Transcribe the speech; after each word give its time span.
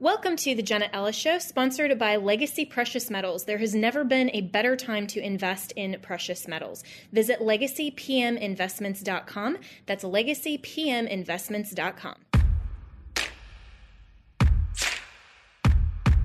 Welcome 0.00 0.34
to 0.36 0.54
the 0.54 0.62
Jenna 0.62 0.88
Ellis 0.94 1.14
Show, 1.14 1.38
sponsored 1.40 1.98
by 1.98 2.16
Legacy 2.16 2.64
Precious 2.64 3.10
Metals. 3.10 3.44
There 3.44 3.58
has 3.58 3.74
never 3.74 4.02
been 4.02 4.30
a 4.32 4.40
better 4.40 4.74
time 4.74 5.06
to 5.08 5.20
invest 5.20 5.72
in 5.72 5.94
precious 6.00 6.48
metals. 6.48 6.82
Visit 7.12 7.40
legacypminvestments.com. 7.40 9.58
That's 9.84 10.02
legacypminvestments.com. 10.02 12.14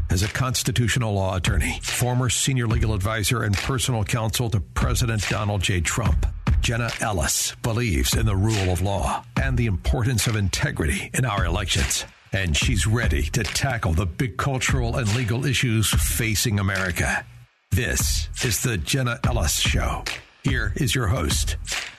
As 0.10 0.24
a 0.24 0.30
constitutional 0.30 1.14
law 1.14 1.36
attorney, 1.36 1.82
former 1.84 2.30
senior 2.30 2.68
legal 2.68 2.94
advisor, 2.94 3.44
and 3.44 3.58
personal 3.58 4.06
counsel 4.06 4.50
to 4.52 4.62
President 4.62 5.28
Donald 5.28 5.62
J. 5.62 5.82
Trump, 5.82 6.26
Jenna 6.62 6.92
Ellis 7.02 7.54
believes 7.62 8.16
in 8.16 8.26
the 8.26 8.38
rule 8.38 8.72
of 8.72 8.82
law 8.82 9.26
and 9.36 9.58
the 9.58 9.66
importance 9.66 10.28
of 10.28 10.38
integrity 10.38 11.12
in 11.14 11.26
our 11.26 11.44
elections 11.44 12.06
and 12.36 12.56
she's 12.56 12.86
ready 12.86 13.24
to 13.24 13.44
tackle 13.44 13.94
the 13.94 14.06
big 14.06 14.36
cultural 14.38 14.98
and 14.98 15.16
legal 15.16 15.46
issues 15.46 15.90
facing 15.90 16.60
America. 16.60 17.26
This 17.72 18.28
is 18.44 18.62
the 18.62 18.78
Jenna 18.78 19.20
Ellis 19.24 19.58
Show. 19.58 20.04
Here 20.44 20.74
is 20.76 20.94
your 20.94 21.08
host, 21.08 21.56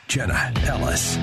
Jenna 0.08 0.52
Ellis. 0.66 1.16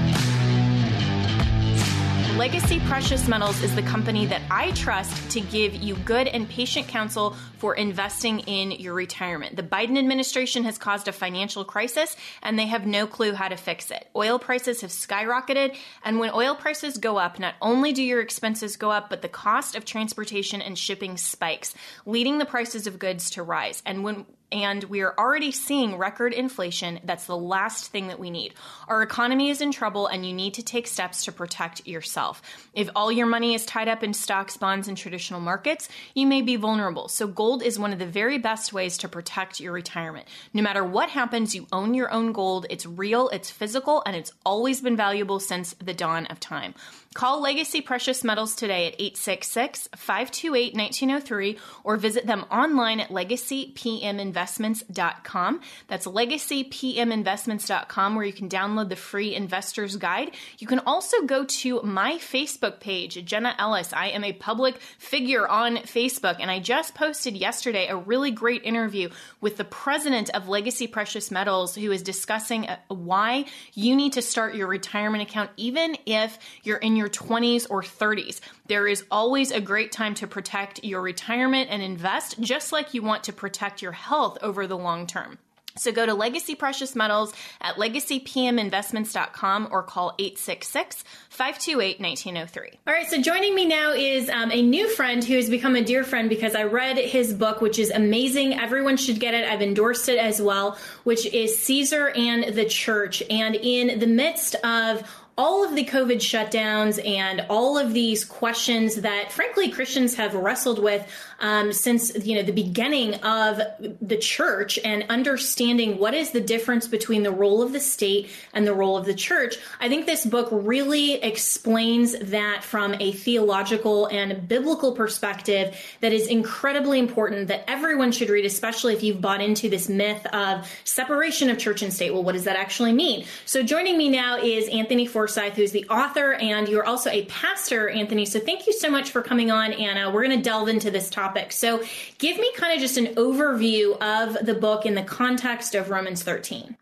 Legacy 2.38 2.80
Precious 2.88 3.28
Metals 3.28 3.62
is 3.62 3.76
the 3.76 3.84
company 3.84 4.26
that 4.26 4.42
I 4.50 4.72
trust 4.72 5.30
to 5.34 5.40
give 5.40 5.76
you 5.76 5.96
good 5.98 6.28
and 6.28 6.50
patient 6.50 6.88
counsel 6.88 7.36
for 7.60 7.76
investing 7.76 8.40
in 8.40 8.72
your 8.72 8.96
retirement. 8.96 9.56
The 9.56 9.62
Biden 9.62 10.00
administration 10.00 10.64
has 10.64 10.80
caused 10.80 11.08
a 11.08 11.12
financial 11.12 11.64
crisis 11.64 12.16
and 12.42 12.58
they 12.58 12.66
have 12.66 12.88
no 12.88 13.06
clue 13.06 13.34
how 13.34 13.50
to 13.50 13.56
fix 13.56 13.92
it. 13.92 14.08
Oil 14.16 14.40
prices 14.40 14.82
have 14.82 14.90
skyrocketed, 14.90 15.78
and 16.04 16.18
when 16.18 16.32
oil 16.32 16.56
prices 16.56 16.98
go 16.98 17.18
up, 17.18 17.38
not 17.38 17.54
only 17.62 17.94
do 17.94 18.02
your 18.02 18.20
expenses 18.20 18.78
go 18.78 18.90
up, 18.90 19.12
but 19.12 19.22
the 19.22 19.30
cost 19.30 19.76
of 19.76 19.86
transportation 19.86 20.60
and 20.60 20.76
shipping 20.76 21.18
spikes, 21.18 21.76
leading 22.08 22.40
the 22.40 22.46
prices 22.46 22.88
of 22.88 22.98
goods 22.98 23.30
to 23.30 23.44
rise. 23.44 23.84
And 23.86 24.04
when 24.04 24.26
and 24.54 24.84
we 24.84 25.02
are 25.02 25.16
already 25.18 25.52
seeing 25.52 25.98
record 25.98 26.32
inflation. 26.32 27.00
That's 27.04 27.26
the 27.26 27.36
last 27.36 27.88
thing 27.88 28.08
that 28.08 28.20
we 28.20 28.30
need. 28.30 28.54
Our 28.88 29.02
economy 29.02 29.50
is 29.50 29.62
in 29.62 29.72
trouble, 29.72 30.06
and 30.06 30.24
you 30.26 30.32
need 30.32 30.54
to 30.54 30.64
take 30.64 30.86
steps 30.86 31.26
to 31.26 31.32
protect 31.32 31.88
yourself. 31.88 32.42
If 32.74 32.88
all 32.96 33.12
your 33.12 33.26
money 33.26 33.56
is 33.56 33.66
tied 33.66 33.88
up 33.88 34.04
in 34.04 34.14
stocks, 34.14 34.56
bonds, 34.56 34.88
and 34.88 34.96
traditional 34.96 35.40
markets, 35.40 35.90
you 36.14 36.28
may 36.28 36.44
be 36.44 36.56
vulnerable. 36.56 37.08
So, 37.08 37.26
gold 37.26 37.64
is 37.64 37.80
one 37.80 37.94
of 37.94 38.00
the 38.00 38.06
very 38.06 38.38
best 38.38 38.72
ways 38.72 39.00
to 39.00 39.10
protect 39.10 39.60
your 39.60 39.74
retirement. 39.74 40.28
No 40.54 40.62
matter 40.62 40.84
what 40.84 41.10
happens, 41.10 41.56
you 41.56 41.66
own 41.72 41.96
your 41.96 42.12
own 42.14 42.32
gold. 42.32 42.68
It's 42.70 42.86
real, 42.86 43.30
it's 43.30 43.50
physical, 43.50 44.04
and 44.06 44.16
it's 44.16 44.32
always 44.46 44.82
been 44.82 44.96
valuable 44.96 45.40
since 45.40 45.74
the 45.84 45.96
dawn 45.96 46.28
of 46.28 46.40
time. 46.40 46.76
Call 47.14 47.42
Legacy 47.42 47.82
Precious 47.82 48.24
Metals 48.24 48.56
today 48.56 48.88
at 48.88 48.96
866 48.96 49.90
528 49.96 50.74
1903 50.74 51.60
or 51.84 51.98
visit 51.98 52.26
them 52.26 52.46
online 52.52 53.00
at 53.00 53.10
legacypminvestments.com. 53.10 55.62
That's 55.88 56.08
legacypminvestments.com 56.08 58.16
where 58.16 58.26
you 58.26 58.34
can 58.34 58.50
download 58.50 58.90
the 58.90 58.96
free 58.96 59.36
investor's 59.36 59.96
guide. 59.96 60.32
You 60.58 60.66
can 60.68 60.80
also 60.80 61.22
go 61.24 61.46
to 61.46 61.82
my 61.84 62.16
Facebook 62.16 62.80
page, 62.80 63.24
Jenna 63.26 63.54
Ellis. 63.60 63.94
I 63.94 64.08
am 64.08 64.24
a 64.24 64.34
public 64.34 64.82
figure 64.98 65.48
on 65.48 65.78
Facebook, 65.78 66.38
and 66.40 66.50
I 66.50 66.58
just 66.60 66.96
posted 66.96 67.38
yesterday 67.38 67.86
a 67.88 67.96
really 67.96 68.32
great 68.32 68.64
interview 68.64 69.10
with 69.40 69.58
the 69.58 69.64
president 69.64 70.32
of 70.32 70.50
Legacy 70.50 70.88
Precious 70.88 71.30
Metals 71.30 71.76
who 71.76 71.92
is 71.92 72.02
discussing 72.02 72.68
uh, 72.68 72.78
why 72.88 73.46
you 73.74 73.96
need 73.96 74.14
to 74.14 74.22
start 74.22 74.56
your 74.56 74.68
retirement 74.68 75.24
account 75.24 75.50
even 75.58 75.98
if 76.06 76.38
you're 76.64 76.78
in 76.78 76.96
your 76.96 77.03
your 77.04 77.10
20s 77.10 77.68
or 77.70 77.82
30s. 77.82 78.40
There 78.68 78.88
is 78.88 79.04
always 79.12 79.52
a 79.52 79.60
great 79.60 79.92
time 79.92 80.16
to 80.16 80.28
protect 80.28 80.86
your 80.86 81.02
retirement 81.02 81.70
and 81.70 81.82
invest, 81.82 82.40
just 82.40 82.72
like 82.72 82.94
you 82.94 83.02
want 83.02 83.26
to 83.26 83.34
protect 83.34 83.82
your 83.82 83.92
health 83.92 84.38
over 84.42 84.68
the 84.68 84.78
long 84.78 85.06
term. 85.06 85.38
So 85.76 85.92
go 85.92 86.06
to 86.06 86.14
Legacy 86.14 86.54
Precious 86.54 86.96
Metals 86.96 87.34
at 87.60 87.78
legacypminvestments.com 87.78 89.70
or 89.72 89.82
call 89.82 90.14
866-528-1903. 90.20 92.78
All 92.86 92.94
right, 92.94 93.08
so 93.08 93.20
joining 93.20 93.56
me 93.56 93.66
now 93.66 93.92
is 93.92 94.30
um, 94.30 94.52
a 94.52 94.62
new 94.62 94.88
friend 94.88 95.24
who 95.24 95.36
has 95.36 95.50
become 95.50 95.76
a 95.76 95.84
dear 95.84 96.04
friend 96.04 96.30
because 96.30 96.54
I 96.54 96.66
read 96.66 97.00
his 97.00 97.34
book, 97.34 97.60
which 97.60 97.80
is 97.80 97.90
amazing. 97.90 98.54
Everyone 98.54 98.98
should 98.98 99.20
get 99.20 99.34
it. 99.34 99.50
I've 99.50 99.64
endorsed 99.64 100.10
it 100.10 100.20
as 100.20 100.40
well, 100.40 100.78
which 101.06 101.26
is 101.26 101.58
Caesar 101.64 102.10
and 102.10 102.54
the 102.54 102.66
Church. 102.66 103.24
And 103.28 103.56
in 103.56 103.98
the 103.98 104.06
midst 104.06 104.54
of 104.64 105.02
all 105.36 105.66
of 105.68 105.76
the 105.76 105.84
COVID 105.84 106.18
shutdowns 106.18 107.04
and 107.04 107.46
all 107.50 107.78
of 107.78 107.94
these 107.94 108.24
questions 108.24 108.98
that, 108.98 109.32
frankly, 109.32 109.70
Christians 109.70 110.14
have 110.16 110.36
wrestled 110.36 110.78
with 110.78 111.08
um, 111.40 111.74
since 111.74 112.14
you 112.26 112.36
know 112.36 112.44
the 112.44 112.54
beginning 112.54 113.16
of 113.16 113.60
the 114.02 114.18
church 114.18 114.78
and 114.84 115.06
understanding 115.10 115.98
what 115.98 116.14
is 116.14 116.32
the 116.32 116.40
difference 116.40 116.88
between 116.88 117.24
the 117.24 117.32
role 117.32 117.64
of 117.64 117.74
the 117.74 117.80
state 117.80 118.30
and 118.54 118.68
the 118.68 118.74
role 118.74 118.96
of 118.96 119.06
the 119.06 119.14
church. 119.14 119.58
I 119.80 119.90
think 119.90 120.06
this 120.06 120.24
book 120.26 120.50
really 120.52 121.16
explains 121.16 122.18
that 122.20 122.64
from 122.64 122.94
a 123.00 123.12
theological 123.12 124.06
and 124.08 124.48
biblical 124.48 124.92
perspective 124.92 125.76
that 126.02 126.14
is 126.14 126.28
incredibly 126.28 127.00
important 127.00 127.48
that 127.48 127.68
everyone 127.68 128.12
should 128.12 128.30
read, 128.30 128.46
especially 128.46 128.94
if 128.94 129.02
you've 129.02 129.20
bought 129.20 129.42
into 129.42 129.68
this 129.68 129.90
myth 129.90 130.26
of 130.28 130.72
separation 130.84 131.50
of 131.50 131.58
church 131.58 131.82
and 131.82 131.92
state. 131.92 132.14
Well, 132.14 132.24
what 132.24 132.34
does 132.34 132.44
that 132.44 132.56
actually 132.56 132.94
mean? 132.94 133.26
So 133.46 133.64
joining 133.64 133.98
me 133.98 134.10
now 134.10 134.38
is 134.38 134.70
Anthony 134.70 135.08
Ford 135.08 135.23
Forsyth, 135.24 135.54
who's 135.54 135.72
the 135.72 135.86
author, 135.90 136.34
and 136.34 136.68
you're 136.68 136.86
also 136.86 137.10
a 137.10 137.24
pastor, 137.26 137.88
Anthony. 137.88 138.26
So 138.26 138.40
thank 138.40 138.68
you 138.68 138.74
so 138.74 138.90
much 138.90 139.12
for 139.12 139.22
coming 139.22 139.52
on, 139.52 139.72
Anna. 139.72 140.12
We're 140.12 140.26
going 140.26 140.38
to 140.38 140.44
delve 140.44 140.68
into 140.68 140.92
this 140.92 141.10
topic. 141.10 141.54
So 141.54 141.82
give 142.18 142.38
me 142.38 142.52
kind 142.58 142.74
of 142.74 142.82
just 142.82 142.98
an 142.98 143.16
overview 143.16 143.98
of 144.02 144.46
the 144.46 144.54
book 144.54 144.86
in 144.86 144.96
the 144.96 145.04
context 145.04 145.76
of 145.76 145.90
Romans 145.90 146.24
13. 146.24 146.76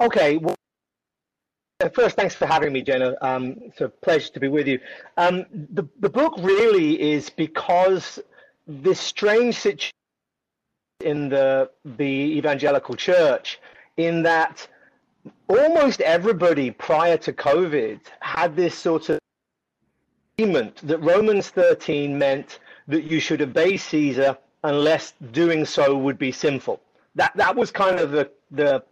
Okay. 0.00 0.38
Well, 0.38 0.56
first, 1.94 2.16
thanks 2.16 2.34
for 2.34 2.46
having 2.46 2.72
me, 2.72 2.82
Jenna. 2.82 3.14
Um, 3.20 3.56
it's 3.60 3.80
a 3.80 3.88
pleasure 3.88 4.32
to 4.32 4.40
be 4.40 4.48
with 4.48 4.66
you. 4.66 4.80
Um, 5.16 5.46
the, 5.52 5.84
the 6.00 6.10
book 6.10 6.34
really 6.38 7.00
is 7.00 7.30
because 7.30 8.18
this 8.66 8.98
strange 8.98 9.54
situation 9.54 9.92
in 11.04 11.28
the 11.28 11.70
the 11.84 12.04
evangelical 12.04 12.96
church, 12.96 13.60
in 13.98 14.24
that 14.24 14.66
almost 15.48 16.00
everybody 16.00 16.70
prior 16.70 17.16
to 17.18 17.32
COVID 17.32 18.00
had 18.20 18.56
this 18.56 18.74
sort 18.74 19.08
of 19.08 19.18
agreement 20.38 20.86
that 20.86 20.98
Romans 20.98 21.48
13 21.48 22.16
meant 22.18 22.58
that 22.88 23.04
you 23.04 23.20
should 23.20 23.42
obey 23.42 23.76
Caesar 23.76 24.36
unless 24.64 25.14
doing 25.32 25.64
so 25.64 25.96
would 25.96 26.18
be 26.18 26.32
sinful. 26.32 26.80
That 27.14 27.32
that 27.36 27.56
was 27.56 27.70
kind 27.70 27.98
of 27.98 28.10
the 28.10 28.30
the 28.50 28.82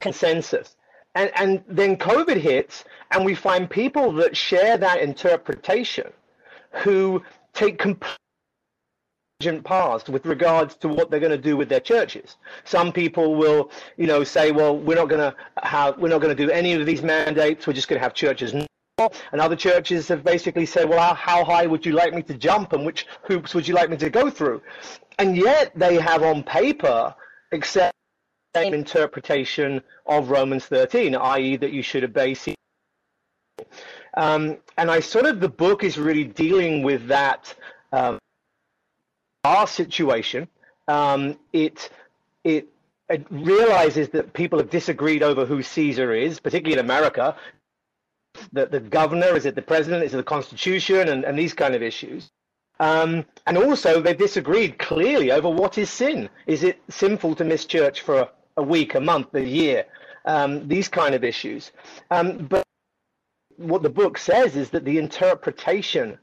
consensus. 0.00 0.76
And 1.14 1.30
and 1.34 1.62
then 1.68 1.96
COVID 1.96 2.36
hits 2.36 2.84
and 3.10 3.24
we 3.24 3.34
find 3.34 3.68
people 3.68 4.12
that 4.12 4.36
share 4.36 4.76
that 4.78 5.00
interpretation 5.00 6.12
who 6.82 7.22
take 7.52 7.78
complete 7.78 8.18
paths 9.64 10.08
with 10.08 10.26
regards 10.26 10.74
to 10.76 10.88
what 10.88 11.10
they're 11.10 11.20
going 11.20 11.32
to 11.32 11.38
do 11.38 11.56
with 11.56 11.68
their 11.68 11.80
churches. 11.80 12.36
Some 12.64 12.92
people 12.92 13.34
will, 13.34 13.70
you 13.96 14.06
know, 14.06 14.24
say, 14.24 14.52
well, 14.52 14.76
we're 14.76 14.96
not 14.96 15.08
going 15.08 15.20
to 15.20 15.34
have, 15.62 15.98
we're 15.98 16.08
not 16.08 16.20
going 16.20 16.36
to 16.36 16.46
do 16.46 16.50
any 16.50 16.74
of 16.74 16.86
these 16.86 17.02
mandates. 17.02 17.66
We're 17.66 17.72
just 17.72 17.88
going 17.88 17.98
to 17.98 18.02
have 18.02 18.14
churches. 18.14 18.52
And 18.52 19.40
other 19.40 19.56
churches 19.56 20.08
have 20.08 20.22
basically 20.22 20.66
said, 20.66 20.88
well, 20.88 21.14
how 21.14 21.44
high 21.44 21.66
would 21.66 21.84
you 21.84 21.92
like 21.92 22.14
me 22.14 22.22
to 22.22 22.34
jump 22.34 22.72
and 22.72 22.84
which 22.84 23.06
hoops 23.22 23.54
would 23.54 23.66
you 23.66 23.74
like 23.74 23.90
me 23.90 23.96
to 23.96 24.10
go 24.10 24.30
through? 24.30 24.62
And 25.18 25.36
yet 25.36 25.72
they 25.74 25.96
have 25.96 26.22
on 26.22 26.42
paper 26.42 27.14
accept 27.52 27.92
same 28.54 28.74
interpretation 28.74 29.82
of 30.06 30.30
Romans 30.30 30.66
13, 30.66 31.14
i.e., 31.14 31.56
that 31.56 31.72
you 31.72 31.82
should 31.82 32.04
obey. 32.04 32.36
Um, 34.14 34.58
and 34.76 34.90
I 34.90 35.00
sort 35.00 35.24
of 35.24 35.40
the 35.40 35.48
book 35.48 35.84
is 35.84 35.96
really 35.96 36.24
dealing 36.24 36.82
with 36.82 37.06
that 37.06 37.54
um, 37.92 38.18
our 39.44 39.66
situation, 39.66 40.48
um, 40.88 41.38
it, 41.52 41.90
it, 42.44 42.68
it 43.08 43.26
realizes 43.30 44.08
that 44.10 44.32
people 44.32 44.58
have 44.58 44.70
disagreed 44.70 45.22
over 45.22 45.44
who 45.44 45.62
Caesar 45.62 46.12
is, 46.12 46.40
particularly 46.40 46.78
in 46.78 46.84
America. 46.84 47.36
That 48.52 48.70
the 48.70 48.80
governor? 48.80 49.36
Is 49.36 49.44
it 49.44 49.54
the 49.54 49.62
president? 49.62 50.04
Is 50.04 50.14
it 50.14 50.18
the 50.18 50.22
constitution? 50.22 51.08
And, 51.08 51.24
and 51.24 51.38
these 51.38 51.54
kind 51.54 51.74
of 51.74 51.82
issues. 51.82 52.30
Um, 52.80 53.24
and 53.46 53.58
also, 53.58 54.00
they've 54.00 54.16
disagreed 54.16 54.78
clearly 54.78 55.30
over 55.30 55.48
what 55.48 55.76
is 55.76 55.90
sin. 55.90 56.28
Is 56.46 56.64
it 56.64 56.80
sinful 56.88 57.34
to 57.36 57.44
miss 57.44 57.64
church 57.66 58.00
for 58.00 58.20
a, 58.20 58.30
a 58.56 58.62
week, 58.62 58.94
a 58.94 59.00
month, 59.00 59.34
a 59.34 59.44
year? 59.44 59.84
Um, 60.24 60.66
these 60.66 60.88
kind 60.88 61.14
of 61.14 61.24
issues. 61.24 61.72
Um, 62.10 62.46
but 62.46 62.64
what 63.56 63.82
the 63.82 63.90
book 63.90 64.18
says 64.18 64.56
is 64.56 64.70
that 64.70 64.84
the 64.84 64.98
interpretation 64.98 66.18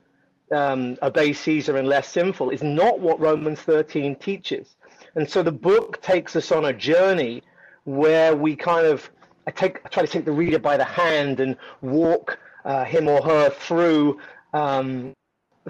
um, 0.51 0.97
obey 1.01 1.33
Caesar 1.33 1.77
and 1.77 1.87
less 1.87 2.07
sinful 2.07 2.49
is 2.49 2.63
not 2.63 2.99
what 2.99 3.19
Romans 3.19 3.59
13 3.61 4.15
teaches. 4.15 4.75
And 5.15 5.29
so 5.29 5.43
the 5.43 5.51
book 5.51 6.01
takes 6.01 6.35
us 6.35 6.51
on 6.51 6.65
a 6.65 6.73
journey 6.73 7.43
where 7.85 8.35
we 8.35 8.55
kind 8.55 8.85
of 8.85 9.09
I 9.47 9.51
take 9.51 9.81
I 9.85 9.89
try 9.89 10.03
to 10.05 10.11
take 10.11 10.25
the 10.25 10.31
reader 10.31 10.59
by 10.59 10.77
the 10.77 10.83
hand 10.83 11.39
and 11.39 11.57
walk 11.81 12.37
uh, 12.65 12.85
him 12.85 13.07
or 13.07 13.21
her 13.23 13.49
through 13.49 14.19
um, 14.53 15.13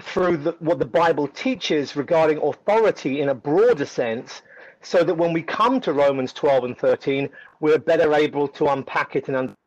through 0.00 0.36
the, 0.38 0.52
what 0.60 0.78
the 0.78 0.84
Bible 0.84 1.28
teaches 1.28 1.96
regarding 1.96 2.38
authority 2.38 3.20
in 3.20 3.30
a 3.30 3.34
broader 3.34 3.86
sense, 3.86 4.42
so 4.82 5.02
that 5.04 5.14
when 5.14 5.32
we 5.32 5.42
come 5.42 5.80
to 5.80 5.92
Romans 5.92 6.32
12 6.32 6.64
and 6.64 6.78
13, 6.78 7.28
we're 7.60 7.78
better 7.78 8.14
able 8.14 8.48
to 8.48 8.68
unpack 8.68 9.16
it 9.16 9.28
and 9.28 9.36
understand 9.36 9.59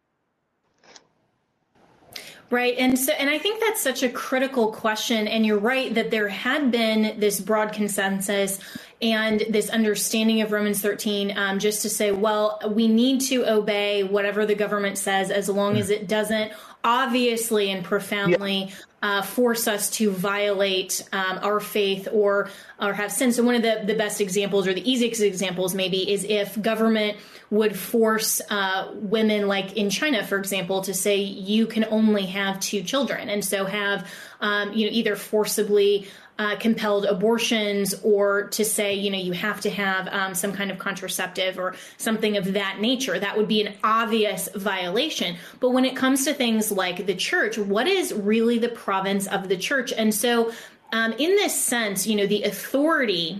Right. 2.54 2.78
And 2.78 3.00
so, 3.00 3.14
and 3.14 3.32
I 3.32 3.40
think 3.40 3.60
that's 3.62 3.82
such 3.82 4.04
a 4.04 4.10
critical 4.10 4.72
question. 4.72 5.28
And 5.28 5.44
you're 5.44 5.58
right 5.58 5.92
that 5.96 6.12
there 6.12 6.28
had 6.28 6.70
been 6.70 7.20
this 7.20 7.40
broad 7.42 7.74
consensus 7.74 8.60
and 9.02 9.44
this 9.50 9.72
understanding 9.72 10.40
of 10.42 10.52
Romans 10.52 10.80
13 10.80 11.36
um, 11.36 11.58
just 11.58 11.82
to 11.82 11.90
say, 11.90 12.12
well, 12.12 12.62
we 12.70 12.88
need 12.88 13.22
to 13.22 13.52
obey 13.52 14.04
whatever 14.04 14.46
the 14.46 14.54
government 14.54 15.00
says 15.00 15.32
as 15.32 15.50
long 15.50 15.78
as 15.78 15.90
it 15.90 16.08
doesn't 16.08 16.52
obviously 16.84 17.72
and 17.72 17.84
profoundly 17.84 18.66
yeah. 18.66 18.76
uh, 19.02 19.22
force 19.22 19.68
us 19.68 19.90
to 19.90 20.12
violate 20.12 21.08
um, 21.14 21.40
our 21.42 21.60
faith 21.60 22.08
or 22.12 22.50
or 22.80 22.94
have 22.94 23.12
sin. 23.12 23.32
So 23.32 23.44
one 23.44 23.56
of 23.56 23.62
the, 23.62 23.84
the 23.86 23.96
best 23.96 24.20
examples 24.20 24.68
or 24.68 24.74
the 24.74 24.90
easiest 24.90 25.22
examples 25.22 25.74
maybe 25.74 26.12
is 26.12 26.26
if 26.26 26.62
government 26.62 27.18
would 27.54 27.78
force 27.78 28.42
uh, 28.50 28.90
women, 28.96 29.48
like 29.48 29.78
in 29.78 29.92
China, 29.92 30.26
for 30.26 30.38
example, 30.40 30.82
to 30.82 30.94
say 30.94 31.18
you 31.18 31.68
can 31.68 31.86
only 31.86 32.26
have 32.26 32.60
two 32.60 32.82
children, 32.82 33.30
and 33.30 33.46
so 33.46 33.66
have 33.66 34.12
um, 34.42 34.74
you 34.74 34.88
know 34.88 34.92
either 34.92 35.16
forcibly 35.16 36.08
uh, 36.40 36.56
compelled 36.58 37.06
abortions 37.06 37.94
or 38.02 38.48
to 38.48 38.66
say, 38.66 38.96
you 38.96 39.12
know, 39.12 39.20
you 39.20 39.34
have 39.34 39.62
to 39.62 39.70
have 39.70 40.08
um, 40.08 40.34
some 40.34 40.52
kind 40.52 40.72
of 40.72 40.80
contraceptive 40.80 41.60
or 41.60 41.76
something 41.98 42.38
of 42.38 42.54
that 42.54 42.80
nature. 42.82 43.20
That 43.20 43.38
would 43.38 43.48
be 43.48 43.62
an 43.64 43.76
obvious 43.84 44.50
violation. 44.56 45.36
But 45.60 45.70
when 45.70 45.86
it 45.86 45.96
comes 45.96 46.26
to 46.26 46.34
things 46.34 46.72
like 46.72 47.06
the 47.06 47.14
church, 47.14 47.60
what 47.60 47.88
is 47.88 48.14
really 48.14 48.58
the 48.58 48.70
province 48.70 49.28
of 49.28 49.48
the 49.48 49.58
church? 49.58 49.94
And 49.94 50.14
so, 50.14 50.52
um, 50.92 51.12
in 51.14 51.36
this 51.36 51.54
sense, 51.54 52.08
you 52.08 52.16
know, 52.16 52.26
the 52.26 52.44
authority 52.44 53.40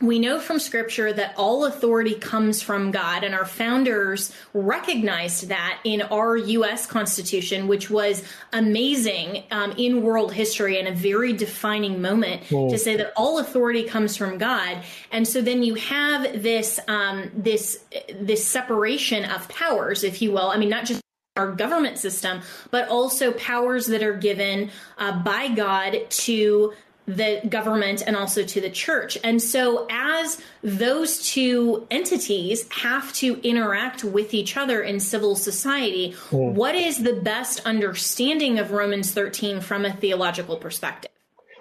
we 0.00 0.18
know 0.18 0.40
from 0.40 0.58
scripture 0.58 1.12
that 1.12 1.34
all 1.36 1.66
authority 1.66 2.14
comes 2.14 2.62
from 2.62 2.90
God, 2.90 3.22
and 3.22 3.34
our 3.34 3.44
founders 3.44 4.32
recognized 4.54 5.48
that 5.48 5.78
in 5.84 6.00
our 6.02 6.36
U.S. 6.36 6.86
Constitution, 6.86 7.68
which 7.68 7.90
was 7.90 8.24
amazing 8.52 9.44
um, 9.50 9.72
in 9.72 10.02
world 10.02 10.32
history 10.32 10.78
and 10.78 10.88
a 10.88 10.92
very 10.92 11.34
defining 11.34 12.00
moment 12.00 12.44
to 12.48 12.78
say 12.78 12.96
that 12.96 13.12
all 13.14 13.38
authority 13.38 13.84
comes 13.84 14.16
from 14.16 14.38
God. 14.38 14.82
And 15.12 15.28
so 15.28 15.42
then 15.42 15.62
you 15.62 15.74
have 15.74 16.42
this 16.42 16.80
um, 16.88 17.30
this 17.34 17.84
this 18.14 18.44
separation 18.46 19.24
of 19.26 19.48
powers, 19.48 20.02
if 20.02 20.22
you 20.22 20.32
will. 20.32 20.48
I 20.48 20.56
mean, 20.56 20.70
not 20.70 20.86
just 20.86 21.02
our 21.36 21.52
government 21.52 21.98
system, 21.98 22.40
but 22.70 22.88
also 22.88 23.32
powers 23.32 23.86
that 23.86 24.02
are 24.02 24.16
given 24.16 24.70
uh, 24.98 25.22
by 25.22 25.48
God 25.48 25.98
to 26.10 26.72
the 27.16 27.40
government 27.48 28.02
and 28.06 28.16
also 28.16 28.44
to 28.44 28.60
the 28.60 28.70
church. 28.70 29.18
And 29.24 29.40
so, 29.40 29.86
as 29.90 30.40
those 30.62 31.22
two 31.30 31.86
entities 31.90 32.66
have 32.70 33.12
to 33.14 33.40
interact 33.42 34.04
with 34.04 34.34
each 34.34 34.56
other 34.56 34.82
in 34.82 35.00
civil 35.00 35.36
society, 35.36 36.14
mm. 36.30 36.52
what 36.54 36.74
is 36.74 37.02
the 37.02 37.14
best 37.14 37.60
understanding 37.66 38.58
of 38.58 38.72
Romans 38.72 39.12
13 39.12 39.60
from 39.60 39.84
a 39.84 39.92
theological 39.92 40.56
perspective? 40.56 41.10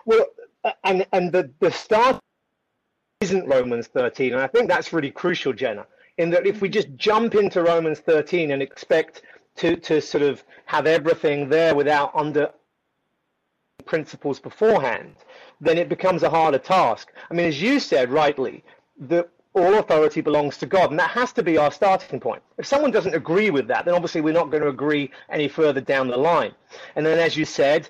Well, 0.05 0.25
and, 0.83 1.05
and 1.13 1.31
the, 1.31 1.51
the 1.59 1.71
start 1.71 2.19
isn't 3.21 3.47
Romans 3.47 3.87
13. 3.87 4.33
And 4.33 4.41
I 4.41 4.47
think 4.47 4.69
that's 4.69 4.93
really 4.93 5.11
crucial, 5.11 5.53
Jenna, 5.53 5.85
in 6.17 6.29
that 6.31 6.45
if 6.45 6.61
we 6.61 6.69
just 6.69 6.95
jump 6.95 7.35
into 7.35 7.61
Romans 7.61 7.99
13 7.99 8.51
and 8.51 8.61
expect 8.61 9.23
to, 9.57 9.75
to 9.75 10.01
sort 10.01 10.23
of 10.23 10.43
have 10.65 10.87
everything 10.87 11.49
there 11.49 11.75
without 11.75 12.15
under 12.15 12.49
principles 13.85 14.39
beforehand, 14.39 15.15
then 15.61 15.77
it 15.77 15.89
becomes 15.89 16.23
a 16.23 16.29
harder 16.29 16.57
task. 16.57 17.11
I 17.29 17.33
mean, 17.33 17.47
as 17.47 17.61
you 17.61 17.79
said 17.79 18.11
rightly, 18.11 18.63
that 18.99 19.29
all 19.53 19.75
authority 19.75 20.21
belongs 20.21 20.57
to 20.57 20.65
God, 20.65 20.91
and 20.91 20.99
that 20.99 21.09
has 21.09 21.33
to 21.33 21.43
be 21.43 21.57
our 21.57 21.71
starting 21.71 22.19
point. 22.19 22.41
If 22.57 22.65
someone 22.65 22.91
doesn't 22.91 23.15
agree 23.15 23.49
with 23.49 23.67
that, 23.67 23.85
then 23.85 23.95
obviously 23.95 24.21
we're 24.21 24.33
not 24.33 24.51
going 24.51 24.63
to 24.63 24.69
agree 24.69 25.11
any 25.29 25.47
further 25.47 25.81
down 25.81 26.07
the 26.07 26.17
line. 26.17 26.53
And 26.95 27.05
then, 27.05 27.19
as 27.19 27.35
you 27.35 27.45
said, 27.45 27.89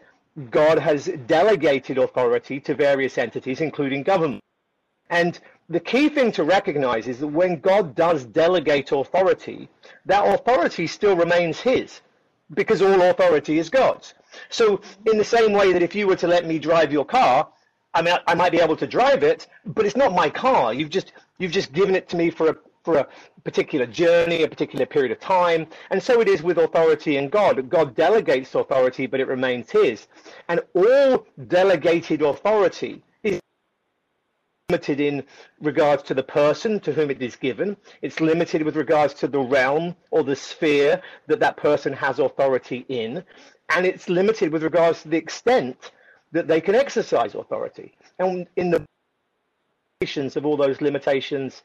God 0.51 0.79
has 0.79 1.05
delegated 1.27 1.97
authority 1.97 2.59
to 2.61 2.73
various 2.73 3.17
entities, 3.17 3.61
including 3.61 4.03
government. 4.03 4.41
And 5.09 5.39
the 5.67 5.79
key 5.79 6.07
thing 6.09 6.31
to 6.33 6.43
recognize 6.43 7.07
is 7.07 7.19
that 7.19 7.27
when 7.27 7.59
God 7.59 7.95
does 7.95 8.25
delegate 8.25 8.91
authority, 8.91 9.69
that 10.05 10.33
authority 10.33 10.87
still 10.87 11.15
remains 11.15 11.59
His, 11.59 12.01
because 12.53 12.81
all 12.81 13.01
authority 13.01 13.59
is 13.59 13.69
God's. 13.69 14.13
So, 14.49 14.81
in 15.07 15.17
the 15.17 15.23
same 15.23 15.53
way 15.53 15.73
that 15.73 15.83
if 15.83 15.93
you 15.93 16.07
were 16.07 16.15
to 16.17 16.27
let 16.27 16.45
me 16.45 16.59
drive 16.59 16.93
your 16.93 17.05
car, 17.05 17.49
I 17.93 18.01
mean, 18.01 18.15
I, 18.27 18.35
might 18.35 18.51
be 18.51 18.59
able 18.59 18.75
to 18.77 18.87
drive 18.87 19.23
it, 19.23 19.47
but 19.65 19.85
it's 19.85 19.95
not 19.95 20.13
my 20.13 20.29
car. 20.29 20.73
You've 20.73 20.89
just 20.89 21.13
you've 21.39 21.51
just 21.51 21.73
given 21.73 21.95
it 21.95 22.07
to 22.09 22.17
me 22.17 22.29
for 22.29 22.49
a 22.49 22.55
for 22.83 22.97
a 22.97 23.07
particular 23.43 23.85
journey, 23.85 24.43
a 24.43 24.47
particular 24.47 24.85
period 24.85 25.11
of 25.11 25.19
time, 25.19 25.67
and 25.89 26.01
so 26.01 26.21
it 26.21 26.27
is 26.27 26.43
with 26.43 26.57
authority 26.59 27.17
and 27.17 27.31
God. 27.31 27.69
God 27.69 27.95
delegates 27.95 28.53
authority, 28.55 29.07
but 29.07 29.19
it 29.19 29.27
remains 29.27 29.71
His, 29.71 30.07
and 30.47 30.61
all 30.73 31.25
delegated 31.47 32.21
authority 32.21 33.01
is 33.23 33.41
limited 34.69 34.99
in 34.99 35.23
regards 35.59 36.03
to 36.03 36.13
the 36.13 36.23
person 36.23 36.79
to 36.81 36.93
whom 36.93 37.09
it 37.09 37.21
is 37.21 37.35
given. 37.35 37.75
It's 38.03 38.21
limited 38.21 38.61
with 38.61 38.75
regards 38.75 39.15
to 39.15 39.27
the 39.27 39.39
realm 39.39 39.95
or 40.11 40.23
the 40.23 40.35
sphere 40.35 41.01
that 41.27 41.39
that 41.39 41.57
person 41.57 41.91
has 41.93 42.19
authority 42.19 42.85
in, 42.87 43.23
and 43.69 43.85
it's 43.85 44.09
limited 44.09 44.53
with 44.53 44.61
regards 44.61 45.01
to 45.01 45.09
the 45.09 45.17
extent 45.17 45.91
that 46.31 46.47
they 46.47 46.61
can 46.61 46.75
exercise 46.75 47.35
authority. 47.35 47.93
And 48.19 48.47
in 48.55 48.71
the 48.71 48.85
limitations 50.01 50.37
of 50.37 50.45
all 50.45 50.55
those 50.55 50.79
limitations 50.81 51.63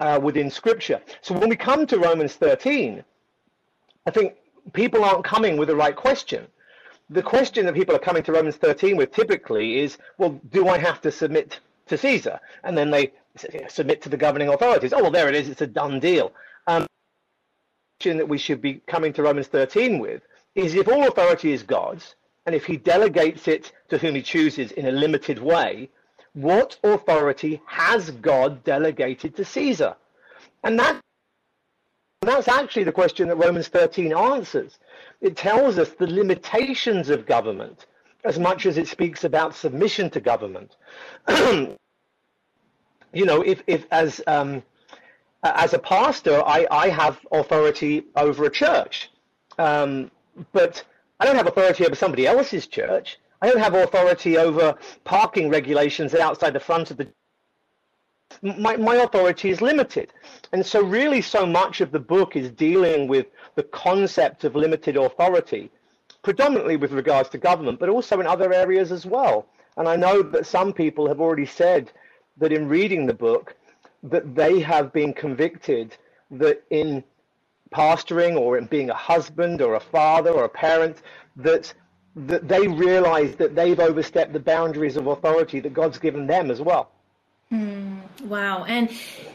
uh, 0.00 0.18
within 0.22 0.50
Scripture. 0.50 1.00
So 1.22 1.38
when 1.38 1.48
we 1.48 1.56
come 1.56 1.86
to 1.86 1.98
Romans 1.98 2.34
13, 2.34 3.04
I 4.06 4.10
think 4.10 4.34
people 4.72 5.04
aren't 5.04 5.24
coming 5.24 5.56
with 5.56 5.68
the 5.68 5.76
right 5.76 5.94
question. 5.94 6.46
The 7.10 7.22
question 7.22 7.64
that 7.66 7.74
people 7.74 7.94
are 7.94 8.00
coming 8.00 8.24
to 8.24 8.32
Romans 8.32 8.56
13 8.56 8.96
with 8.96 9.12
typically 9.12 9.78
is, 9.78 9.98
well, 10.18 10.40
do 10.50 10.68
I 10.68 10.78
have 10.78 11.00
to 11.02 11.12
submit 11.12 11.60
to 11.86 11.96
Caesar? 11.96 12.40
And 12.64 12.76
then 12.76 12.90
they 12.90 13.12
submit 13.68 14.02
to 14.02 14.08
the 14.08 14.16
governing 14.16 14.48
authorities. 14.48 14.92
Oh, 14.92 15.02
well, 15.02 15.10
there 15.12 15.28
it 15.28 15.34
is. 15.34 15.48
It's 15.48 15.62
a 15.62 15.66
done 15.66 16.00
deal. 16.00 16.32
Um, 16.66 16.82
the 16.82 16.88
question 18.00 18.16
that 18.18 18.28
we 18.28 18.38
should 18.38 18.60
be 18.60 18.80
coming 18.86 19.12
to 19.12 19.22
Romans 19.22 19.46
13 19.46 20.00
with 20.00 20.22
is 20.56 20.74
if 20.74 20.88
all 20.88 21.06
authority 21.06 21.52
is 21.52 21.62
God's, 21.62 22.16
and 22.46 22.54
if 22.54 22.64
he 22.64 22.76
delegates 22.76 23.48
it 23.48 23.72
to 23.88 23.98
whom 23.98 24.14
he 24.14 24.22
chooses 24.22 24.70
in 24.72 24.86
a 24.86 24.92
limited 24.92 25.40
way, 25.40 25.90
what 26.32 26.78
authority 26.84 27.60
has 27.66 28.10
God 28.10 28.62
delegated 28.62 29.34
to 29.36 29.44
Caesar? 29.44 29.96
And 30.62 30.78
that, 30.78 31.00
that's 32.22 32.46
actually 32.48 32.84
the 32.84 32.92
question 32.92 33.28
that 33.28 33.36
Romans 33.36 33.68
13 33.68 34.14
answers. 34.14 34.78
It 35.20 35.36
tells 35.36 35.76
us 35.76 35.90
the 35.90 36.06
limitations 36.06 37.10
of 37.10 37.26
government 37.26 37.86
as 38.24 38.38
much 38.38 38.66
as 38.66 38.76
it 38.76 38.88
speaks 38.88 39.24
about 39.24 39.54
submission 39.54 40.10
to 40.10 40.20
government. 40.20 40.76
you 41.28 41.76
know, 43.12 43.42
if, 43.42 43.62
if 43.66 43.86
as, 43.90 44.20
um, 44.26 44.62
as 45.42 45.74
a 45.74 45.78
pastor, 45.78 46.42
I, 46.44 46.66
I 46.70 46.88
have 46.88 47.18
authority 47.32 48.04
over 48.16 48.44
a 48.44 48.50
church, 48.50 49.10
um, 49.58 50.10
but 50.52 50.84
I 51.18 51.24
don't 51.24 51.36
have 51.36 51.46
authority 51.46 51.86
over 51.86 51.94
somebody 51.94 52.26
else's 52.26 52.66
church. 52.66 53.18
I 53.40 53.48
don't 53.48 53.60
have 53.60 53.74
authority 53.74 54.38
over 54.38 54.76
parking 55.04 55.50
regulations 55.50 56.14
outside 56.14 56.52
the 56.52 56.60
front 56.60 56.90
of 56.90 56.96
the 56.96 57.08
my, 58.42 58.76
my 58.76 58.96
authority 58.96 59.50
is 59.50 59.60
limited. 59.60 60.12
And 60.52 60.64
so 60.64 60.82
really 60.82 61.22
so 61.22 61.46
much 61.46 61.80
of 61.80 61.92
the 61.92 62.00
book 62.00 62.36
is 62.36 62.50
dealing 62.50 63.06
with 63.08 63.26
the 63.54 63.62
concept 63.62 64.44
of 64.44 64.56
limited 64.56 64.96
authority, 64.96 65.70
predominantly 66.22 66.76
with 66.76 66.92
regards 66.92 67.28
to 67.30 67.38
government, 67.38 67.78
but 67.78 67.88
also 67.88 68.20
in 68.20 68.26
other 68.26 68.52
areas 68.52 68.90
as 68.90 69.06
well. 69.06 69.46
And 69.76 69.88
I 69.88 69.96
know 69.96 70.22
that 70.22 70.46
some 70.46 70.72
people 70.72 71.06
have 71.06 71.20
already 71.20 71.46
said 71.46 71.92
that 72.38 72.52
in 72.52 72.68
reading 72.68 73.06
the 73.06 73.14
book 73.14 73.54
that 74.02 74.34
they 74.34 74.60
have 74.60 74.92
been 74.92 75.12
convicted 75.12 75.96
that 76.30 76.62
in 76.70 77.04
pastoring 77.70 78.36
or 78.36 78.58
in 78.58 78.66
being 78.66 78.90
a 78.90 78.94
husband 78.94 79.60
or 79.60 79.74
a 79.74 79.80
father 79.80 80.30
or 80.30 80.44
a 80.44 80.48
parent 80.48 81.02
that 81.36 81.72
that 82.16 82.48
they 82.48 82.66
realize 82.66 83.36
that 83.36 83.54
they've 83.54 83.78
overstepped 83.78 84.32
the 84.32 84.40
boundaries 84.40 84.96
of 84.96 85.06
authority 85.06 85.60
that 85.60 85.74
God's 85.74 85.98
given 85.98 86.26
them 86.26 86.50
as 86.50 86.62
well. 86.62 86.90
Mm, 87.52 88.00
wow. 88.22 88.64
And, 88.64 88.90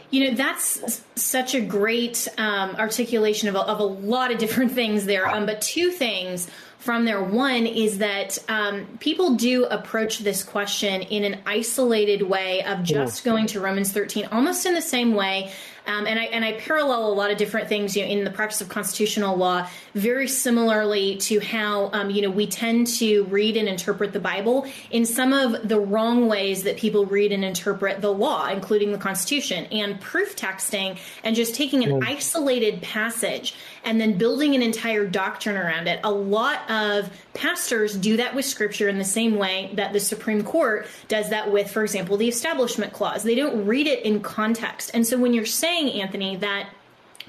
you 0.10 0.30
know, 0.30 0.36
that's 0.36 1.04
such 1.16 1.54
a 1.54 1.62
great 1.62 2.28
um, 2.38 2.76
articulation 2.78 3.48
of 3.48 3.56
a, 3.56 3.60
of 3.60 3.80
a 3.80 3.84
lot 3.84 4.32
of 4.32 4.40
different 4.40 4.72
things 4.74 5.06
there. 5.06 5.30
Um, 5.30 5.46
but 5.46 5.62
two 5.62 5.92
things 5.92 6.50
from 6.80 7.06
there. 7.06 7.24
One 7.24 7.68
is 7.68 8.00
that 8.00 8.40
um, 8.50 8.88
people 9.00 9.36
do 9.36 9.66
approach 9.66 10.20
this 10.20 10.44
question 10.44 11.04
in 11.04 11.24
an 11.24 11.40
isolated 11.46 12.24
way 12.24 12.64
of 12.64 12.82
just 12.82 13.24
going 13.24 13.46
to 13.48 13.60
Romans 13.62 13.92
13, 13.92 14.26
almost 14.32 14.66
in 14.66 14.74
the 14.74 14.82
same 14.82 15.14
way 15.14 15.52
um, 15.88 16.06
and 16.08 16.20
I 16.20 16.24
and 16.26 16.46
I 16.46 16.54
parallel 16.54 17.08
a 17.08 17.14
lot 17.14 17.32
of 17.32 17.38
different 17.38 17.68
things 17.68 17.96
you 17.96 18.04
know, 18.04 18.10
in 18.10 18.24
the 18.24 18.32
practice 18.32 18.62
of 18.62 18.70
constitutional 18.70 19.36
law, 19.36 19.68
very 19.94 20.28
similarly 20.28 21.18
to 21.18 21.40
how 21.40 21.90
um, 21.94 22.10
you 22.10 22.22
know 22.22 22.30
we 22.30 22.48
tend 22.48 22.88
to 22.88 23.24
read 23.26 23.58
and 23.58 23.68
interpret 23.68 24.14
the 24.14 24.20
Bible 24.20 24.68
in 24.92 25.06
some 25.06 25.34
of 25.34 25.68
the 25.68 25.80
wrong 25.80 26.28
ways 26.28 26.64
that 26.64 26.78
people 26.78 27.06
read 27.06 27.32
and 27.32 27.44
interpret 27.44 28.02
the 28.02 28.12
law, 28.14 28.48
including 28.48 28.92
the 28.92 28.98
Constitution, 28.98 29.66
and 29.66 30.00
proof 30.00 30.36
texting, 30.36 30.98
and 31.24 31.36
just 31.36 31.56
taking 31.56 31.84
an 31.84 32.04
isolated 32.04 32.82
passage 32.82 33.56
and 33.84 34.00
then 34.00 34.18
building 34.18 34.54
an 34.54 34.62
entire 34.62 35.08
doctrine 35.08 35.58
around 35.58 35.88
it. 35.88 36.00
A 36.04 36.12
lot 36.12 36.70
of 36.70 37.10
pastors 37.34 37.96
do 37.96 38.18
that 38.18 38.36
with 38.36 38.46
Scripture 38.46 38.88
in 38.88 39.00
the 39.00 39.04
same 39.04 39.36
way 39.36 39.72
that 39.74 39.94
the 39.94 40.00
Supreme 40.00 40.44
Court 40.44 40.86
does 41.08 41.32
that 41.32 41.52
with, 41.52 41.72
for 41.72 41.84
example, 41.84 42.18
the 42.18 42.28
Establishment 42.28 42.94
Clause. 42.94 43.24
They 43.24 43.36
don't 43.36 43.66
read 43.66 43.88
it 43.88 44.06
in 44.06 44.22
context, 44.22 44.92
and 44.94 45.06
so 45.06 45.18
when 45.18 45.34
you're 45.34 45.46
saying 45.46 45.72
saying, 45.72 46.02
Anthony, 46.02 46.36
that 46.38 46.70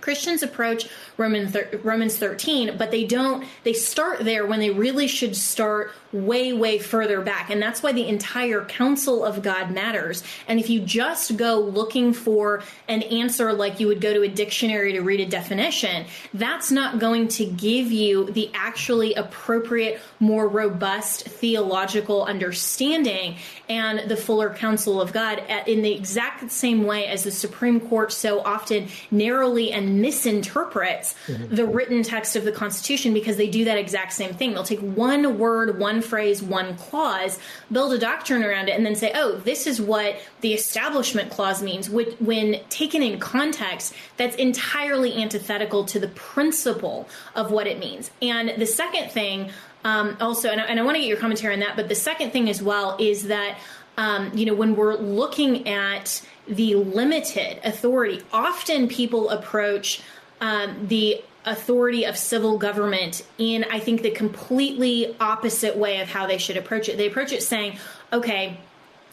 Christians 0.03 0.43
approach 0.43 0.89
Romans 1.17 1.57
Romans 1.83 2.19
13, 2.19 2.77
but 2.77 2.91
they 2.91 3.05
don't 3.05 3.47
they 3.65 3.73
start 3.73 4.19
there 4.21 4.45
when 4.45 4.61
they 4.61 4.71
really 4.71 5.07
should 5.07 5.35
start 5.35 5.93
way 6.13 6.53
way 6.53 6.79
further 6.79 7.21
back. 7.21 7.51
And 7.51 7.63
that's 7.63 7.83
why 7.83 7.93
the 7.93 8.07
entire 8.07 8.65
counsel 8.65 9.25
of 9.25 9.43
God 9.43 9.71
matters. 9.71 10.23
And 10.47 10.61
if 10.61 10.69
you 10.69 10.81
just 10.81 11.37
go 11.37 11.59
looking 11.61 12.13
for 12.13 12.63
an 12.89 13.03
answer 13.03 13.53
like 13.53 13.81
you 13.81 13.87
would 13.87 14.01
go 14.01 14.13
to 14.13 14.23
a 14.23 14.29
dictionary 14.29 14.93
to 14.93 15.01
read 15.01 15.21
a 15.21 15.27
definition, 15.27 16.07
that's 16.35 16.71
not 16.71 16.99
going 16.99 17.29
to 17.29 17.47
give 17.47 17.91
you 17.91 18.31
the 18.31 18.51
actually 18.55 19.15
appropriate 19.15 20.01
more 20.21 20.49
robust 20.49 21.25
theological 21.25 22.25
understanding 22.25 23.37
and 23.69 24.11
the 24.11 24.17
fuller 24.17 24.53
counsel 24.53 25.01
of 25.01 25.13
God 25.13 25.43
in 25.67 25.83
the 25.83 25.93
exact 25.93 26.51
same 26.51 26.85
way 26.85 27.07
as 27.07 27.25
the 27.25 27.31
Supreme 27.31 27.81
Court 27.81 28.13
so 28.13 28.41
often 28.41 28.89
narrowly 29.11 29.73
and 29.73 30.03
misinterprets 30.03 31.15
mm-hmm. 31.27 31.55
the 31.55 31.67
written 31.67 32.03
text 32.03 32.37
of 32.37 32.45
the 32.45 32.53
Constitution 32.53 33.15
because 33.15 33.37
they 33.37 33.49
do 33.49 33.65
that 33.65 33.79
exact 33.79 34.13
same 34.13 34.35
thing. 34.35 34.53
They'll 34.53 34.63
take 34.63 34.81
one 34.81 35.39
word, 35.39 35.79
one 35.79 36.02
phrase, 36.03 36.43
one 36.43 36.77
clause, 36.77 37.39
build 37.71 37.93
a 37.93 37.99
doctrine 37.99 38.43
around 38.45 38.69
it, 38.69 38.73
and 38.73 38.85
then 38.85 38.95
say, 38.95 39.13
oh, 39.15 39.37
this 39.39 39.67
is 39.67 39.81
what 39.81 40.17
the 40.41 40.53
Establishment 40.53 41.31
Clause 41.31 41.63
means. 41.63 41.89
When 41.89 42.61
taken 42.69 43.03
in 43.03 43.19
context, 43.19 43.95
that's 44.17 44.37
entirely 44.37 45.21
antithetical 45.23 45.85
to 45.87 45.99
the 45.99 46.09
principle 46.09 47.09
of 47.35 47.51
what 47.51 47.67
it 47.67 47.79
means. 47.79 48.11
And 48.21 48.61
the 48.61 48.67
second 48.67 49.11
thing, 49.11 49.51
um, 49.85 50.17
also, 50.21 50.51
and 50.51 50.61
I, 50.61 50.65
and 50.65 50.79
I 50.79 50.83
want 50.83 50.97
to 50.97 51.01
get 51.01 51.09
your 51.09 51.19
commentary 51.19 51.55
on 51.55 51.61
that, 51.61 51.77
but 51.77 51.89
the 51.89 51.95
second 51.95 52.33
thing 52.33 52.49
as 52.49 52.63
well 52.63 52.97
is 52.99 53.29
that. 53.29 53.59
Um, 53.99 54.31
you 54.35 54.47
know, 54.47 54.55
when 54.55 54.75
we're 54.75 54.97
looking 54.97 55.69
at 55.69 56.27
the 56.49 56.77
limited 56.77 57.61
authority, 57.63 58.23
often 58.33 58.89
people 58.89 59.29
approach 59.29 60.01
um, 60.41 60.87
the 60.89 61.23
authority 61.45 62.05
of 62.05 62.17
civil 62.17 62.59
government 62.59 63.25
in, 63.39 63.65
I 63.71 63.81
think, 63.81 64.03
the 64.03 64.11
completely 64.11 65.17
opposite 65.19 65.77
way 65.77 66.01
of 66.01 66.09
how 66.09 66.27
they 66.27 66.39
should 66.39 66.57
approach 66.57 66.89
it. 66.89 66.97
They 66.97 67.07
approach 67.07 67.33
it 67.33 67.43
saying, 67.43 67.79
okay, 68.13 68.59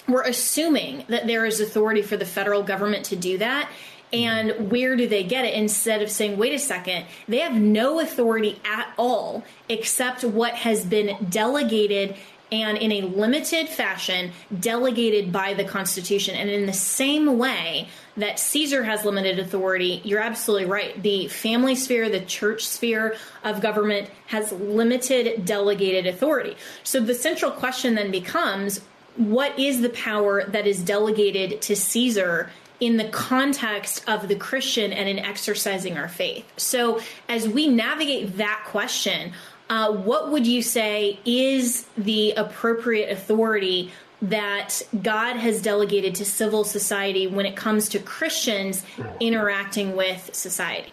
we're 0.07 0.23
assuming 0.23 1.05
that 1.07 1.27
there 1.27 1.45
is 1.45 1.59
authority 1.59 2.01
for 2.01 2.17
the 2.17 2.25
federal 2.25 2.63
government 2.63 3.05
to 3.05 3.15
do 3.15 3.37
that. 3.39 3.69
And 4.11 4.71
where 4.71 4.95
do 4.95 5.07
they 5.07 5.23
get 5.23 5.45
it? 5.45 5.53
Instead 5.53 6.01
of 6.01 6.09
saying, 6.09 6.37
wait 6.37 6.53
a 6.53 6.59
second, 6.59 7.05
they 7.27 7.39
have 7.39 7.53
no 7.53 7.99
authority 7.99 8.59
at 8.65 8.91
all 8.97 9.43
except 9.67 10.23
what 10.23 10.55
has 10.55 10.83
been 10.83 11.27
delegated 11.29 12.15
and 12.51 12.77
in 12.77 12.91
a 12.91 13.01
limited 13.01 13.69
fashion 13.69 14.31
delegated 14.59 15.31
by 15.31 15.53
the 15.53 15.63
Constitution. 15.63 16.35
And 16.35 16.49
in 16.49 16.65
the 16.65 16.73
same 16.73 17.37
way 17.37 17.87
that 18.17 18.39
Caesar 18.39 18.83
has 18.83 19.05
limited 19.05 19.39
authority, 19.39 20.01
you're 20.03 20.19
absolutely 20.19 20.65
right. 20.65 21.01
The 21.01 21.27
family 21.27 21.75
sphere, 21.75 22.09
the 22.09 22.21
church 22.21 22.67
sphere 22.67 23.15
of 23.43 23.61
government 23.61 24.09
has 24.27 24.51
limited 24.51 25.45
delegated 25.45 26.07
authority. 26.07 26.57
So 26.83 26.99
the 26.99 27.15
central 27.15 27.51
question 27.51 27.95
then 27.95 28.11
becomes 28.11 28.81
what 29.15 29.57
is 29.59 29.81
the 29.81 29.89
power 29.89 30.45
that 30.45 30.65
is 30.65 30.81
delegated 30.81 31.61
to 31.63 31.75
Caesar 31.75 32.49
in 32.79 32.97
the 32.97 33.09
context 33.09 34.03
of 34.07 34.27
the 34.27 34.35
Christian 34.35 34.93
and 34.93 35.09
in 35.09 35.19
exercising 35.19 35.97
our 35.97 36.07
faith. 36.07 36.45
So, 36.57 37.01
as 37.27 37.47
we 37.47 37.67
navigate 37.67 38.37
that 38.37 38.63
question, 38.67 39.33
uh, 39.69 39.91
what 39.91 40.31
would 40.31 40.47
you 40.47 40.61
say 40.61 41.19
is 41.25 41.85
the 41.97 42.31
appropriate 42.33 43.11
authority 43.11 43.91
that 44.21 44.81
God 45.01 45.37
has 45.37 45.61
delegated 45.61 46.15
to 46.15 46.25
civil 46.25 46.63
society 46.63 47.27
when 47.27 47.45
it 47.45 47.55
comes 47.55 47.87
to 47.89 47.99
Christians 47.99 48.83
interacting 49.19 49.95
with 49.95 50.33
society? 50.33 50.91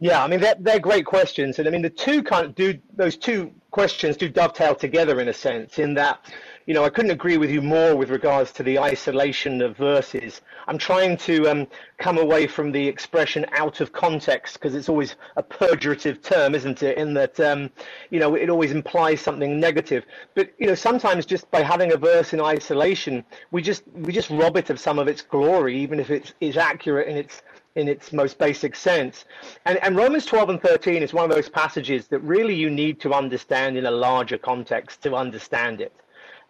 Yeah, 0.00 0.24
I 0.24 0.26
mean 0.26 0.40
they're, 0.40 0.56
they're 0.58 0.80
great 0.80 1.06
questions, 1.06 1.60
and 1.60 1.68
I 1.68 1.70
mean 1.70 1.82
the 1.82 1.90
two 1.90 2.24
kind 2.24 2.44
of 2.46 2.56
do 2.56 2.76
those 2.96 3.16
two 3.16 3.52
questions 3.70 4.16
do 4.16 4.28
dovetail 4.28 4.74
together 4.74 5.20
in 5.20 5.28
a 5.28 5.32
sense. 5.32 5.78
In 5.78 5.94
that 5.94 6.18
you 6.66 6.74
know, 6.74 6.84
I 6.84 6.90
couldn't 6.90 7.10
agree 7.10 7.38
with 7.38 7.50
you 7.50 7.60
more 7.60 7.96
with 7.96 8.10
regards 8.10 8.52
to 8.52 8.62
the 8.62 8.78
isolation 8.78 9.60
of 9.62 9.76
verses. 9.76 10.40
I'm 10.68 10.78
trying 10.78 11.16
to 11.18 11.48
um, 11.48 11.66
come 11.98 12.18
away 12.18 12.46
from 12.46 12.70
the 12.70 12.86
expression 12.86 13.44
out 13.52 13.80
of 13.80 13.92
context 13.92 14.54
because 14.54 14.74
it's 14.74 14.88
always 14.88 15.16
a 15.36 15.42
pejorative 15.42 16.22
term, 16.22 16.54
isn't 16.54 16.82
it? 16.82 16.98
In 16.98 17.14
that, 17.14 17.40
um, 17.40 17.70
you 18.10 18.20
know, 18.20 18.36
it 18.36 18.48
always 18.48 18.70
implies 18.70 19.20
something 19.20 19.58
negative. 19.58 20.04
But 20.34 20.52
you 20.58 20.66
know, 20.66 20.74
sometimes 20.74 21.26
just 21.26 21.50
by 21.50 21.62
having 21.62 21.92
a 21.92 21.96
verse 21.96 22.32
in 22.32 22.40
isolation, 22.40 23.24
we 23.50 23.60
just 23.60 23.82
we 23.94 24.12
just 24.12 24.30
rob 24.30 24.56
it 24.56 24.70
of 24.70 24.78
some 24.78 24.98
of 24.98 25.08
its 25.08 25.22
glory, 25.22 25.76
even 25.76 25.98
if 25.98 26.10
it 26.10 26.34
is 26.40 26.56
accurate 26.56 27.08
in 27.08 27.16
its 27.16 27.42
in 27.74 27.88
its 27.88 28.12
most 28.12 28.38
basic 28.38 28.76
sense. 28.76 29.24
And, 29.64 29.78
and, 29.82 29.96
Romans 29.96 30.26
12 30.26 30.50
and 30.50 30.62
13 30.62 31.02
is 31.02 31.14
one 31.14 31.24
of 31.24 31.34
those 31.34 31.48
passages 31.48 32.06
that 32.08 32.18
really 32.18 32.54
you 32.54 32.68
need 32.68 33.00
to 33.00 33.14
understand 33.14 33.78
in 33.78 33.86
a 33.86 33.90
larger 33.90 34.36
context 34.36 35.02
to 35.04 35.14
understand 35.14 35.80
it. 35.80 35.90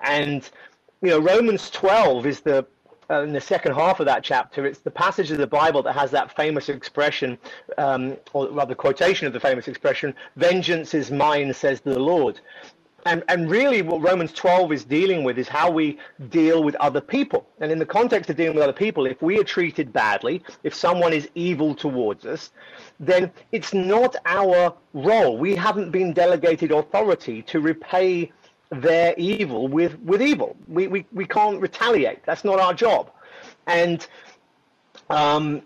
And 0.03 0.49
you 1.01 1.11
know, 1.11 1.19
Romans 1.19 1.71
12 1.71 2.27
is 2.27 2.41
the 2.41 2.67
uh, 3.11 3.23
in 3.23 3.33
the 3.33 3.41
second 3.41 3.75
half 3.75 4.01
of 4.01 4.07
that 4.07 4.25
chapter, 4.25 4.65
it's 4.65 4.79
the 4.79 4.91
passage 4.91 5.31
of 5.31 5.37
the 5.37 5.47
Bible 5.47 5.83
that 5.83 5.93
has 5.93 6.11
that 6.13 6.35
famous 6.35 6.69
expression, 6.71 7.37
um, 7.77 8.17
or 8.33 8.49
rather 8.49 8.75
quotation 8.75 9.27
of 9.27 9.35
the 9.35 9.41
famous 9.41 9.69
expression, 9.69 10.15
"Vengeance 10.37 10.95
is 10.95 11.11
mine," 11.11 11.53
says 11.53 11.81
the 11.81 11.99
Lord. 11.99 12.41
And, 13.05 13.25
and 13.29 13.51
really, 13.51 13.83
what 13.83 14.01
Romans 14.01 14.33
12 14.33 14.73
is 14.73 14.85
dealing 14.85 15.25
with 15.25 15.37
is 15.37 15.49
how 15.49 15.69
we 15.71 15.99
deal 16.31 16.63
with 16.63 16.77
other 16.77 17.01
people. 17.01 17.49
And 17.61 17.73
in 17.73 17.81
the 17.81 17.87
context 17.87 18.31
of 18.31 18.37
dealing 18.37 18.55
with 18.55 18.63
other 18.63 18.73
people, 18.73 19.07
if 19.07 19.21
we 19.21 19.41
are 19.41 19.45
treated 19.45 19.93
badly, 19.93 20.43
if 20.63 20.73
someone 20.73 21.13
is 21.13 21.29
evil 21.35 21.75
towards 21.75 22.25
us, 22.25 22.53
then 23.01 23.33
it's 23.51 23.75
not 23.75 24.15
our 24.25 24.73
role. 24.95 25.37
We 25.37 25.57
haven't 25.57 25.91
been 25.91 26.13
delegated 26.13 26.71
authority 26.71 27.43
to 27.43 27.61
repay 27.61 28.31
their 28.73 29.15
evil 29.19 29.69
with, 29.69 29.99
with 30.01 30.23
evil. 30.23 30.57
We, 30.67 30.89
we, 30.89 31.07
we 31.13 31.27
can't 31.27 31.61
retaliate. 31.61 32.25
That's 32.25 32.45
not 32.45 32.59
our 32.59 32.75
job. 32.75 33.11
And 33.67 34.07
um, 35.11 35.63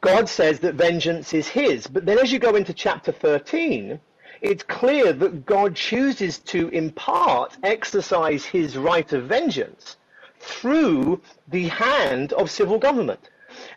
God 0.00 0.28
says 0.28 0.60
that 0.60 0.74
vengeance 0.74 1.34
is 1.34 1.48
his. 1.48 1.86
But 1.86 2.06
then 2.06 2.18
as 2.18 2.32
you 2.32 2.38
go 2.38 2.56
into 2.56 2.74
chapter 2.74 3.12
13, 3.12 3.98
it's 4.42 4.62
clear 4.62 5.12
that 5.14 5.46
God 5.46 5.74
chooses 5.74 6.38
to 6.40 6.68
impart, 6.68 7.56
exercise 7.62 8.44
his 8.44 8.76
right 8.76 9.10
of 9.12 9.24
vengeance 9.24 9.96
through 10.40 11.20
the 11.48 11.68
hand 11.68 12.32
of 12.34 12.50
civil 12.50 12.78
government. 12.78 13.30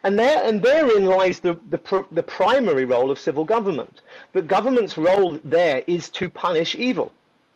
And, 0.04 0.20
there, 0.20 0.44
and 0.44 0.62
therein 0.62 1.06
lies 1.06 1.40
the, 1.40 1.60
the, 1.70 2.06
the 2.12 2.24
primary 2.24 2.86
role 2.86 3.10
of 3.10 3.18
civil 3.20 3.46
government. 3.46 4.02
The 4.34 4.42
government's 4.44 4.98
role 4.98 5.40
there 5.44 5.84
is 5.88 6.10
to 6.10 6.30
punish 6.30 6.76
evil 6.76 7.12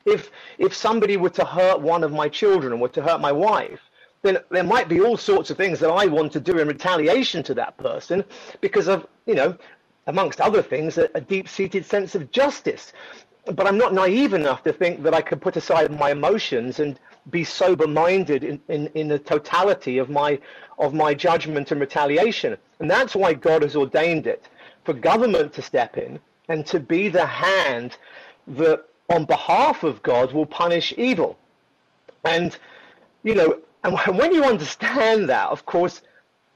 if 0.06 0.32
if 0.58 0.74
somebody 0.74 1.18
were 1.18 1.30
to 1.32 1.46
hurt 1.46 1.82
one 1.82 2.04
of 2.04 2.12
my 2.12 2.30
children 2.30 2.80
were 2.80 2.90
to 2.90 3.02
hurt 3.02 3.20
my 3.22 3.32
wife, 3.32 3.82
then 4.22 4.38
there 4.50 4.64
might 4.64 4.90
be 4.90 5.02
all 5.02 5.18
sorts 5.18 5.50
of 5.50 5.58
things 5.58 5.80
that 5.80 5.92
I 5.92 6.06
want 6.06 6.32
to 6.34 6.40
do 6.40 6.58
in 6.60 6.68
retaliation 6.68 7.44
to 7.44 7.54
that 7.56 7.78
person 7.78 8.24
because 8.62 8.88
of, 8.88 9.06
you 9.26 9.36
know, 9.36 9.56
amongst 10.08 10.42
other 10.42 10.62
things, 10.62 10.98
a, 10.98 11.10
a 11.16 11.22
deep-seated 11.22 11.86
sense 11.86 12.16
of 12.16 12.32
justice. 12.32 12.94
But 13.46 13.68
I'm 13.68 13.78
not 13.78 13.94
naive 13.94 14.34
enough 14.34 14.64
to 14.64 14.74
think 14.74 15.04
that 15.04 15.14
I 15.14 15.22
could 15.22 15.42
put 15.42 15.56
aside 15.56 15.92
my 15.92 16.12
emotions 16.12 16.80
and 16.80 17.00
be 17.30 17.44
sober-minded 17.44 18.44
in, 18.44 18.60
in, 18.70 18.88
in 18.96 19.08
the 19.08 19.20
totality 19.20 19.98
of 20.00 20.10
my 20.10 20.40
of 20.78 20.94
my 20.94 21.14
judgment 21.14 21.72
and 21.72 21.80
retaliation. 21.80 22.58
And 22.80 22.90
that's 22.90 23.16
why 23.16 23.34
God 23.34 23.62
has 23.62 23.76
ordained 23.76 24.28
it 24.28 24.48
for 24.84 24.94
government 24.94 25.54
to 25.54 25.62
step 25.62 25.98
in 25.98 26.20
and 26.50 26.66
to 26.68 26.80
be 26.80 27.08
the 27.10 27.26
hand 27.26 27.98
that, 28.48 28.86
on 29.10 29.26
behalf 29.26 29.84
of 29.84 30.02
God, 30.04 30.34
will 30.34 30.46
punish 30.46 30.94
evil. 30.98 31.38
And, 32.24 32.58
you 33.24 33.36
know, 33.36 33.60
and 33.84 34.18
when 34.18 34.34
you 34.34 34.44
understand 34.44 35.30
that, 35.30 35.50
of 35.50 35.66
course, 35.66 36.02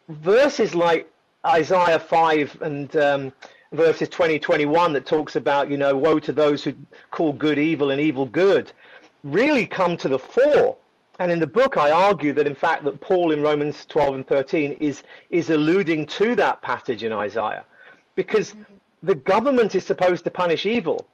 verses 0.07 0.73
like 0.73 1.11
Isaiah 1.45 1.99
5 1.99 2.61
and 2.61 2.95
um, 2.95 3.33
verses 3.71 4.09
20, 4.09 4.39
21 4.39 4.93
that 4.93 5.05
talks 5.05 5.35
about, 5.35 5.69
you 5.69 5.77
know, 5.77 5.95
woe 5.95 6.19
to 6.19 6.31
those 6.31 6.63
who 6.63 6.73
call 7.11 7.33
good 7.33 7.59
evil 7.59 7.91
and 7.91 8.01
evil 8.01 8.25
good, 8.25 8.71
really 9.23 9.65
come 9.67 9.95
to 9.97 10.09
the 10.09 10.19
fore. 10.19 10.75
And 11.19 11.31
in 11.31 11.39
the 11.39 11.47
book, 11.47 11.77
I 11.77 11.91
argue 11.91 12.33
that, 12.33 12.47
in 12.47 12.55
fact, 12.55 12.83
that 12.85 12.99
Paul 13.01 13.31
in 13.31 13.41
Romans 13.41 13.85
12 13.85 14.15
and 14.15 14.27
13 14.27 14.71
is, 14.79 15.03
is 15.29 15.49
alluding 15.49 16.07
to 16.07 16.35
that 16.35 16.61
passage 16.61 17.03
in 17.03 17.11
Isaiah. 17.11 17.65
Because 18.15 18.55
the 19.03 19.15
government 19.15 19.75
is 19.75 19.85
supposed 19.85 20.23
to 20.23 20.31
punish 20.31 20.65
evil. 20.65 21.05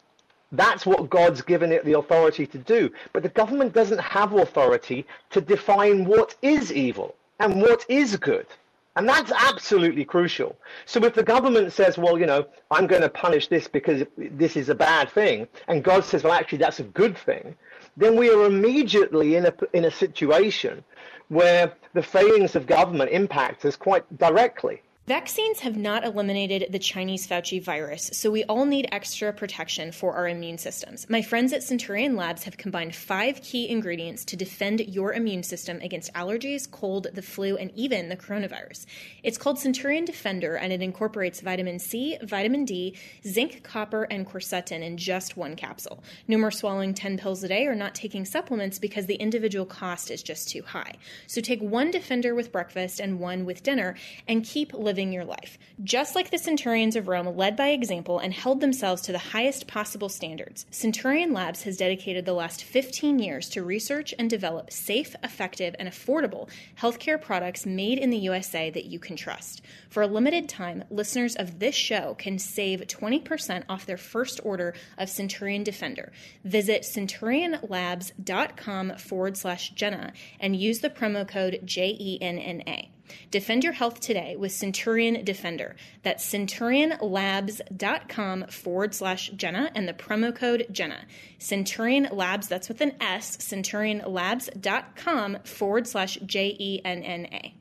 That's 0.52 0.86
what 0.86 1.10
God's 1.10 1.42
given 1.42 1.72
it 1.72 1.86
the 1.86 1.98
authority 1.98 2.46
to 2.48 2.58
do. 2.58 2.92
But 3.14 3.24
the 3.24 3.30
government 3.30 3.74
doesn't 3.74 4.00
have 4.00 4.34
authority 4.34 5.06
to 5.32 5.42
define 5.42 6.06
what 6.06 6.36
is 6.42 6.72
evil 6.72 7.16
and 7.40 7.62
what 7.62 7.86
is 7.90 8.16
good. 8.18 8.48
And 8.96 9.10
that's 9.10 9.32
absolutely 9.32 10.06
crucial. 10.06 10.56
So 10.86 11.04
if 11.04 11.14
the 11.14 11.24
government 11.24 11.74
says, 11.74 11.98
well, 11.98 12.18
you 12.18 12.26
know, 12.26 12.46
I'm 12.72 12.88
going 12.88 13.02
to 13.02 13.10
punish 13.10 13.48
this 13.50 13.68
because 13.68 14.04
this 14.18 14.56
is 14.56 14.70
a 14.70 14.76
bad 14.76 15.10
thing, 15.10 15.48
and 15.68 15.84
God 15.84 16.06
says, 16.06 16.24
well, 16.24 16.32
actually, 16.32 16.60
that's 16.60 16.80
a 16.80 16.84
good 16.84 17.18
thing, 17.18 17.56
then 17.98 18.16
we 18.16 18.30
are 18.30 18.46
immediately 18.46 19.36
in 19.36 19.48
a, 19.48 19.54
in 19.74 19.86
a 19.86 19.92
situation 19.92 20.84
where 21.28 21.74
the 21.94 22.04
failings 22.04 22.56
of 22.56 22.68
government 22.68 23.12
impact 23.12 23.66
us 23.66 23.76
quite 23.76 24.06
directly. 24.18 24.82
Vaccines 25.08 25.60
have 25.60 25.78
not 25.78 26.04
eliminated 26.04 26.72
the 26.72 26.80
Chinese 26.80 27.28
Fauci 27.28 27.62
virus, 27.62 28.10
so 28.12 28.32
we 28.32 28.44
all 28.46 28.66
need 28.66 28.90
extra 28.92 29.32
protection 29.32 29.92
for 29.92 30.16
our 30.16 30.28
immune 30.28 30.58
systems. 30.58 31.08
My 31.08 31.22
friends 31.22 31.54
at 31.54 31.62
Centurion 31.62 32.16
Labs 32.16 32.46
have 32.46 32.58
combined 32.58 32.96
five 32.96 33.40
key 33.44 33.70
ingredients 33.70 34.26
to 34.26 34.36
defend 34.36 34.80
your 34.80 35.14
immune 35.14 35.44
system 35.44 35.80
against 35.82 36.12
allergies, 36.16 36.68
cold, 36.72 37.06
the 37.14 37.22
flu, 37.22 37.56
and 37.56 37.70
even 37.76 38.10
the 38.10 38.18
coronavirus. 38.18 38.88
It's 39.22 39.38
called 39.38 39.60
Centurion 39.60 40.06
Defender, 40.06 40.56
and 40.56 40.74
it 40.74 40.82
incorporates 40.82 41.40
vitamin 41.40 41.78
C, 41.78 42.18
vitamin 42.24 42.66
D, 42.66 42.98
zinc, 43.28 43.62
copper, 43.62 44.06
and 44.06 44.26
quercetin 44.26 44.82
in 44.82 44.98
just 44.98 45.38
one 45.38 45.56
capsule. 45.56 46.04
No 46.28 46.40
more 46.40 46.50
swallowing 46.50 46.96
10 46.96 47.20
pills 47.20 47.44
a 47.44 47.48
day 47.48 47.68
or 47.68 47.76
not 47.76 47.94
taking 47.94 48.26
supplements 48.26 48.80
because 48.80 49.06
the 49.06 49.18
individual 49.18 49.68
cost 49.68 50.10
is 50.10 50.24
just 50.24 50.50
too 50.50 50.64
high. 50.64 50.94
So 51.28 51.42
take 51.42 51.62
one 51.62 51.92
Defender 51.92 52.34
with 52.34 52.52
breakfast 52.52 53.00
and 53.00 53.20
one 53.20 53.46
with 53.46 53.62
dinner, 53.62 53.94
and 54.28 54.44
keep 54.44 54.74
living 54.74 54.95
living 54.96 55.12
your 55.12 55.26
life, 55.26 55.58
just 55.84 56.16
like 56.16 56.32
the 56.32 56.38
centurions 56.38 56.96
of 56.96 57.10
Rome 57.10 57.36
led 57.36 57.58
by 57.58 57.72
example 57.72 58.18
and 58.18 58.34
held 58.34 58.62
themselves 58.62 59.02
to 59.02 59.12
the 59.12 59.18
highest 59.18 59.68
possible 59.68 60.08
standards. 60.08 60.66
Centurion 60.72 61.34
Labs 61.34 61.64
has 61.64 61.76
dedicated 61.76 62.24
the 62.24 62.32
last 62.32 62.64
15 62.64 63.20
years 63.20 63.50
to 63.50 63.62
research 63.62 64.14
and 64.18 64.30
develop 64.30 64.72
safe, 64.72 65.14
effective, 65.22 65.76
and 65.78 65.90
affordable 65.90 66.48
healthcare 66.80 67.22
products 67.22 67.66
made 67.66 68.00
in 68.00 68.10
the 68.10 68.20
USA 68.20 68.70
that 68.70 68.86
you 68.86 68.98
can 68.98 69.18
trust. 69.18 69.62
For 69.90 70.02
a 70.02 70.08
limited 70.08 70.48
time, 70.48 70.86
listeners 70.90 71.36
of 71.36 71.60
this 71.60 71.76
show 71.76 72.16
can 72.18 72.40
save 72.40 72.80
20% 72.80 73.64
off 73.68 73.86
their 73.86 73.98
first 73.98 74.40
order 74.46 74.74
of 74.98 75.10
Centurion 75.10 75.66
Defender. 75.66 76.14
Visit 76.46 76.84
centurionlabs.com 76.84 78.96
forward 78.96 79.36
slash 79.36 79.72
Jenna 79.72 80.14
and 80.40 80.56
use 80.56 80.80
the 80.80 80.90
promo 80.90 81.28
code 81.28 81.60
JENNA. 81.66 82.95
Defend 83.32 83.64
your 83.64 83.74
health 83.74 84.00
today 84.00 84.36
with 84.36 84.52
Centurion 84.52 85.24
Defender. 85.24 85.76
That's 86.04 86.24
centurionlabs.com 86.32 88.48
forward 88.48 88.94
slash 88.94 89.32
Jenna 89.32 89.72
and 89.76 89.88
the 89.88 89.94
promo 89.94 90.36
code 90.36 90.68
Jenna. 90.72 91.06
Centurion 91.38 92.10
Labs, 92.12 92.48
that's 92.48 92.68
with 92.68 92.82
an 92.82 92.94
S, 93.00 93.38
centurionlabs.com 93.38 95.38
forward 95.44 95.88
slash 95.88 96.18
J 96.26 96.56
E 96.60 96.82
N 96.84 97.04
N 97.04 97.28
A. 97.32 97.54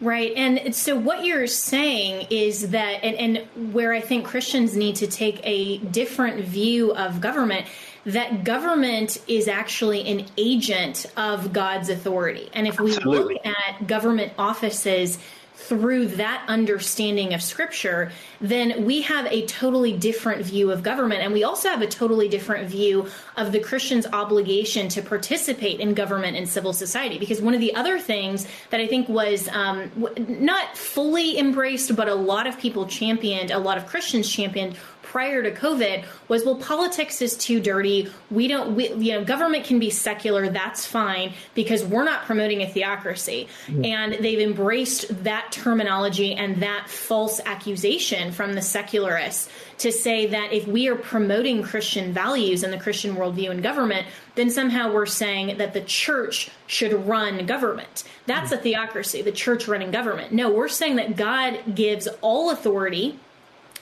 Right. 0.00 0.32
And 0.34 0.74
so 0.74 0.98
what 0.98 1.26
you're 1.26 1.46
saying 1.46 2.28
is 2.30 2.70
that, 2.70 3.04
and, 3.04 3.16
and, 3.16 3.74
where 3.74 3.92
I 3.92 4.00
think 4.00 4.24
Christians 4.24 4.74
need 4.74 4.96
to 4.96 5.06
take 5.06 5.40
a 5.44 5.76
different 5.76 6.42
view 6.42 6.94
of 6.94 7.20
government 7.20 7.66
that 8.06 8.44
government 8.44 9.18
is 9.28 9.48
actually 9.48 10.08
an 10.08 10.26
agent 10.36 11.06
of 11.16 11.52
God's 11.52 11.88
authority. 11.88 12.48
And 12.54 12.66
if 12.66 12.80
we 12.80 12.94
Absolutely. 12.94 13.34
look 13.34 13.46
at 13.46 13.86
government 13.86 14.32
offices 14.38 15.18
through 15.60 16.06
that 16.06 16.42
understanding 16.48 17.34
of 17.34 17.42
scripture, 17.42 18.10
then 18.40 18.84
we 18.86 19.02
have 19.02 19.26
a 19.26 19.44
totally 19.46 19.92
different 19.92 20.42
view 20.42 20.70
of 20.70 20.82
government. 20.82 21.20
And 21.20 21.32
we 21.32 21.44
also 21.44 21.68
have 21.68 21.82
a 21.82 21.86
totally 21.86 22.28
different 22.28 22.68
view 22.68 23.06
of 23.36 23.52
the 23.52 23.60
Christian's 23.60 24.06
obligation 24.06 24.88
to 24.88 25.02
participate 25.02 25.78
in 25.78 25.92
government 25.92 26.36
and 26.36 26.48
civil 26.48 26.72
society. 26.72 27.18
Because 27.18 27.42
one 27.42 27.54
of 27.54 27.60
the 27.60 27.74
other 27.74 27.98
things 27.98 28.48
that 28.70 28.80
I 28.80 28.86
think 28.86 29.08
was 29.08 29.48
um, 29.48 29.90
not 30.16 30.76
fully 30.76 31.38
embraced, 31.38 31.94
but 31.94 32.08
a 32.08 32.14
lot 32.14 32.46
of 32.46 32.58
people 32.58 32.86
championed, 32.86 33.50
a 33.50 33.58
lot 33.58 33.76
of 33.76 33.86
Christians 33.86 34.28
championed 34.28 34.76
prior 35.10 35.42
to 35.42 35.50
COVID 35.50 36.04
was, 36.28 36.44
well, 36.44 36.54
politics 36.54 37.20
is 37.20 37.36
too 37.36 37.58
dirty. 37.58 38.08
We 38.30 38.46
don't, 38.46 38.76
we, 38.76 38.92
you 38.92 39.12
know, 39.12 39.24
government 39.24 39.64
can 39.64 39.80
be 39.80 39.90
secular. 39.90 40.48
That's 40.48 40.86
fine 40.86 41.32
because 41.54 41.84
we're 41.84 42.04
not 42.04 42.26
promoting 42.26 42.62
a 42.62 42.68
theocracy. 42.68 43.48
Mm-hmm. 43.66 43.84
And 43.86 44.14
they've 44.14 44.38
embraced 44.38 45.24
that 45.24 45.50
terminology 45.50 46.34
and 46.34 46.62
that 46.62 46.88
false 46.88 47.40
accusation 47.44 48.30
from 48.30 48.52
the 48.52 48.62
secularists 48.62 49.50
to 49.78 49.90
say 49.90 50.26
that 50.26 50.52
if 50.52 50.68
we 50.68 50.86
are 50.86 50.94
promoting 50.94 51.64
Christian 51.64 52.12
values 52.12 52.62
and 52.62 52.72
the 52.72 52.78
Christian 52.78 53.16
worldview 53.16 53.50
in 53.50 53.62
government, 53.62 54.06
then 54.36 54.48
somehow 54.48 54.92
we're 54.92 55.06
saying 55.06 55.58
that 55.58 55.72
the 55.72 55.80
church 55.80 56.50
should 56.68 56.92
run 57.08 57.46
government. 57.46 58.04
That's 58.26 58.52
a 58.52 58.56
theocracy, 58.56 59.22
the 59.22 59.32
church 59.32 59.66
running 59.66 59.90
government. 59.90 60.32
No, 60.32 60.52
we're 60.52 60.68
saying 60.68 60.96
that 60.96 61.16
God 61.16 61.74
gives 61.74 62.06
all 62.20 62.50
authority 62.50 63.18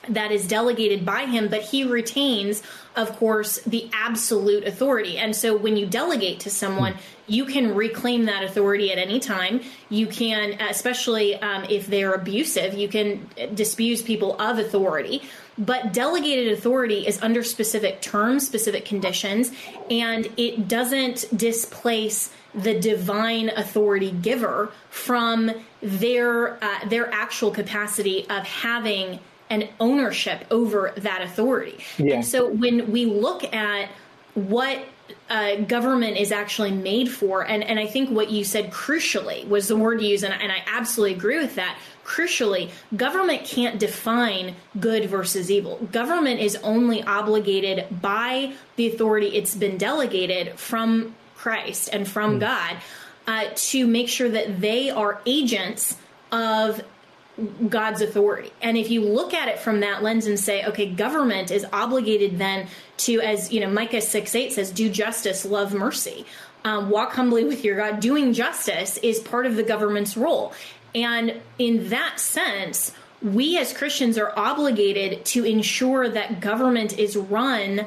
that 0.09 0.33
is 0.33 0.47
delegated 0.47 1.05
by 1.05 1.27
him, 1.27 1.49
but 1.49 1.62
he 1.62 1.85
retains, 1.85 2.62
of 2.97 3.16
course, 3.16 3.61
the 3.61 3.90
absolute 3.92 4.64
authority. 4.64 5.18
And 5.18 5.35
so 5.35 5.57
when 5.57 5.77
you 5.77 5.87
delegate 5.87 6.40
to 6.40 6.51
someone, 6.51 6.94
you 7.27 7.44
can 7.44 7.75
reclaim 7.75 8.25
that 8.25 8.42
authority 8.42 8.90
at 8.90 8.99
any 8.99 9.21
time. 9.21 9.61
You 9.90 10.07
can, 10.07 10.61
especially 10.61 11.37
um, 11.37 11.64
if 11.68 11.87
they're 11.87 12.14
abusive, 12.14 12.75
you 12.75 12.88
can 12.88 13.29
disabuse 13.55 14.03
people 14.03 14.40
of 14.40 14.59
authority. 14.59 15.23
But 15.59 15.92
delegated 15.92 16.53
authority 16.53 17.07
is 17.07 17.21
under 17.21 17.42
specific 17.42 18.01
terms, 18.01 18.47
specific 18.47 18.85
conditions, 18.85 19.51
and 19.90 20.29
it 20.37 20.68
doesn't 20.68 21.27
displace 21.37 22.31
the 22.55 22.79
divine 22.79 23.51
authority 23.51 24.11
giver 24.11 24.71
from 24.88 25.51
their 25.83 26.62
uh, 26.64 26.88
their 26.88 27.12
actual 27.12 27.51
capacity 27.51 28.25
of 28.31 28.44
having 28.44 29.18
and 29.51 29.69
ownership 29.81 30.45
over 30.51 30.93
that 30.99 31.23
authority. 31.23 31.79
Yeah. 31.97 32.17
And 32.17 32.25
so 32.25 32.49
when 32.49 32.91
we 32.93 33.07
look 33.07 33.53
at 33.55 33.89
what 34.35 34.85
uh, 35.31 35.57
government 35.57 36.17
is 36.17 36.33
actually 36.33 36.71
made 36.71 37.11
for, 37.11 37.43
and, 37.43 37.63
and 37.65 37.79
I 37.79 37.87
think 37.87 38.11
what 38.11 38.31
you 38.31 38.45
said 38.45 38.71
crucially 38.71 39.47
was 39.49 39.69
the 39.69 39.77
word 39.77 40.01
you 40.03 40.09
used, 40.09 40.25
and, 40.25 40.35
and 40.35 40.53
I 40.53 40.63
absolutely 40.67 41.17
agree 41.17 41.39
with 41.39 41.55
that. 41.57 41.79
Crucially, 42.05 42.71
government 42.97 43.45
can't 43.45 43.79
define 43.79 44.55
good 44.81 45.07
versus 45.11 45.51
evil. 45.51 45.77
Government 45.93 46.41
is 46.41 46.57
only 46.57 47.03
obligated 47.03 48.01
by 48.01 48.53
the 48.77 48.89
authority 48.89 49.29
it's 49.29 49.55
been 49.55 49.77
delegated 49.77 50.59
from 50.59 51.15
Christ 51.37 51.91
and 51.93 52.09
from 52.09 52.37
mm. 52.37 52.41
God 52.41 52.77
uh, 53.27 53.45
to 53.55 53.87
make 53.87 54.09
sure 54.09 54.29
that 54.29 54.61
they 54.61 54.91
are 54.91 55.21
agents 55.27 55.97
of 56.33 56.83
God's 57.68 58.01
authority. 58.01 58.53
And 58.61 58.77
if 58.77 58.90
you 58.90 59.03
look 59.03 59.33
at 59.33 59.48
it 59.48 59.59
from 59.59 59.81
that 59.81 60.03
lens 60.03 60.27
and 60.27 60.38
say, 60.38 60.64
okay, 60.64 60.90
government 60.90 61.51
is 61.51 61.64
obligated 61.72 62.38
then 62.38 62.68
to, 62.98 63.20
as 63.20 63.53
you 63.53 63.61
know, 63.61 63.70
Micah 63.70 64.01
6 64.01 64.35
8 64.35 64.53
says, 64.53 64.70
do 64.70 64.90
justice, 64.90 65.44
love 65.44 65.72
mercy. 65.72 66.27
Um, 66.64 66.90
walk 66.90 67.12
humbly 67.12 67.44
with 67.44 67.64
your 67.64 67.77
God. 67.77 68.01
Doing 68.01 68.33
justice 68.33 68.96
is 68.98 69.20
part 69.20 69.46
of 69.46 69.55
the 69.57 69.62
government's 69.62 70.16
role. 70.16 70.53
And 70.94 71.40
in 71.59 71.90
that 71.90 72.18
sense, 72.18 72.92
we 73.22 73.59
as 73.59 73.72
Christians 73.72 74.18
are 74.18 74.33
obligated 74.37 75.24
to 75.27 75.44
ensure 75.44 76.09
that 76.09 76.40
government 76.40 76.98
is 76.98 77.16
run 77.16 77.87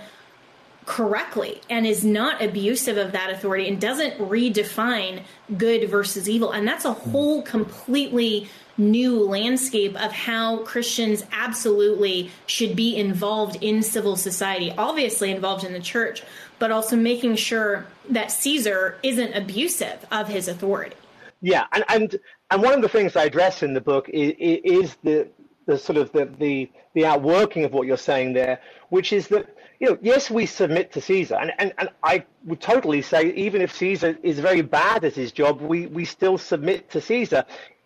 correctly 0.85 1.61
and 1.69 1.85
is 1.85 2.03
not 2.03 2.41
abusive 2.41 2.97
of 2.97 3.11
that 3.11 3.29
authority 3.29 3.67
and 3.67 3.79
doesn't 3.79 4.17
redefine 4.17 5.23
good 5.57 5.89
versus 5.89 6.29
evil. 6.29 6.51
And 6.51 6.67
that's 6.67 6.85
a 6.85 6.93
whole 6.93 7.41
completely 7.43 8.49
new 8.77 9.19
landscape 9.23 10.01
of 10.01 10.11
how 10.11 10.59
Christians 10.63 11.23
absolutely 11.31 12.31
should 12.45 12.75
be 12.75 12.95
involved 12.95 13.57
in 13.61 13.83
civil 13.83 14.15
society, 14.15 14.73
obviously 14.77 15.31
involved 15.31 15.63
in 15.63 15.73
the 15.73 15.79
church, 15.79 16.23
but 16.59 16.71
also 16.71 16.95
making 16.95 17.35
sure 17.35 17.85
that 18.09 18.31
Caesar 18.31 18.97
isn't 19.03 19.33
abusive 19.33 20.05
of 20.11 20.27
his 20.27 20.47
authority. 20.47 20.95
Yeah, 21.41 21.65
and 21.71 21.83
and, 21.89 22.19
and 22.51 22.61
one 22.61 22.73
of 22.73 22.81
the 22.81 22.89
things 22.89 23.15
I 23.15 23.25
address 23.25 23.63
in 23.63 23.73
the 23.73 23.81
book 23.81 24.09
is, 24.09 24.33
is 24.37 24.95
the 25.03 25.27
the 25.65 25.77
sort 25.77 25.97
of 25.97 26.11
the, 26.11 26.25
the 26.39 26.69
the 26.93 27.05
outworking 27.05 27.65
of 27.65 27.73
what 27.73 27.87
you're 27.87 27.97
saying 27.97 28.33
there, 28.33 28.59
which 28.89 29.11
is 29.11 29.27
that 29.29 29.55
you 29.79 29.89
know 29.89 29.97
yes 30.01 30.29
we 30.29 30.45
submit 30.45 30.91
to 30.93 31.01
Caesar, 31.01 31.35
and, 31.35 31.51
and, 31.57 31.73
and 31.79 31.89
I 32.03 32.25
would 32.45 32.61
totally 32.61 33.01
say 33.01 33.31
even 33.33 33.61
if 33.61 33.73
Caesar 33.75 34.17
is 34.21 34.39
very 34.39 34.61
bad 34.61 35.03
at 35.03 35.15
his 35.15 35.31
job, 35.31 35.61
we 35.61 35.87
we 35.87 36.05
still 36.05 36.37
submit 36.37 36.91
to 36.91 37.01
Caesar 37.01 37.43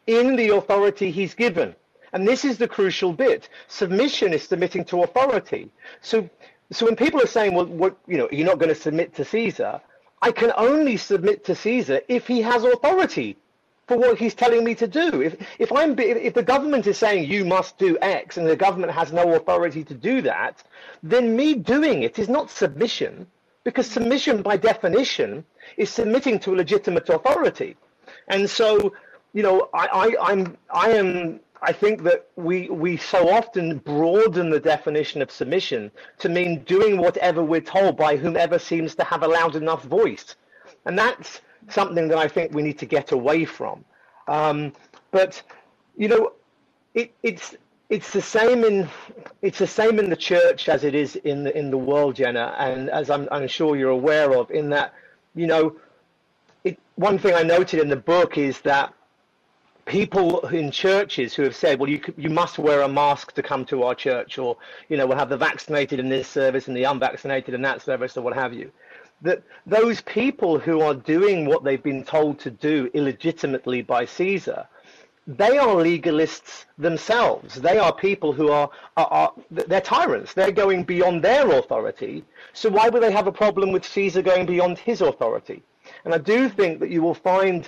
in 0.07 0.35
the 0.35 0.49
authority 0.49 1.11
he's 1.11 1.33
given, 1.33 1.75
and 2.13 2.27
this 2.27 2.45
is 2.45 2.57
the 2.57 2.67
crucial 2.67 3.13
bit. 3.13 3.49
Submission 3.67 4.33
is 4.33 4.43
submitting 4.43 4.85
to 4.85 5.03
authority. 5.03 5.69
So 6.01 6.29
so 6.71 6.85
when 6.85 6.95
people 6.95 7.21
are 7.21 7.27
saying, 7.27 7.53
well, 7.53 7.65
what 7.65 7.97
you 8.07 8.17
know, 8.17 8.27
you're 8.31 8.47
not 8.47 8.59
going 8.59 8.73
to 8.73 8.81
submit 8.81 9.13
to 9.15 9.25
Caesar, 9.25 9.81
I 10.21 10.31
can 10.31 10.51
only 10.57 10.97
submit 10.97 11.45
to 11.45 11.55
Caesar 11.55 12.01
if 12.07 12.27
he 12.27 12.41
has 12.41 12.63
authority 12.63 13.37
for 13.87 13.97
what 13.97 14.17
he's 14.17 14.33
telling 14.33 14.63
me 14.63 14.73
to 14.75 14.87
do. 14.87 15.21
If 15.21 15.35
if 15.59 15.71
I'm 15.71 15.97
if 15.99 16.33
the 16.33 16.43
government 16.43 16.87
is 16.87 16.97
saying 16.97 17.29
you 17.29 17.45
must 17.45 17.77
do 17.77 17.97
X 18.01 18.37
and 18.37 18.47
the 18.47 18.55
government 18.55 18.93
has 18.93 19.13
no 19.13 19.35
authority 19.35 19.83
to 19.83 19.93
do 19.93 20.21
that, 20.23 20.63
then 21.03 21.35
me 21.35 21.53
doing 21.55 22.03
it 22.03 22.17
is 22.17 22.29
not 22.29 22.49
submission 22.49 23.27
because 23.63 23.87
submission 23.87 24.41
by 24.41 24.57
definition 24.57 25.43
is 25.77 25.89
submitting 25.89 26.39
to 26.39 26.53
a 26.53 26.55
legitimate 26.55 27.09
authority. 27.09 27.75
And 28.27 28.49
so, 28.49 28.93
you 29.35 29.43
know, 29.43 29.69
I, 29.73 29.87
I 30.17 30.31
I'm 30.33 30.57
I 30.73 30.89
am 30.91 31.41
I 31.61 31.73
think 31.73 32.03
that 32.03 32.29
we 32.37 32.69
we 32.69 32.95
so 32.95 33.29
often 33.29 33.79
broaden 33.79 34.49
the 34.49 34.61
definition 34.61 35.21
of 35.21 35.29
submission 35.29 35.91
to 36.19 36.29
mean 36.29 36.63
doing 36.63 36.97
whatever 36.97 37.43
we're 37.43 37.61
told 37.61 37.97
by 37.97 38.15
whomever 38.15 38.57
seems 38.57 38.95
to 38.95 39.03
have 39.03 39.23
a 39.23 39.27
loud 39.27 39.57
enough 39.57 39.83
voice. 39.83 40.35
And 40.85 40.97
that's 40.97 41.41
something 41.69 42.07
that 42.07 42.17
I 42.17 42.29
think 42.29 42.53
we 42.55 42.63
need 42.63 42.79
to 42.79 42.85
get 42.85 43.11
away 43.11 43.43
from. 43.43 43.83
Um, 44.29 44.71
but 45.11 45.43
you 45.97 46.07
know, 46.07 46.31
it, 46.93 47.13
it's 47.21 47.55
it's 47.89 48.13
the 48.13 48.21
same 48.21 48.63
in 48.63 48.87
it's 49.41 49.59
the 49.59 49.67
same 49.67 49.99
in 49.99 50.09
the 50.09 50.15
church 50.15 50.69
as 50.69 50.85
it 50.85 50.95
is 50.95 51.17
in 51.17 51.43
the 51.43 51.57
in 51.57 51.71
the 51.71 51.77
world, 51.77 52.15
Jenna, 52.15 52.55
and 52.57 52.89
as 52.89 53.09
I'm, 53.09 53.27
I'm 53.31 53.49
sure 53.49 53.75
you're 53.75 53.89
aware 53.89 54.33
of, 54.33 54.49
in 54.51 54.69
that 54.69 54.93
you 55.35 55.47
know, 55.47 55.75
it, 56.63 56.79
one 56.95 57.17
thing 57.19 57.33
I 57.35 57.43
noted 57.43 57.81
in 57.81 57.89
the 57.89 57.97
book 57.97 58.37
is 58.37 58.61
that 58.61 58.93
people 59.85 60.47
in 60.47 60.71
churches 60.71 61.33
who 61.33 61.43
have 61.43 61.55
said, 61.55 61.79
well, 61.79 61.89
you 61.89 62.01
you 62.17 62.29
must 62.29 62.57
wear 62.59 62.81
a 62.81 62.87
mask 62.87 63.33
to 63.33 63.43
come 63.43 63.65
to 63.65 63.83
our 63.83 63.95
church, 63.95 64.37
or 64.37 64.57
you 64.89 64.97
know, 64.97 65.05
we'll 65.07 65.17
have 65.17 65.29
the 65.29 65.37
vaccinated 65.37 65.99
in 65.99 66.09
this 66.09 66.27
service 66.27 66.67
and 66.67 66.75
the 66.75 66.83
unvaccinated 66.83 67.53
in 67.53 67.61
that 67.61 67.81
service, 67.81 68.17
or 68.17 68.21
what 68.21 68.33
have 68.33 68.53
you 68.53 68.71
that 69.21 69.43
those 69.65 70.01
people 70.01 70.59
who 70.59 70.81
are 70.81 70.93
doing 70.93 71.45
what 71.45 71.63
they've 71.63 71.83
been 71.83 72.03
told 72.03 72.39
to 72.39 72.51
do 72.51 72.89
illegitimately 72.93 73.81
by 73.81 74.05
Caesar, 74.05 74.67
they 75.27 75.57
are 75.57 75.75
legalists 75.75 76.65
themselves. 76.77 77.55
They 77.55 77.79
are 77.79 77.93
people 77.93 78.31
who 78.31 78.49
are, 78.49 78.69
are, 78.95 79.07
are, 79.07 79.33
they're 79.49 79.81
tyrants. 79.81 80.33
They're 80.33 80.51
going 80.51 80.83
beyond 80.83 81.23
their 81.23 81.49
authority. 81.49 82.23
So 82.53 82.69
why 82.69 82.89
would 82.89 83.01
they 83.01 83.11
have 83.11 83.25
a 83.27 83.31
problem 83.31 83.71
with 83.71 83.85
Caesar 83.85 84.21
going 84.21 84.45
beyond 84.45 84.77
his 84.77 85.01
authority? 85.01 85.63
And 86.03 86.13
I 86.13 86.19
do 86.19 86.47
think 86.49 86.79
that 86.79 86.91
you 86.91 87.01
will 87.01 87.15
find, 87.15 87.67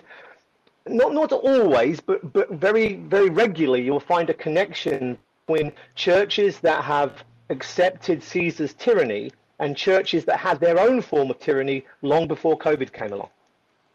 not 0.90 1.14
not 1.14 1.32
always, 1.32 2.00
but 2.00 2.34
but 2.34 2.52
very 2.52 2.96
very 2.96 3.30
regularly, 3.30 3.84
you'll 3.84 4.00
find 4.00 4.30
a 4.30 4.34
connection 4.34 5.18
between 5.46 5.72
churches 5.96 6.60
that 6.60 6.84
have 6.84 7.24
accepted 7.50 8.22
Caesar's 8.24 8.74
tyranny 8.74 9.32
and 9.60 9.76
churches 9.76 10.26
that 10.26 10.38
had 10.38 10.60
their 10.60 10.80
own 10.80 11.02
form 11.02 11.32
of 11.32 11.40
tyranny 11.40 11.86
long 12.02 12.28
before 12.28 12.58
COVID 12.58 12.92
came 12.94 13.14
along. 13.14 13.30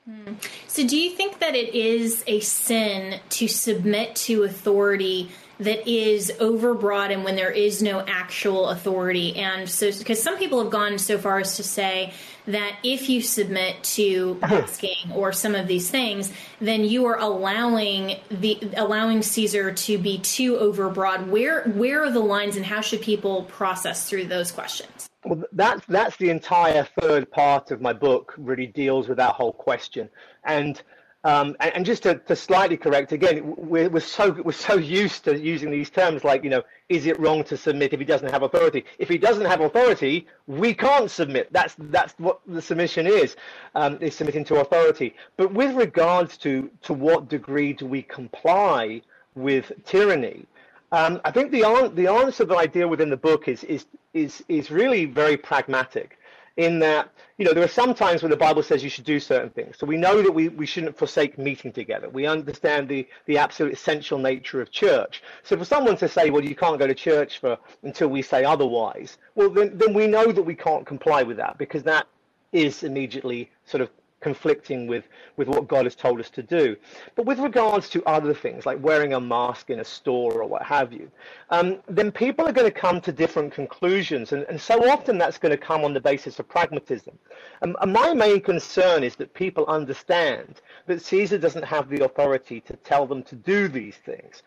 Hmm. 0.05 0.35
So, 0.67 0.87
do 0.87 0.97
you 0.97 1.11
think 1.11 1.39
that 1.39 1.55
it 1.55 1.75
is 1.75 2.25
a 2.27 2.41
sin 2.41 3.21
to 3.31 3.47
submit 3.47 4.17
to 4.17 4.43
authority 4.43 5.31
that 5.61 5.89
is 5.89 6.33
overbroad 6.41 7.13
and 7.13 7.23
when 7.23 7.37
there 7.37 7.53
is 7.53 7.83
no 7.83 8.01
actual 8.01 8.71
authority? 8.71 9.37
And 9.37 9.69
so, 9.69 9.93
because 9.97 10.21
some 10.21 10.39
people 10.39 10.61
have 10.61 10.73
gone 10.73 10.99
so 10.99 11.19
far 11.19 11.39
as 11.39 11.57
to 11.57 11.63
say 11.63 12.13
that 12.47 12.77
if 12.83 13.09
you 13.09 13.21
submit 13.21 13.83
to 13.83 14.39
asking 14.43 15.13
or 15.15 15.33
some 15.33 15.55
of 15.55 15.69
these 15.69 15.91
things, 15.91 16.33
then 16.61 16.85
you 16.85 17.07
are 17.07 17.19
allowing 17.19 18.21
the 18.31 18.59
allowing 18.77 19.23
Caesar 19.23 19.73
to 19.73 19.99
be 19.99 20.19
too 20.19 20.57
overbroad. 20.57 21.29
Where 21.29 21.65
where 21.71 22.03
are 22.05 22.11
the 22.11 22.21
lines, 22.21 22.57
and 22.57 22.65
how 22.65 22.81
should 22.81 23.03
people 23.03 23.45
process 23.45 24.09
through 24.09 24.27
those 24.27 24.53
questions? 24.53 25.09
Well, 25.25 25.45
that's 25.53 25.85
that's 25.87 26.17
the 26.17 26.31
entire 26.31 26.87
third 27.01 27.31
part 27.31 27.71
of 27.71 27.81
my 27.81 27.93
book. 27.93 28.35
Really 28.37 28.67
deals 28.67 29.09
with 29.09 29.19
that 29.19 29.35
whole 29.35 29.53
question, 29.53 30.09
and 30.45 30.83
um, 31.25 31.57
and, 31.61 31.77
and, 31.77 31.87
just 31.87 32.03
to, 32.03 32.17
to, 32.17 32.35
slightly 32.35 32.77
correct 32.77 33.13
again, 33.13 33.55
we're, 33.57 33.89
we're 33.89 34.01
so 34.01 34.33
we're 34.45 34.53
so 34.53 34.75
used 34.75 35.25
to 35.25 35.39
using 35.39 35.71
these 35.71 35.89
terms 35.89 36.25
like 36.25 36.43
you 36.43 36.51
know, 36.51 36.63
is 36.89 37.07
it 37.07 37.19
wrong 37.21 37.45
to 37.45 37.57
submit 37.57 37.93
if 37.93 38.01
he 38.01 38.05
doesn't 38.07 38.31
have 38.31 38.43
authority? 38.43 38.85
If 38.99 39.09
he 39.09 39.19
doesn't 39.19 39.45
have 39.45 39.61
authority, 39.61 40.27
we 40.49 40.75
can't 40.75 41.11
submit. 41.11 41.53
That's 41.53 41.77
that's 41.79 42.15
what 42.19 42.41
the 42.47 42.61
submission 42.61 43.07
is, 43.07 43.37
um, 43.77 43.99
is 44.01 44.17
submitting 44.17 44.45
to 44.47 44.57
authority. 44.57 45.15
But 45.37 45.53
with 45.53 45.77
regards 45.77 46.37
to 46.39 46.69
to 46.83 46.93
what 46.93 47.29
degree 47.29 47.73
do 47.73 47.87
we 47.87 48.03
comply 48.03 49.03
with 49.37 49.71
tyranny? 49.85 50.47
Um, 50.91 51.21
I 51.25 51.31
think 51.31 51.53
the 51.53 51.91
the 51.95 52.09
answer 52.09 52.45
that 52.45 52.57
I 52.57 52.67
deal 52.67 52.89
with 52.89 53.01
in 53.01 53.11
the 53.11 53.17
book 53.17 53.47
is 53.47 53.63
is 53.65 53.87
is 54.13 54.43
is 54.49 54.71
really 54.71 55.05
very 55.05 55.37
pragmatic, 55.37 56.19
in 56.57 56.79
that 56.81 57.11
you 57.39 57.45
know 57.45 57.53
there 57.53 57.65
are 57.65 57.69
some 57.69 57.95
times 57.95 58.23
when 58.23 58.31
the 58.31 58.37
Bible 58.37 58.63
says 58.63 58.83
you 58.83 58.91
should 58.91 59.05
do 59.05 59.19
certain 59.19 59.51
things. 59.51 59.77
So 59.79 59.87
we 59.87 59.97
know 59.97 60.23
that 60.23 60.33
we, 60.33 60.49
we 60.49 60.67
shouldn't 60.67 60.97
forsake 60.97 61.39
meeting 61.39 61.73
together. 61.73 62.09
We 62.09 62.27
understand 62.27 62.89
the 62.89 63.07
the 63.27 63.39
absolute 63.39 63.73
essential 63.73 64.19
nature 64.19 64.61
of 64.61 64.71
church. 64.71 65.23
So 65.43 65.57
for 65.57 65.65
someone 65.65 65.97
to 65.99 66.09
say, 66.09 66.31
well, 66.31 66.45
you 66.45 66.55
can't 66.55 66.79
go 66.79 66.87
to 66.87 66.95
church 66.95 67.39
for 67.39 67.59
until 67.83 68.09
we 68.09 68.23
say 68.23 68.45
otherwise, 68.45 69.19
well 69.35 69.51
then 69.51 69.77
then 69.79 69.95
we 69.95 70.07
know 70.07 70.33
that 70.33 70.43
we 70.43 70.55
can't 70.55 70.87
comply 70.87 71.23
with 71.23 71.37
that 71.39 71.59
because 71.59 71.83
that 71.85 72.07
is 72.53 72.83
immediately 72.83 73.51
sort 73.65 73.81
of 73.81 73.91
conflicting 74.23 74.87
with, 74.87 75.05
with 75.37 75.49
what 75.49 75.69
God 75.69 75.85
has 75.85 75.95
told 75.95 76.21
us 76.21 76.31
to 76.31 76.43
do. 76.43 76.77
But 77.17 77.27
with 77.27 77.39
regards 77.39 77.91
to 77.91 78.05
other 78.05 78.33
things, 78.33 78.65
like 78.65 78.83
wearing 78.83 79.13
a 79.13 79.21
mask 79.21 79.71
in 79.71 79.81
a 79.81 79.85
store 79.85 80.41
or 80.41 80.47
what 80.47 80.63
have 80.63 80.93
you, 80.93 81.11
um, 81.51 81.79
then 81.89 82.11
people 82.11 82.47
are 82.47 82.53
going 82.53 82.73
to 82.73 82.81
come 82.81 83.01
to 83.03 83.13
different 83.13 83.53
conclusions. 83.53 84.33
And, 84.33 84.45
and 84.45 84.61
so 84.61 84.89
often 84.91 85.19
that's 85.19 85.39
going 85.39 85.51
to 85.51 85.59
come 85.59 85.85
on 85.85 85.93
the 85.93 86.01
basis 86.01 86.39
of 86.39 86.49
pragmatism. 86.49 87.19
Um, 87.63 87.77
and 87.81 87.93
my 87.93 88.15
main 88.15 88.41
concern 88.41 89.05
is 89.05 89.17
that 89.17 89.35
people 89.35 89.67
understand 89.67 90.63
that 90.87 91.03
Caesar 91.03 91.39
doesn't 91.39 91.65
have 91.65 91.89
the 91.89 92.05
authority 92.05 92.61
to 92.63 92.77
tell 92.77 93.07
them 93.07 93.23
to 93.25 93.35
do 93.35 93.69
these 93.69 93.97
things. 93.97 94.43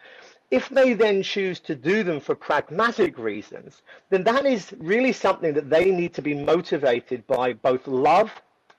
If 0.52 0.70
they 0.70 0.94
then 0.94 1.24
choose 1.24 1.60
to 1.62 1.76
do 1.76 2.04
them 2.04 2.20
for 2.20 2.36
pragmatic 2.36 3.18
reasons, 3.18 3.82
then 4.12 4.24
that 4.26 4.46
is 4.46 4.74
really 4.78 5.12
something 5.12 5.54
that 5.54 5.70
they 5.70 5.92
need 5.92 6.14
to 6.14 6.22
be 6.22 6.36
motivated 6.36 7.26
by 7.26 7.54
both 7.54 7.88
love 7.88 8.32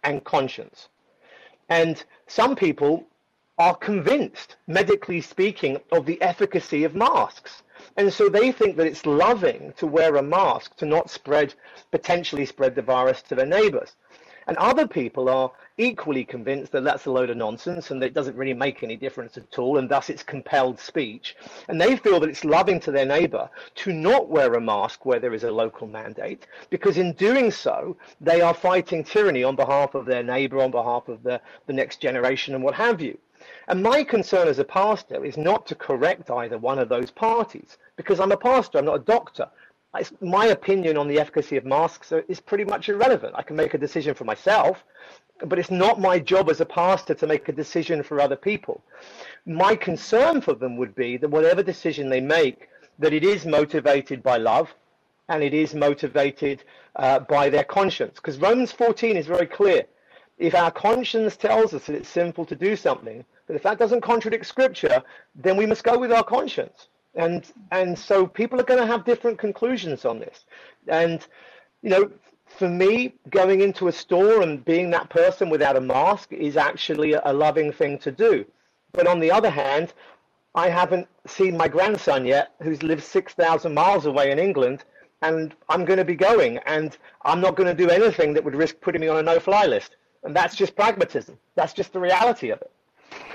and 0.07 0.25
conscience. 0.25 0.89
And 1.69 2.03
some 2.27 2.57
people 2.57 3.05
are 3.59 3.75
convinced, 3.75 4.57
medically 4.67 5.21
speaking, 5.21 5.79
of 5.93 6.07
the 6.07 6.21
efficacy 6.23 6.85
of 6.85 6.95
masks. 6.95 7.63
And 7.97 8.13
so 8.13 8.29
they 8.29 8.53
think 8.53 8.77
that 8.77 8.87
it's 8.87 9.05
loving 9.05 9.73
to 9.79 9.87
wear 9.87 10.17
a 10.17 10.23
mask 10.23 10.77
to 10.77 10.87
not 10.87 11.11
spread, 11.11 11.55
potentially 11.91 12.47
spread 12.47 12.75
the 12.75 12.83
virus 12.83 13.23
to 13.23 13.35
their 13.35 13.47
neighbors. 13.47 13.97
And 14.47 14.57
other 14.59 14.87
people 14.87 15.29
are 15.29 15.51
equally 15.79 16.25
convinced 16.25 16.73
that 16.73 16.85
that's 16.85 17.07
a 17.07 17.11
load 17.11 17.29
of 17.31 17.37
nonsense 17.37 17.91
and 17.91 18.01
that 18.01 18.07
it 18.07 18.15
doesn't 18.15 18.37
really 18.37 18.55
make 18.55 18.83
any 18.83 18.97
difference 18.97 19.37
at 19.37 19.59
all, 19.59 19.79
and 19.79 19.89
thus 19.89 20.09
it's 20.09 20.23
compelled 20.23 20.81
speech. 20.81 21.37
And 21.69 21.81
they 21.81 21.97
feel 21.97 22.19
that 22.21 22.31
it's 22.31 22.45
loving 22.45 22.81
to 22.81 22.91
their 22.91 23.05
neighbor 23.05 23.51
to 23.77 23.93
not 23.93 24.29
wear 24.29 24.55
a 24.55 24.61
mask 24.61 25.05
where 25.05 25.21
there 25.21 25.35
is 25.35 25.45
a 25.45 25.51
local 25.51 25.87
mandate, 25.87 26.47
because 26.71 26.97
in 26.97 27.13
doing 27.13 27.51
so, 27.51 27.97
they 28.21 28.41
are 28.41 28.55
fighting 28.55 29.05
tyranny 29.05 29.45
on 29.45 29.57
behalf 29.57 29.95
of 29.95 30.07
their 30.07 30.23
neighbor, 30.23 30.61
on 30.61 30.71
behalf 30.71 31.09
of 31.09 31.23
the, 31.23 31.41
the 31.67 31.73
next 31.73 32.01
generation, 32.01 32.55
and 32.55 32.65
what 32.65 32.75
have 32.75 33.01
you. 33.01 33.19
And 33.69 33.83
my 33.83 34.03
concern 34.03 34.49
as 34.49 34.59
a 34.59 34.65
pastor 34.65 35.25
is 35.25 35.37
not 35.37 35.67
to 35.67 35.75
correct 35.75 36.31
either 36.31 36.57
one 36.57 36.79
of 36.79 36.89
those 36.89 37.11
parties, 37.11 37.77
because 37.97 38.19
I'm 38.19 38.33
a 38.33 38.37
pastor, 38.37 38.79
I'm 38.79 38.87
not 38.87 39.01
a 39.01 39.05
doctor 39.05 39.49
my 40.21 40.47
opinion 40.47 40.97
on 40.97 41.09
the 41.09 41.19
efficacy 41.19 41.57
of 41.57 41.65
masks 41.65 42.13
is 42.29 42.41
pretty 42.41 42.65
much 42.65 42.89
irrelevant. 42.89 43.35
I 43.37 43.43
can 43.43 43.57
make 43.57 43.75
a 43.75 43.79
decision 43.79 44.15
for 44.15 44.25
myself, 44.25 44.85
but 45.45 45.59
it's 45.59 45.71
not 45.71 46.01
my 46.01 46.19
job 46.19 46.49
as 46.51 46.61
a 46.61 46.67
pastor 46.67 47.15
to 47.15 47.27
make 47.27 47.49
a 47.49 47.53
decision 47.53 48.03
for 48.03 48.21
other 48.21 48.37
people. 48.37 48.83
My 49.45 49.77
concern 49.77 50.41
for 50.41 50.55
them 50.55 50.77
would 50.77 50.95
be 50.95 51.17
that 51.19 51.29
whatever 51.29 51.63
decision 51.63 52.09
they 52.09 52.21
make, 52.21 52.69
that 52.99 53.13
it 53.13 53.25
is 53.25 53.45
motivated 53.45 54.23
by 54.23 54.39
love 54.39 54.75
and 55.29 55.43
it 55.43 55.53
is 55.53 55.75
motivated 55.75 56.63
uh, 56.97 57.21
by 57.21 57.51
their 57.51 57.65
conscience. 57.65 58.15
Because 58.17 58.39
Romans 58.39 58.73
14 58.73 59.17
is 59.17 59.27
very 59.27 59.47
clear. 59.47 59.85
If 60.39 60.55
our 60.55 60.71
conscience 60.71 61.37
tells 61.37 61.75
us 61.75 61.87
that 61.87 61.97
it's 61.97 62.09
sinful 62.09 62.47
to 62.47 62.57
do 62.57 62.77
something, 62.77 63.25
but 63.47 63.57
if 63.57 63.63
that 63.63 63.79
doesn't 63.79 64.01
contradict 64.03 64.47
scripture, 64.47 65.03
then 65.35 65.57
we 65.57 65.67
must 65.67 65.85
go 65.85 65.99
with 65.99 66.13
our 66.13 66.25
conscience 66.25 66.89
and 67.17 67.53
and 67.71 67.99
so 67.99 68.27
people 68.27 68.61
are 68.61 68.65
going 68.65 68.81
to 68.81 68.87
have 68.87 69.05
different 69.05 69.39
conclusions 69.39 70.05
on 70.05 70.19
this 70.19 70.45
and 70.89 71.27
you 71.83 71.91
know 71.91 72.11
for 72.47 72.69
me 72.69 73.15
going 73.31 73.61
into 73.61 73.89
a 73.89 73.93
store 73.93 74.43
and 74.43 74.65
being 74.65 74.91
that 74.91 75.09
person 75.11 75.51
without 75.51 75.77
a 75.77 75.81
mask 75.81 76.33
is 76.33 76.57
actually 76.57 77.13
a 77.15 77.33
loving 77.33 77.73
thing 77.73 77.99
to 77.99 78.13
do 78.13 78.45
but 78.93 79.07
on 79.07 79.19
the 79.19 79.31
other 79.31 79.51
hand 79.51 79.93
I 80.57 80.71
haven't 80.71 81.07
seen 81.27 81.55
my 81.55 81.69
grandson 81.69 82.25
yet, 82.25 82.53
who's 82.63 82.83
lived 82.83 83.03
6,000 83.03 83.75
miles 83.75 84.07
away 84.07 84.31
in 84.31 84.39
England, 84.39 84.85
and 85.21 85.55
I'm 85.69 85.85
going 85.85 85.99
to 85.99 86.05
be 86.05 86.15
going, 86.15 86.57
and 86.65 86.97
I'm 87.27 87.43
not 87.43 87.57
going 87.57 87.69
to 87.69 87.75
do 87.75 87.91
anything 87.91 88.33
that 88.33 88.43
would 88.43 88.57
risk 88.57 88.81
putting 88.81 89.03
me 89.03 89.09
on 89.09 89.19
a 89.19 89.23
no 89.23 89.39
fly 89.39 89.67
list. 89.67 89.97
And 90.23 90.35
that's 90.35 90.57
just 90.57 90.75
pragmatism. 90.75 91.39
That's 91.57 91.75
just 91.75 91.93
the 91.93 92.01
reality 92.01 92.49
of 92.49 92.63
it. 92.63 92.71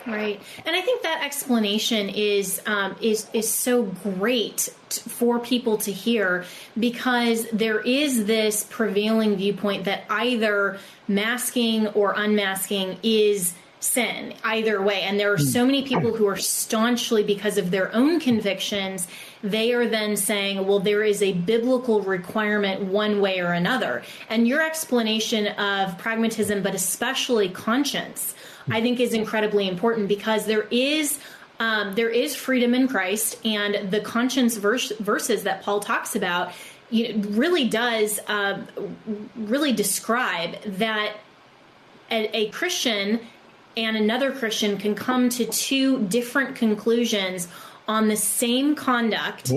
Right, 0.07 0.41
and 0.65 0.75
I 0.75 0.81
think 0.81 1.03
that 1.03 1.21
explanation 1.23 2.09
is 2.09 2.59
um, 2.65 2.95
is 3.01 3.27
is 3.33 3.47
so 3.47 3.83
great 3.83 4.73
t- 4.89 5.01
for 5.01 5.39
people 5.39 5.77
to 5.77 5.91
hear 5.91 6.45
because 6.79 7.47
there 7.51 7.79
is 7.79 8.25
this 8.25 8.63
prevailing 8.63 9.35
viewpoint 9.35 9.85
that 9.85 10.05
either 10.09 10.79
masking 11.07 11.87
or 11.89 12.13
unmasking 12.17 12.97
is 13.03 13.53
sin 13.81 14.33
either 14.43 14.81
way. 14.81 15.01
And 15.01 15.19
there 15.19 15.33
are 15.33 15.37
so 15.37 15.65
many 15.65 15.83
people 15.83 16.15
who 16.15 16.27
are 16.27 16.37
staunchly 16.37 17.23
because 17.23 17.57
of 17.57 17.71
their 17.71 17.93
own 17.93 18.19
convictions 18.19 19.07
they 19.43 19.73
are 19.73 19.87
then 19.87 20.15
saying 20.15 20.67
well 20.67 20.79
there 20.79 21.03
is 21.03 21.23
a 21.23 21.33
biblical 21.33 22.01
requirement 22.01 22.83
one 22.83 23.19
way 23.21 23.39
or 23.39 23.53
another. 23.53 24.03
And 24.29 24.47
your 24.47 24.61
explanation 24.61 25.47
of 25.47 25.97
pragmatism 25.97 26.61
but 26.61 26.75
especially 26.75 27.49
conscience 27.49 28.35
i 28.69 28.81
think 28.81 28.99
is 28.99 29.13
incredibly 29.13 29.67
important 29.67 30.07
because 30.07 30.45
there 30.45 30.67
is 30.71 31.19
um, 31.59 31.93
there 31.95 32.09
is 32.09 32.35
freedom 32.35 32.73
in 32.73 32.87
christ 32.87 33.37
and 33.45 33.91
the 33.91 33.99
conscience 33.99 34.57
verse, 34.57 34.91
verses 34.99 35.43
that 35.43 35.63
paul 35.63 35.79
talks 35.79 36.15
about 36.15 36.51
you 36.91 37.13
know, 37.13 37.29
really 37.29 37.67
does 37.67 38.19
uh, 38.27 38.61
really 39.35 39.71
describe 39.71 40.61
that 40.63 41.15
a, 42.11 42.37
a 42.37 42.49
Christian 42.49 43.21
and 43.75 43.95
another 43.95 44.31
Christian 44.31 44.77
can 44.77 44.93
come 44.93 45.29
to 45.29 45.45
two 45.45 46.05
different 46.07 46.55
conclusions 46.55 47.47
on 47.87 48.09
the 48.09 48.17
same 48.17 48.75
conduct 48.75 49.53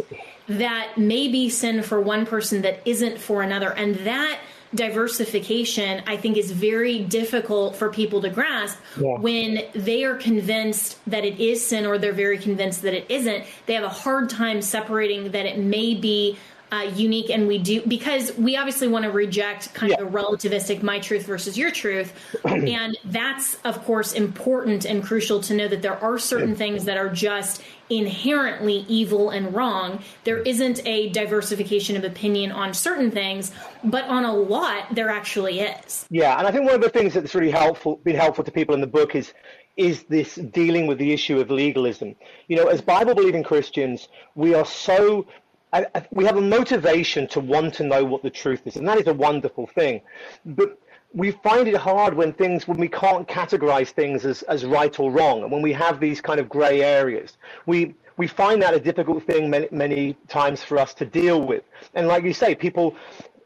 that 0.47 0.97
may 0.97 1.29
be 1.29 1.51
sin 1.51 1.83
for 1.83 2.01
one 2.01 2.25
person 2.25 2.63
that 2.63 2.81
isn't 2.85 3.19
for 3.19 3.43
another. 3.43 3.73
And 3.73 3.97
that 4.07 4.39
diversification, 4.75 6.03
I 6.07 6.17
think, 6.17 6.37
is 6.37 6.51
very 6.51 7.01
difficult 7.01 7.77
for 7.77 7.91
people 7.91 8.21
to 8.23 8.31
grasp 8.31 8.79
yeah. 8.99 9.19
when 9.19 9.63
they 9.75 10.05
are 10.05 10.17
convinced 10.17 10.99
that 11.07 11.25
it 11.25 11.41
is 11.41 11.67
sin 11.67 11.87
or 11.87 11.99
they're 11.99 12.13
very 12.13 12.39
convinced 12.39 12.83
that 12.83 12.95
it 12.95 13.07
isn't. 13.09 13.45
They 13.67 13.75
have 13.75 13.85
a 13.85 13.89
hard 13.89 14.31
time 14.31 14.63
separating 14.63 15.31
that 15.33 15.47
it 15.47 15.59
may 15.59 15.95
be 15.95 16.39
uh, 16.75 16.83
unique 16.83 17.31
and 17.31 17.47
we 17.47 17.59
do 17.59 17.83
because 17.87 18.37
we 18.37 18.57
obviously 18.57 18.89
want 18.89 19.05
to 19.05 19.11
reject 19.11 19.73
kind 19.75 19.91
yeah. 19.91 20.01
of 20.01 20.13
the 20.13 20.19
relativistic 20.19 20.83
my 20.83 20.99
truth 20.99 21.25
versus 21.27 21.57
your 21.57 21.71
truth. 21.71 22.13
And 22.65 22.97
that's 23.05 23.57
of 23.65 23.85
course 23.85 24.13
important 24.13 24.85
and 24.85 25.03
crucial 25.03 25.41
to 25.43 25.55
know 25.55 25.69
that 25.69 25.83
there 25.83 26.03
are 26.03 26.19
certain 26.19 26.55
things 26.57 26.87
that 26.87 26.97
are 26.97 27.11
just 27.11 27.63
inherently 27.91 28.87
evil 28.89 29.31
and 29.31 29.55
wrong. 29.55 30.01
There 30.25 30.39
isn't 30.39 30.81
a 30.87 31.11
diversification 31.11 31.97
of 31.97 32.05
opinion 32.05 32.51
on 32.53 32.75
certain 32.75 33.11
things 33.11 33.53
but 33.85 34.05
on 34.05 34.25
a 34.25 34.35
lot 34.35 34.95
there 34.95 35.11
actually 35.11 35.61
is. 35.61 36.07
Yeah 36.11 36.39
and 36.39 36.47
i 36.49 36.51
think 36.51 36.65
one 36.65 36.75
of 36.75 36.81
the 36.81 36.89
things 36.89 37.15
that's 37.15 37.35
really 37.35 37.51
helpful 37.51 38.01
been 38.05 38.17
helpful 38.17 38.45
to 38.45 38.51
people 38.51 38.75
in 38.75 38.81
the 38.81 38.87
book 38.87 39.15
is 39.15 39.33
is 39.77 40.05
this 40.05 40.37
dealing 40.37 40.87
with 40.87 40.99
the 40.99 41.13
issue 41.13 41.41
of 41.41 41.51
legalism. 41.51 42.15
You 42.47 42.57
know, 42.57 42.69
as 42.69 42.81
Bible 42.81 43.15
believing 43.15 43.43
Christians, 43.43 44.09
we 44.35 44.55
are 44.55 44.65
so 44.65 45.27
I, 45.75 45.87
I, 45.95 46.07
we 46.13 46.25
have 46.25 46.37
a 46.37 46.41
motivation 46.41 47.27
to 47.29 47.41
want 47.41 47.75
to 47.75 47.85
know 47.85 48.05
what 48.05 48.23
the 48.23 48.31
truth 48.31 48.63
is, 48.67 48.77
and 48.77 48.87
that 48.89 48.99
is 49.01 49.09
a 49.09 49.15
wonderful 49.15 49.67
thing. 49.67 50.01
But 50.47 50.79
we 51.13 51.33
find 51.33 51.67
it 51.67 51.77
hard 51.77 52.15
when 52.15 52.33
things 52.33 52.69
when 52.69 52.79
we 52.79 52.89
can't 52.89 53.27
categorize 53.29 53.89
things 53.91 54.25
as, 54.25 54.43
as 54.45 54.65
right 54.65 54.99
or 55.01 55.11
wrong, 55.11 55.43
and 55.43 55.51
when 55.53 55.63
we 55.63 55.73
have 55.73 56.01
these 56.01 56.21
kind 56.21 56.39
of 56.41 56.49
gray 56.49 56.83
areas. 56.83 57.39
We 57.67 57.95
we 58.17 58.29
find 58.29 58.63
that 58.63 58.73
a 58.75 58.79
difficult 58.81 59.25
thing 59.25 59.51
many, 59.51 59.69
many 59.73 60.17
times 60.29 60.63
for 60.63 60.79
us 60.79 60.95
to 60.95 61.05
deal 61.05 61.43
with. 61.43 61.65
And 61.95 62.07
like 62.07 62.23
you 62.23 62.33
say, 62.33 62.55
people 62.55 62.95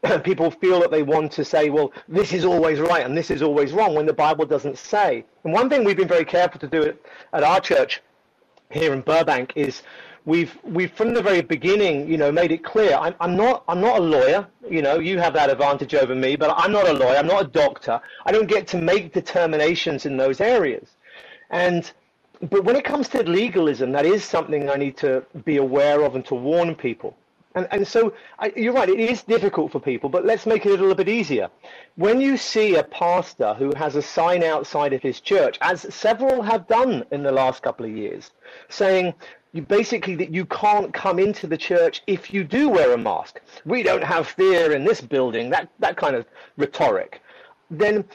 people 0.23 0.51
feel 0.51 0.79
that 0.81 0.91
they 0.91 1.01
want 1.01 1.31
to 1.33 1.43
say, 1.43 1.71
well, 1.71 1.91
this 2.07 2.31
is 2.31 2.45
always 2.45 2.79
right 2.79 3.05
and 3.05 3.17
this 3.17 3.31
is 3.31 3.41
always 3.41 3.73
wrong 3.73 3.95
when 3.95 4.05
the 4.05 4.13
Bible 4.13 4.45
doesn't 4.45 4.77
say. 4.77 5.25
And 5.43 5.51
one 5.51 5.67
thing 5.67 5.83
we've 5.83 5.97
been 5.97 6.07
very 6.07 6.25
careful 6.25 6.59
to 6.59 6.67
do 6.67 6.93
at 7.33 7.43
our 7.43 7.59
church 7.59 8.01
here 8.69 8.93
in 8.93 9.01
Burbank 9.01 9.53
is 9.55 9.81
we've 10.25 10.57
we've 10.63 10.91
from 10.91 11.13
the 11.13 11.21
very 11.21 11.41
beginning, 11.41 12.09
you 12.09 12.17
know, 12.17 12.31
made 12.31 12.51
it 12.51 12.63
clear. 12.63 12.95
I'm, 12.95 13.15
I'm 13.19 13.35
not 13.35 13.63
I'm 13.67 13.81
not 13.81 13.99
a 13.99 14.01
lawyer. 14.01 14.47
You 14.69 14.81
know, 14.81 14.99
you 14.99 15.19
have 15.19 15.33
that 15.33 15.49
advantage 15.49 15.95
over 15.95 16.15
me, 16.15 16.35
but 16.35 16.53
I'm 16.55 16.71
not 16.71 16.87
a 16.87 16.93
lawyer. 16.93 17.17
I'm 17.17 17.27
not 17.27 17.45
a 17.45 17.47
doctor. 17.47 17.99
I 18.25 18.31
don't 18.31 18.47
get 18.47 18.67
to 18.67 18.77
make 18.77 19.13
determinations 19.13 20.05
in 20.05 20.17
those 20.17 20.41
areas. 20.41 20.89
And 21.49 21.91
but 22.41 22.63
when 22.63 22.75
it 22.75 22.85
comes 22.85 23.09
to 23.09 23.23
legalism, 23.23 23.91
that 23.91 24.05
is 24.05 24.23
something 24.23 24.69
I 24.69 24.75
need 24.75 24.97
to 24.97 25.25
be 25.43 25.57
aware 25.57 26.03
of 26.03 26.15
and 26.15 26.25
to 26.27 26.35
warn 26.35 26.75
people. 26.75 27.17
And, 27.55 27.67
and 27.71 27.87
so 27.87 28.13
I, 28.37 28.53
you're 28.55 28.73
right, 28.73 28.87
it 28.87 28.99
is 28.99 29.23
difficult 29.23 29.71
for 29.71 29.79
people, 29.79 30.07
but 30.07 30.23
let's 30.23 30.45
make 30.45 30.65
it 30.65 30.69
a 30.69 30.73
little 30.73 30.93
bit 30.93 31.09
easier. 31.09 31.49
When 31.95 32.21
you 32.21 32.37
see 32.37 32.75
a 32.75 32.83
pastor 32.83 33.55
who 33.55 33.73
has 33.75 33.95
a 33.95 34.01
sign 34.01 34.43
outside 34.43 34.93
of 34.93 35.01
his 35.01 35.19
church, 35.19 35.57
as 35.61 35.81
several 35.93 36.43
have 36.43 36.67
done 36.67 37.03
in 37.11 37.23
the 37.23 37.31
last 37.31 37.63
couple 37.63 37.85
of 37.85 37.91
years, 37.91 38.31
saying, 38.69 39.15
you 39.53 39.61
basically 39.61 40.15
that 40.15 40.33
you 40.33 40.45
can't 40.45 40.93
come 40.93 41.19
into 41.19 41.47
the 41.47 41.57
church 41.57 42.01
if 42.07 42.33
you 42.33 42.43
do 42.43 42.69
wear 42.69 42.93
a 42.93 42.97
mask. 42.97 43.41
We 43.65 43.83
don't 43.83 44.03
have 44.03 44.27
fear 44.27 44.73
in 44.73 44.83
this 44.83 45.01
building. 45.01 45.49
That 45.49 45.69
that 45.79 45.97
kind 45.97 46.15
of 46.15 46.25
rhetoric. 46.57 47.21
Then 47.71 48.05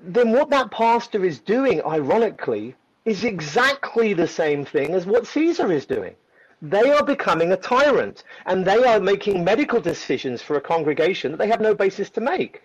then 0.00 0.32
what 0.32 0.50
that 0.50 0.70
pastor 0.70 1.24
is 1.24 1.38
doing, 1.38 1.80
ironically, 1.82 2.74
is 3.04 3.24
exactly 3.24 4.14
the 4.14 4.26
same 4.26 4.64
thing 4.64 4.94
as 4.94 5.06
what 5.06 5.26
Caesar 5.26 5.70
is 5.72 5.86
doing. 5.86 6.14
They 6.60 6.92
are 6.92 7.04
becoming 7.04 7.52
a 7.52 7.56
tyrant, 7.56 8.22
and 8.46 8.64
they 8.64 8.84
are 8.84 9.00
making 9.00 9.42
medical 9.42 9.80
decisions 9.80 10.42
for 10.42 10.56
a 10.56 10.60
congregation 10.60 11.32
that 11.32 11.38
they 11.38 11.48
have 11.48 11.60
no 11.60 11.74
basis 11.74 12.10
to 12.10 12.20
make. 12.20 12.62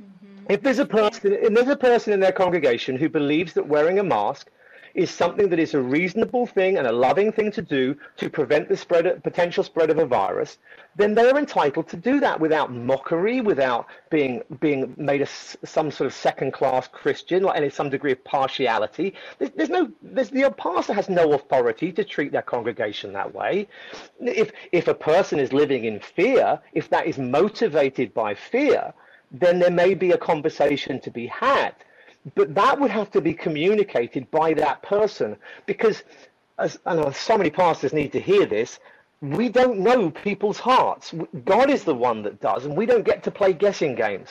Mm-hmm. 0.00 0.46
If 0.48 0.62
there's 0.62 0.78
a 0.78 0.86
person, 0.86 1.32
if 1.32 1.52
there's 1.52 1.68
a 1.68 1.76
person 1.76 2.12
in 2.12 2.20
their 2.20 2.32
congregation 2.32 2.96
who 2.96 3.08
believes 3.08 3.52
that 3.54 3.66
wearing 3.66 3.98
a 3.98 4.02
mask 4.02 4.50
is 4.94 5.10
something 5.10 5.48
that 5.48 5.58
is 5.58 5.74
a 5.74 5.80
reasonable 5.80 6.46
thing 6.46 6.78
and 6.78 6.86
a 6.86 6.92
loving 6.92 7.32
thing 7.32 7.50
to 7.50 7.62
do 7.62 7.96
to 8.16 8.30
prevent 8.30 8.68
the 8.68 8.76
spread 8.76 9.06
of, 9.06 9.22
potential 9.22 9.64
spread 9.64 9.90
of 9.90 9.98
a 9.98 10.06
virus, 10.06 10.58
then 10.96 11.14
they're 11.14 11.36
entitled 11.36 11.88
to 11.88 11.96
do 11.96 12.20
that 12.20 12.38
without 12.38 12.72
mockery, 12.72 13.40
without 13.40 13.86
being 14.10 14.42
being 14.60 14.94
made 14.96 15.22
a, 15.22 15.26
some 15.26 15.90
sort 15.90 16.06
of 16.06 16.14
second 16.14 16.52
class 16.52 16.86
Christian, 16.86 17.42
like 17.42 17.56
any 17.56 17.70
some 17.70 17.90
degree 17.90 18.12
of 18.12 18.22
partiality. 18.24 19.14
There's, 19.38 19.50
there's 19.56 19.70
no 19.70 19.90
there's, 20.00 20.30
the 20.30 20.48
pastor 20.56 20.92
has 20.92 21.08
no 21.08 21.32
authority 21.32 21.90
to 21.92 22.04
treat 22.04 22.30
their 22.30 22.42
congregation 22.42 23.12
that 23.14 23.34
way. 23.34 23.66
If 24.20 24.52
if 24.70 24.86
a 24.86 24.94
person 24.94 25.40
is 25.40 25.52
living 25.52 25.84
in 25.84 25.98
fear, 25.98 26.60
if 26.72 26.88
that 26.90 27.06
is 27.06 27.18
motivated 27.18 28.14
by 28.14 28.34
fear, 28.34 28.94
then 29.32 29.58
there 29.58 29.70
may 29.70 29.94
be 29.94 30.12
a 30.12 30.18
conversation 30.18 31.00
to 31.00 31.10
be 31.10 31.26
had 31.26 31.74
but 32.34 32.54
that 32.54 32.80
would 32.80 32.90
have 32.90 33.10
to 33.12 33.20
be 33.20 33.34
communicated 33.34 34.30
by 34.30 34.54
that 34.54 34.82
person 34.82 35.36
because 35.66 36.02
as 36.58 36.78
I 36.86 36.94
know 36.94 37.04
uh, 37.04 37.12
so 37.12 37.36
many 37.36 37.50
pastors 37.50 37.92
need 37.92 38.12
to 38.12 38.20
hear 38.20 38.46
this. 38.46 38.78
We 39.20 39.48
don't 39.48 39.78
know 39.78 40.10
people's 40.10 40.58
hearts. 40.58 41.14
God 41.44 41.70
is 41.70 41.84
the 41.84 41.94
one 41.94 42.22
that 42.22 42.40
does, 42.40 42.66
and 42.66 42.76
we 42.76 42.86
don't 42.86 43.04
get 43.04 43.22
to 43.24 43.30
play 43.30 43.52
guessing 43.52 43.94
games. 43.94 44.30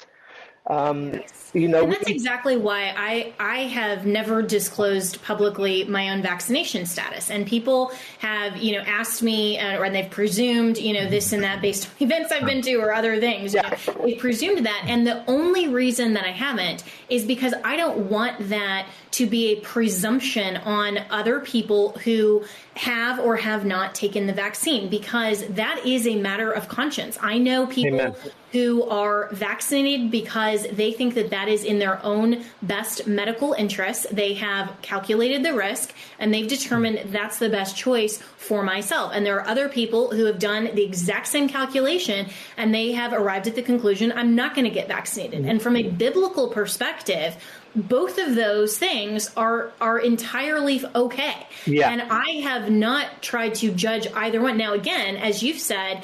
Um, 0.67 1.19
you 1.53 1.67
know, 1.67 1.83
and 1.83 1.91
that's 1.91 2.07
exactly 2.07 2.55
why 2.55 2.93
I 2.95 3.33
I 3.37 3.63
have 3.63 4.05
never 4.05 4.41
disclosed 4.41 5.21
publicly 5.21 5.83
my 5.83 6.09
own 6.09 6.21
vaccination 6.21 6.85
status, 6.85 7.29
and 7.29 7.45
people 7.45 7.91
have 8.19 8.55
you 8.55 8.77
know 8.77 8.81
asked 8.81 9.21
me 9.21 9.59
uh, 9.59 9.77
or 9.77 9.89
they've 9.89 10.09
presumed 10.09 10.77
you 10.77 10.93
know 10.93 11.09
this 11.09 11.33
and 11.33 11.43
that 11.43 11.61
based 11.61 11.87
on 11.87 11.91
events 11.99 12.31
I've 12.31 12.45
been 12.45 12.61
to 12.61 12.75
or 12.75 12.93
other 12.93 13.19
things. 13.19 13.53
Yeah. 13.53 13.77
They've 14.03 14.17
presumed 14.17 14.65
that, 14.65 14.85
and 14.87 15.05
the 15.05 15.23
only 15.29 15.67
reason 15.67 16.13
that 16.13 16.23
I 16.23 16.31
haven't 16.31 16.85
is 17.09 17.25
because 17.25 17.53
I 17.65 17.75
don't 17.75 18.09
want 18.09 18.49
that 18.49 18.87
to 19.11 19.27
be 19.27 19.51
a 19.51 19.59
presumption 19.59 20.57
on 20.57 20.99
other 21.09 21.41
people 21.41 21.89
who 22.03 22.45
have 22.75 23.19
or 23.19 23.35
have 23.35 23.65
not 23.65 23.93
taken 23.93 24.25
the 24.25 24.33
vaccine 24.33 24.89
because 24.89 25.45
that 25.47 25.85
is 25.85 26.07
a 26.07 26.15
matter 26.15 26.51
of 26.51 26.67
conscience. 26.67 27.17
I 27.21 27.37
know 27.37 27.67
people 27.67 27.99
Amen. 27.99 28.15
who 28.51 28.83
are 28.89 29.29
vaccinated 29.31 30.09
because 30.09 30.65
they 30.71 30.91
think 30.91 31.13
that 31.13 31.29
that 31.29 31.47
is 31.47 31.63
in 31.63 31.77
their 31.77 32.03
own 32.03 32.43
best 32.63 33.05
medical 33.05 33.53
interest. 33.53 34.15
They 34.15 34.33
have 34.35 34.75
calculated 34.81 35.43
the 35.43 35.53
risk 35.53 35.93
and 36.17 36.33
they've 36.33 36.47
determined 36.47 37.11
that's 37.11 37.37
the 37.37 37.49
best 37.49 37.77
choice 37.77 38.17
for 38.37 38.63
myself. 38.63 39.11
And 39.13 39.23
there 39.25 39.39
are 39.39 39.47
other 39.47 39.69
people 39.69 40.11
who 40.11 40.25
have 40.25 40.39
done 40.39 40.73
the 40.73 40.83
exact 40.83 41.27
same 41.27 41.47
calculation 41.47 42.27
and 42.57 42.73
they 42.73 42.91
have 42.93 43.13
arrived 43.13 43.47
at 43.47 43.55
the 43.55 43.61
conclusion 43.61 44.11
I'm 44.11 44.33
not 44.33 44.55
going 44.55 44.65
to 44.65 44.71
get 44.71 44.87
vaccinated. 44.87 45.45
And 45.45 45.61
from 45.61 45.75
a 45.75 45.83
biblical 45.83 46.49
perspective, 46.49 47.37
both 47.75 48.17
of 48.17 48.35
those 48.35 48.77
things 48.77 49.31
are 49.35 49.71
are 49.81 49.99
entirely 49.99 50.83
okay. 50.93 51.47
Yeah. 51.65 51.89
And 51.89 52.01
I 52.03 52.41
have 52.43 52.69
not 52.69 53.21
tried 53.21 53.55
to 53.55 53.71
judge 53.71 54.07
either 54.13 54.41
one. 54.41 54.57
Now 54.57 54.73
again, 54.73 55.17
as 55.17 55.41
you've 55.41 55.59
said, 55.59 56.03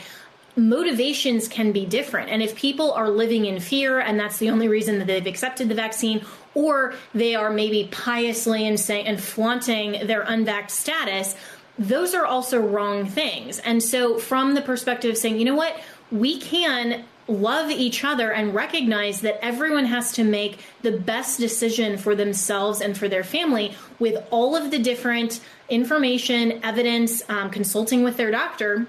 motivations 0.56 1.48
can 1.48 1.72
be 1.72 1.86
different. 1.86 2.30
And 2.30 2.42
if 2.42 2.56
people 2.56 2.92
are 2.94 3.10
living 3.10 3.46
in 3.46 3.60
fear 3.60 4.00
and 4.00 4.20
that's 4.20 4.38
the 4.38 4.50
only 4.50 4.68
reason 4.68 5.00
that 5.00 5.08
they've 5.08 5.26
accepted 5.26 5.70
the 5.70 5.76
vaccine 5.76 6.26
or 6.54 6.94
they 7.14 7.36
are 7.36 7.52
maybe 7.52 7.88
piously 7.92 8.68
and 8.68 8.80
saying 8.80 9.08
and 9.08 9.22
flaunting 9.22 10.08
their 10.08 10.26
unvaxxed 10.26 10.72
status, 10.72 11.36
those 11.78 12.14
are 12.14 12.26
also 12.26 12.60
wrong 12.60 13.06
things. 13.06 13.60
And 13.60 13.82
so, 13.82 14.20
from 14.20 14.56
the 14.56 14.62
perspective 14.62 15.12
of 15.12 15.18
saying, 15.18 15.40
you 15.40 15.46
know 15.46 15.56
what, 15.56 15.80
we 16.12 16.40
can 16.40 17.06
love 17.30 17.70
each 17.70 18.04
other 18.04 18.32
and 18.32 18.54
recognize 18.54 19.22
that 19.22 19.44
everyone 19.44 19.86
has 19.86 20.12
to 20.14 20.24
make 20.24 20.60
the 20.82 20.92
best 20.92 21.40
decision 21.40 21.98
for 21.98 22.16
themselves 22.16 22.82
and 22.82 22.98
for 22.98 23.08
their 23.08 23.24
family 23.24 23.76
with 24.00 24.24
all 24.32 24.56
of 24.56 24.72
the 24.72 24.80
different 24.80 25.40
information, 25.70 26.60
evidence, 26.64 27.22
um, 27.30 27.50
consulting 27.50 28.04
with 28.04 28.18
their 28.18 28.32
doctor 28.32 28.88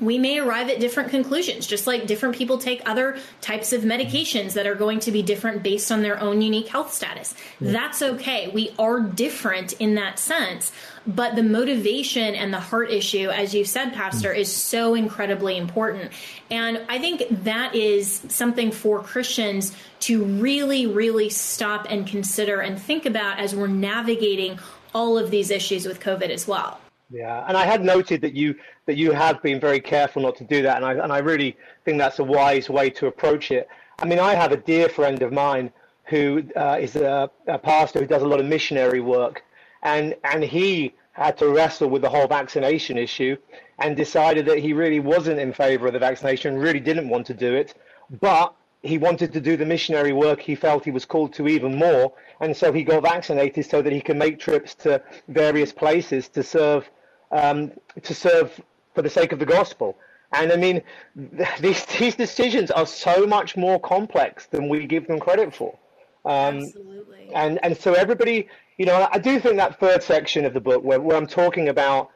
we 0.00 0.18
may 0.18 0.38
arrive 0.38 0.68
at 0.68 0.80
different 0.80 1.10
conclusions, 1.10 1.66
just 1.66 1.86
like 1.86 2.06
different 2.06 2.34
people 2.34 2.58
take 2.58 2.82
other 2.88 3.18
types 3.40 3.72
of 3.72 3.82
medications 3.82 4.54
that 4.54 4.66
are 4.66 4.74
going 4.74 4.98
to 5.00 5.12
be 5.12 5.22
different 5.22 5.62
based 5.62 5.92
on 5.92 6.02
their 6.02 6.18
own 6.20 6.42
unique 6.42 6.68
health 6.68 6.92
status. 6.92 7.34
Hmm. 7.58 7.72
That's 7.72 8.02
okay. 8.02 8.48
We 8.48 8.74
are 8.78 9.00
different 9.00 9.74
in 9.74 9.94
that 9.96 10.18
sense. 10.18 10.72
But 11.06 11.34
the 11.34 11.42
motivation 11.42 12.34
and 12.34 12.52
the 12.54 12.60
heart 12.60 12.90
issue, 12.90 13.28
as 13.28 13.54
you 13.54 13.64
said, 13.64 13.92
Pastor, 13.92 14.32
hmm. 14.32 14.40
is 14.40 14.52
so 14.52 14.94
incredibly 14.94 15.56
important. 15.56 16.12
And 16.50 16.82
I 16.88 16.98
think 16.98 17.24
that 17.44 17.74
is 17.74 18.22
something 18.28 18.72
for 18.72 19.02
Christians 19.02 19.74
to 20.00 20.24
really, 20.24 20.86
really 20.86 21.28
stop 21.28 21.86
and 21.88 22.06
consider 22.06 22.60
and 22.60 22.80
think 22.80 23.06
about 23.06 23.38
as 23.38 23.54
we're 23.54 23.66
navigating 23.68 24.58
all 24.94 25.16
of 25.16 25.30
these 25.30 25.50
issues 25.50 25.86
with 25.86 26.00
COVID 26.00 26.30
as 26.30 26.46
well. 26.46 26.80
Yeah, 27.12 27.44
and 27.46 27.58
I 27.58 27.66
had 27.66 27.84
noted 27.84 28.22
that 28.22 28.34
you 28.34 28.54
that 28.86 28.96
you 28.96 29.12
have 29.12 29.42
been 29.42 29.60
very 29.60 29.80
careful 29.80 30.22
not 30.22 30.36
to 30.36 30.44
do 30.44 30.62
that, 30.62 30.76
and 30.76 30.84
I 30.84 30.94
and 30.94 31.12
I 31.12 31.18
really 31.18 31.56
think 31.84 31.98
that's 31.98 32.18
a 32.18 32.24
wise 32.24 32.68
way 32.68 32.90
to 32.90 33.06
approach 33.06 33.50
it. 33.50 33.68
I 33.98 34.06
mean, 34.06 34.18
I 34.18 34.34
have 34.34 34.52
a 34.52 34.56
dear 34.56 34.88
friend 34.88 35.22
of 35.22 35.32
mine 35.32 35.72
who 36.04 36.42
uh, 36.56 36.78
is 36.80 36.96
a, 36.96 37.30
a 37.46 37.58
pastor 37.58 38.00
who 38.00 38.06
does 38.06 38.22
a 38.22 38.26
lot 38.26 38.40
of 38.40 38.46
missionary 38.46 39.00
work, 39.00 39.44
and 39.82 40.14
and 40.24 40.42
he 40.42 40.94
had 41.12 41.36
to 41.38 41.48
wrestle 41.48 41.88
with 41.88 42.02
the 42.02 42.08
whole 42.08 42.26
vaccination 42.26 42.98
issue, 42.98 43.36
and 43.78 43.96
decided 43.96 44.46
that 44.46 44.58
he 44.58 44.72
really 44.72 45.00
wasn't 45.00 45.38
in 45.38 45.52
favor 45.52 45.86
of 45.86 45.92
the 45.92 45.98
vaccination, 45.98 46.56
really 46.56 46.80
didn't 46.80 47.08
want 47.08 47.26
to 47.26 47.34
do 47.34 47.54
it, 47.54 47.74
but 48.20 48.54
he 48.82 48.98
wanted 48.98 49.32
to 49.32 49.40
do 49.40 49.56
the 49.56 49.64
missionary 49.64 50.12
work 50.12 50.40
he 50.40 50.56
felt 50.56 50.84
he 50.84 50.90
was 50.90 51.04
called 51.04 51.32
to 51.34 51.46
even 51.46 51.76
more, 51.76 52.12
and 52.40 52.56
so 52.56 52.72
he 52.72 52.82
got 52.82 53.02
vaccinated 53.02 53.64
so 53.64 53.80
that 53.80 53.92
he 53.92 54.00
can 54.00 54.18
make 54.18 54.40
trips 54.40 54.74
to 54.74 55.00
various 55.28 55.72
places 55.72 56.28
to 56.28 56.42
serve 56.42 56.90
um, 57.30 57.70
to 58.02 58.14
serve 58.14 58.60
for 58.94 59.02
the 59.02 59.10
sake 59.10 59.32
of 59.32 59.38
the 59.38 59.46
gospel. 59.46 59.96
And 60.32 60.52
I 60.52 60.56
mean, 60.56 60.82
these 61.60 61.84
these 61.86 62.14
decisions 62.14 62.70
are 62.70 62.86
so 62.86 63.26
much 63.26 63.56
more 63.56 63.78
complex 63.80 64.46
than 64.46 64.68
we 64.68 64.86
give 64.86 65.06
them 65.06 65.18
credit 65.18 65.54
for. 65.54 65.78
Um, 66.24 66.58
Absolutely. 66.58 67.30
And 67.34 67.58
and 67.62 67.76
so 67.76 67.94
everybody, 67.94 68.48
you 68.78 68.86
know, 68.86 69.08
I 69.12 69.18
do 69.18 69.38
think 69.40 69.56
that 69.56 69.78
third 69.78 70.02
section 70.02 70.44
of 70.44 70.54
the 70.54 70.60
book 70.60 70.82
where, 70.82 71.00
where 71.00 71.16
I'm 71.16 71.26
talking 71.26 71.68
about, 71.68 72.10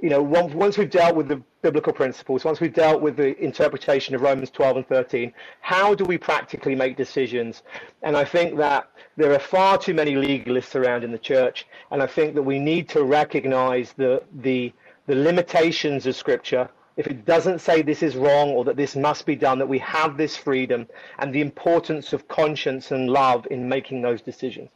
you 0.00 0.10
know, 0.10 0.20
once 0.20 0.76
we've 0.76 0.90
dealt 0.90 1.14
with 1.14 1.28
the 1.28 1.42
biblical 1.62 1.92
principles, 1.92 2.44
once 2.44 2.60
we've 2.60 2.74
dealt 2.74 3.00
with 3.00 3.16
the 3.16 3.38
interpretation 3.42 4.16
of 4.16 4.20
Romans 4.20 4.50
12 4.50 4.78
and 4.78 4.88
13, 4.88 5.32
how 5.60 5.94
do 5.94 6.04
we 6.04 6.18
practically 6.18 6.74
make 6.74 6.96
decisions? 6.96 7.62
And 8.02 8.16
I 8.16 8.24
think 8.24 8.56
that 8.56 8.90
there 9.16 9.32
are 9.32 9.38
far 9.38 9.78
too 9.78 9.94
many 9.94 10.14
legalists 10.14 10.74
around 10.74 11.04
in 11.04 11.12
the 11.12 11.18
church, 11.18 11.66
and 11.92 12.02
I 12.02 12.06
think 12.06 12.34
that 12.34 12.42
we 12.42 12.58
need 12.58 12.88
to 12.90 13.04
recognize 13.04 13.92
the 13.96 14.22
the 14.40 14.72
the 15.06 15.14
limitations 15.14 16.06
of 16.06 16.16
Scripture. 16.16 16.68
If 16.96 17.06
it 17.06 17.24
doesn't 17.24 17.60
say 17.60 17.80
this 17.80 18.02
is 18.02 18.16
wrong 18.16 18.50
or 18.50 18.64
that 18.64 18.76
this 18.76 18.94
must 18.94 19.24
be 19.24 19.34
done, 19.34 19.58
that 19.58 19.68
we 19.68 19.78
have 19.78 20.16
this 20.16 20.36
freedom 20.36 20.86
and 21.18 21.34
the 21.34 21.40
importance 21.40 22.12
of 22.12 22.28
conscience 22.28 22.90
and 22.90 23.08
love 23.08 23.46
in 23.50 23.68
making 23.68 24.02
those 24.02 24.20
decisions. 24.20 24.68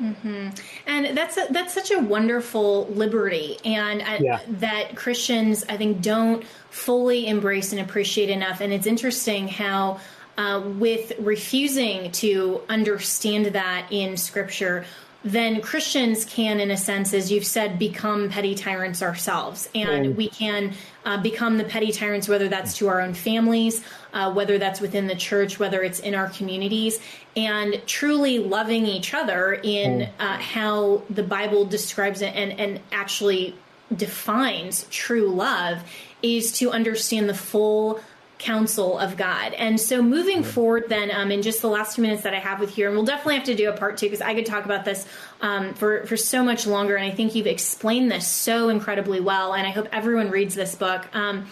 Mm-hmm. 0.00 0.50
And 0.86 1.16
that's 1.16 1.38
a, 1.38 1.46
that's 1.50 1.72
such 1.72 1.90
a 1.90 1.98
wonderful 1.98 2.86
liberty, 2.88 3.56
and 3.64 4.02
uh, 4.02 4.18
yeah. 4.20 4.40
that 4.46 4.94
Christians 4.94 5.64
I 5.70 5.78
think 5.78 6.02
don't 6.02 6.44
fully 6.68 7.26
embrace 7.26 7.72
and 7.72 7.80
appreciate 7.80 8.28
enough. 8.28 8.60
And 8.60 8.74
it's 8.74 8.86
interesting 8.86 9.48
how 9.48 10.00
uh, 10.36 10.62
with 10.78 11.14
refusing 11.18 12.12
to 12.12 12.60
understand 12.68 13.46
that 13.46 13.86
in 13.90 14.18
Scripture, 14.18 14.84
then 15.26 15.60
Christians 15.60 16.24
can, 16.24 16.60
in 16.60 16.70
a 16.70 16.76
sense, 16.76 17.12
as 17.12 17.32
you've 17.32 17.44
said, 17.44 17.80
become 17.80 18.28
petty 18.28 18.54
tyrants 18.54 19.02
ourselves. 19.02 19.68
And 19.74 20.06
mm. 20.06 20.14
we 20.14 20.28
can 20.28 20.72
uh, 21.04 21.20
become 21.20 21.58
the 21.58 21.64
petty 21.64 21.90
tyrants, 21.90 22.28
whether 22.28 22.46
that's 22.46 22.76
to 22.78 22.88
our 22.88 23.00
own 23.00 23.12
families, 23.12 23.82
uh, 24.12 24.32
whether 24.32 24.56
that's 24.56 24.80
within 24.80 25.08
the 25.08 25.16
church, 25.16 25.58
whether 25.58 25.82
it's 25.82 25.98
in 25.98 26.14
our 26.14 26.28
communities, 26.28 27.00
and 27.36 27.82
truly 27.86 28.38
loving 28.38 28.86
each 28.86 29.14
other 29.14 29.54
in 29.54 30.02
mm. 30.02 30.10
uh, 30.20 30.38
how 30.38 31.02
the 31.10 31.24
Bible 31.24 31.64
describes 31.64 32.22
it 32.22 32.32
and, 32.36 32.52
and 32.60 32.80
actually 32.92 33.56
defines 33.94 34.86
true 34.90 35.28
love 35.28 35.82
is 36.22 36.52
to 36.58 36.70
understand 36.70 37.28
the 37.28 37.34
full 37.34 38.00
counsel 38.38 38.98
of 38.98 39.16
God. 39.16 39.52
And 39.54 39.80
so 39.80 40.02
moving 40.02 40.42
forward, 40.42 40.84
then, 40.88 41.10
um, 41.10 41.30
in 41.30 41.42
just 41.42 41.62
the 41.62 41.68
last 41.68 41.94
few 41.94 42.02
minutes 42.02 42.22
that 42.22 42.34
I 42.34 42.38
have 42.38 42.60
with 42.60 42.76
you, 42.76 42.86
and 42.86 42.94
we'll 42.94 43.04
definitely 43.04 43.36
have 43.36 43.44
to 43.44 43.54
do 43.54 43.68
a 43.70 43.72
part 43.72 43.96
two 43.96 44.06
because 44.06 44.20
I 44.20 44.34
could 44.34 44.46
talk 44.46 44.64
about 44.64 44.84
this 44.84 45.06
um, 45.40 45.74
for 45.74 46.04
for 46.06 46.16
so 46.16 46.44
much 46.44 46.66
longer. 46.66 46.96
And 46.96 47.10
I 47.10 47.14
think 47.14 47.34
you've 47.34 47.46
explained 47.46 48.10
this 48.10 48.28
so 48.28 48.68
incredibly 48.68 49.20
well. 49.20 49.54
And 49.54 49.66
I 49.66 49.70
hope 49.70 49.88
everyone 49.92 50.30
reads 50.30 50.54
this 50.54 50.74
book. 50.74 51.06
Um, 51.14 51.46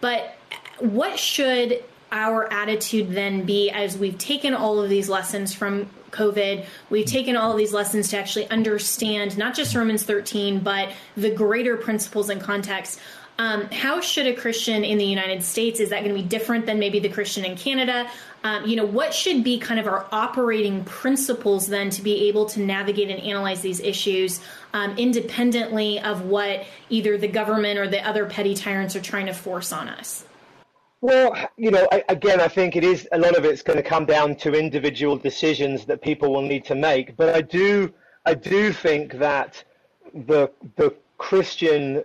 but 0.00 0.36
what 0.78 1.18
should 1.18 1.82
our 2.10 2.50
attitude 2.52 3.10
then 3.10 3.44
be 3.44 3.70
as 3.70 3.98
we've 3.98 4.16
taken 4.16 4.54
all 4.54 4.80
of 4.80 4.88
these 4.88 5.08
lessons 5.08 5.52
from 5.52 5.90
COVID. 6.10 6.64
We've 6.90 7.06
taken 7.06 7.36
all 7.36 7.52
of 7.52 7.58
these 7.58 7.72
lessons 7.72 8.08
to 8.10 8.18
actually 8.18 8.48
understand 8.50 9.36
not 9.36 9.54
just 9.54 9.74
Romans 9.74 10.04
13, 10.04 10.60
but 10.60 10.90
the 11.16 11.30
greater 11.30 11.76
principles 11.76 12.30
and 12.30 12.40
context 12.40 12.98
um, 13.38 13.68
how 13.70 14.00
should 14.00 14.26
a 14.26 14.34
Christian 14.34 14.82
in 14.82 14.98
the 14.98 15.04
United 15.04 15.44
States, 15.44 15.78
is 15.78 15.90
that 15.90 16.02
going 16.02 16.14
to 16.14 16.20
be 16.20 16.26
different 16.26 16.66
than 16.66 16.80
maybe 16.80 16.98
the 16.98 17.08
Christian 17.08 17.44
in 17.44 17.56
Canada? 17.56 18.10
Um, 18.42 18.66
you 18.66 18.74
know, 18.74 18.84
what 18.84 19.14
should 19.14 19.44
be 19.44 19.58
kind 19.58 19.78
of 19.78 19.86
our 19.86 20.06
operating 20.10 20.84
principles 20.84 21.68
then 21.68 21.90
to 21.90 22.02
be 22.02 22.28
able 22.28 22.46
to 22.46 22.60
navigate 22.60 23.10
and 23.10 23.20
analyze 23.20 23.60
these 23.60 23.78
issues 23.78 24.40
um, 24.72 24.96
independently 24.98 26.00
of 26.00 26.22
what 26.22 26.66
either 26.90 27.16
the 27.16 27.28
government 27.28 27.78
or 27.78 27.86
the 27.86 28.04
other 28.06 28.26
petty 28.26 28.54
tyrants 28.54 28.96
are 28.96 29.00
trying 29.00 29.26
to 29.26 29.34
force 29.34 29.72
on 29.72 29.88
us? 29.88 30.24
Well, 31.00 31.36
you 31.56 31.70
know, 31.70 31.86
I, 31.92 32.02
again, 32.08 32.40
I 32.40 32.48
think 32.48 32.74
it 32.74 32.82
is 32.82 33.08
a 33.12 33.18
lot 33.18 33.36
of 33.36 33.44
it's 33.44 33.62
going 33.62 33.76
to 33.76 33.84
come 33.84 34.04
down 34.04 34.34
to 34.36 34.52
individual 34.52 35.16
decisions 35.16 35.84
that 35.84 36.02
people 36.02 36.32
will 36.32 36.42
need 36.42 36.64
to 36.64 36.74
make. 36.74 37.16
But 37.16 37.36
I 37.36 37.42
do, 37.42 37.92
I 38.26 38.34
do 38.34 38.72
think 38.72 39.12
that 39.14 39.62
the 40.12 40.50
the 40.74 40.92
Christian 41.18 42.02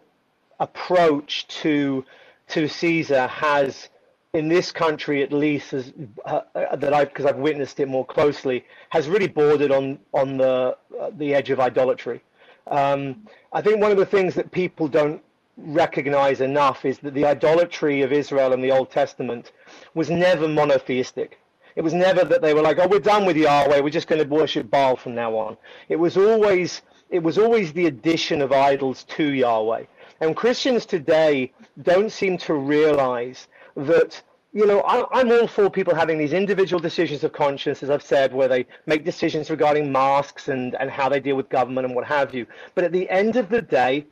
approach 0.63 1.47
to 1.61 2.03
to 2.49 2.67
Caesar 2.67 3.27
has, 3.27 3.89
in 4.33 4.47
this 4.49 4.71
country 4.71 5.23
at 5.23 5.31
least, 5.31 5.73
as, 5.73 5.93
uh, 6.25 6.41
that 6.75 6.93
I 6.93 7.05
because 7.05 7.25
I've 7.25 7.37
witnessed 7.37 7.79
it 7.79 7.87
more 7.87 8.05
closely, 8.05 8.65
has 8.89 9.07
really 9.07 9.27
bordered 9.27 9.71
on 9.71 9.99
on 10.13 10.37
the 10.37 10.77
uh, 10.99 11.11
the 11.17 11.35
edge 11.35 11.49
of 11.51 11.59
idolatry. 11.59 12.21
Um, 12.67 13.27
I 13.51 13.61
think 13.61 13.81
one 13.81 13.91
of 13.91 13.97
the 13.97 14.05
things 14.05 14.33
that 14.35 14.51
people 14.51 14.87
don't 14.87 15.21
recognize 15.57 16.41
enough 16.41 16.85
is 16.85 16.97
that 16.99 17.13
the 17.13 17.25
idolatry 17.25 18.01
of 18.01 18.11
Israel 18.11 18.53
in 18.53 18.61
the 18.61 18.71
Old 18.71 18.89
Testament 18.89 19.51
was 19.93 20.09
never 20.09 20.47
monotheistic. 20.47 21.37
It 21.75 21.81
was 21.81 21.93
never 21.93 22.23
that 22.23 22.41
they 22.41 22.53
were 22.53 22.61
like, 22.61 22.79
"Oh, 22.79 22.87
we're 22.87 22.99
done 22.99 23.25
with 23.25 23.35
Yahweh. 23.35 23.79
We're 23.81 23.89
just 23.99 24.07
going 24.07 24.23
to 24.23 24.35
worship 24.41 24.69
Baal 24.69 24.95
from 24.95 25.13
now 25.15 25.35
on." 25.35 25.57
It 25.89 25.97
was 25.97 26.17
always 26.17 26.81
it 27.09 27.21
was 27.21 27.37
always 27.37 27.73
the 27.73 27.85
addition 27.85 28.41
of 28.41 28.51
idols 28.51 29.03
to 29.15 29.25
Yahweh. 29.43 29.83
And 30.23 30.37
Christians 30.37 30.85
today 30.85 31.51
don't 31.81 32.09
seem 32.09 32.37
to 32.39 32.53
realize 32.53 33.47
that, 33.75 34.21
you 34.53 34.65
know, 34.65 34.79
I, 34.79 35.19
am 35.19 35.29
all 35.33 35.47
for 35.47 35.69
people 35.69 35.93
having 35.93 36.17
these 36.17 36.31
individual 36.31 36.79
decisions 36.79 37.25
of 37.25 37.33
conscience, 37.33 37.83
as 37.83 37.89
I've 37.89 38.03
said, 38.03 38.33
where 38.33 38.47
they 38.47 38.65
make 38.85 39.03
decisions 39.03 39.49
regarding 39.49 39.91
masks 39.91 40.47
and, 40.47 40.75
and 40.75 40.89
how 40.89 41.09
they 41.09 41.19
deal 41.19 41.35
with 41.35 41.49
government 41.49 41.87
and 41.87 41.93
what 41.93 42.05
have 42.05 42.33
you. 42.33 42.45
But 42.73 42.85
at 42.85 42.93
the 42.93 43.09
end 43.09 43.35
of 43.35 43.49
the 43.49 43.61
day, 43.61 44.05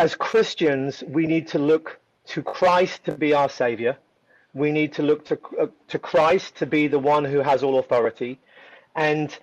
as 0.00 0.16
Christians, 0.16 1.04
we 1.06 1.24
need 1.28 1.46
to 1.48 1.60
look 1.60 2.00
to 2.26 2.42
Christ 2.42 3.04
to 3.04 3.12
be 3.12 3.32
our 3.32 3.48
Savior. 3.48 3.96
We 4.54 4.72
need 4.72 4.92
to 4.94 5.02
look 5.04 5.24
to, 5.26 5.38
uh, 5.60 5.66
to 5.86 6.00
Christ 6.00 6.56
to 6.56 6.66
be 6.66 6.88
the 6.88 6.98
one 6.98 7.24
who 7.24 7.38
has 7.38 7.62
all 7.62 7.78
authority. 7.78 8.40
And, 8.96 9.38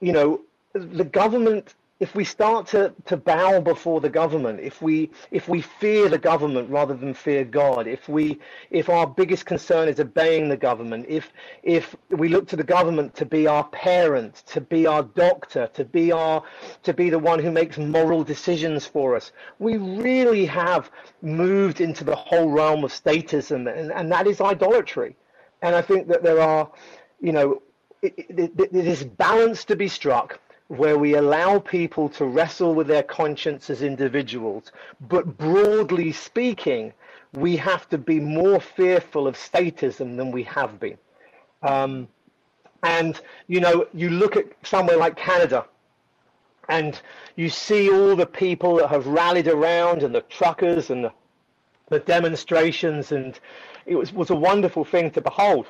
you 0.00 0.12
know, 0.12 0.40
the 0.72 1.04
government 1.04 1.74
if 2.02 2.16
we 2.16 2.24
start 2.24 2.66
to, 2.66 2.92
to 3.06 3.16
bow 3.16 3.60
before 3.60 4.00
the 4.00 4.08
government, 4.10 4.58
if 4.58 4.82
we 4.82 5.08
if 5.30 5.48
we 5.48 5.60
fear 5.60 6.08
the 6.08 6.18
government 6.18 6.68
rather 6.68 6.94
than 6.94 7.14
fear 7.14 7.44
God, 7.44 7.86
if 7.86 8.08
we 8.08 8.40
if 8.72 8.88
our 8.88 9.06
biggest 9.06 9.46
concern 9.46 9.88
is 9.88 10.00
obeying 10.00 10.48
the 10.48 10.56
government, 10.56 11.06
if 11.08 11.32
if 11.62 11.94
we 12.10 12.28
look 12.28 12.48
to 12.48 12.56
the 12.56 12.64
government 12.64 13.14
to 13.14 13.24
be 13.24 13.46
our 13.46 13.62
parent, 13.68 14.42
to 14.46 14.60
be 14.60 14.84
our 14.84 15.04
doctor, 15.04 15.68
to 15.74 15.84
be 15.84 16.10
our 16.10 16.42
to 16.82 16.92
be 16.92 17.08
the 17.08 17.20
one 17.20 17.38
who 17.38 17.52
makes 17.52 17.78
moral 17.78 18.24
decisions 18.24 18.84
for 18.84 19.14
us, 19.14 19.30
we 19.60 19.76
really 19.76 20.44
have 20.44 20.90
moved 21.22 21.80
into 21.80 22.02
the 22.02 22.16
whole 22.16 22.50
realm 22.50 22.82
of 22.82 22.90
statism, 22.90 23.72
and, 23.72 23.92
and 23.92 24.10
that 24.10 24.26
is 24.26 24.40
idolatry. 24.40 25.14
And 25.62 25.76
I 25.76 25.82
think 25.82 26.08
that 26.08 26.24
there 26.24 26.40
are, 26.40 26.68
you 27.20 27.30
know, 27.30 27.62
it, 28.02 28.12
it, 28.18 28.74
it 28.74 29.16
balance 29.16 29.64
to 29.66 29.76
be 29.76 29.86
struck 29.86 30.40
where 30.68 30.96
we 30.98 31.14
allow 31.14 31.58
people 31.58 32.08
to 32.08 32.24
wrestle 32.24 32.74
with 32.74 32.86
their 32.86 33.02
conscience 33.02 33.68
as 33.68 33.82
individuals. 33.82 34.72
But 35.08 35.36
broadly 35.36 36.12
speaking, 36.12 36.92
we 37.32 37.56
have 37.56 37.88
to 37.90 37.98
be 37.98 38.20
more 38.20 38.60
fearful 38.60 39.26
of 39.26 39.36
statism 39.36 40.16
than 40.16 40.30
we 40.30 40.42
have 40.44 40.78
been. 40.80 40.98
Um, 41.62 42.08
and, 42.82 43.20
you 43.46 43.60
know, 43.60 43.86
you 43.94 44.10
look 44.10 44.36
at 44.36 44.46
somewhere 44.62 44.96
like 44.96 45.16
Canada, 45.16 45.66
and 46.68 47.00
you 47.36 47.48
see 47.48 47.90
all 47.90 48.16
the 48.16 48.26
people 48.26 48.76
that 48.76 48.88
have 48.88 49.06
rallied 49.06 49.48
around 49.48 50.02
and 50.02 50.14
the 50.14 50.22
truckers 50.22 50.90
and 50.90 51.04
the, 51.04 51.12
the 51.88 52.00
demonstrations, 52.00 53.12
and 53.12 53.38
it 53.86 53.96
was, 53.96 54.12
was 54.12 54.30
a 54.30 54.34
wonderful 54.34 54.84
thing 54.84 55.10
to 55.12 55.20
behold. 55.20 55.66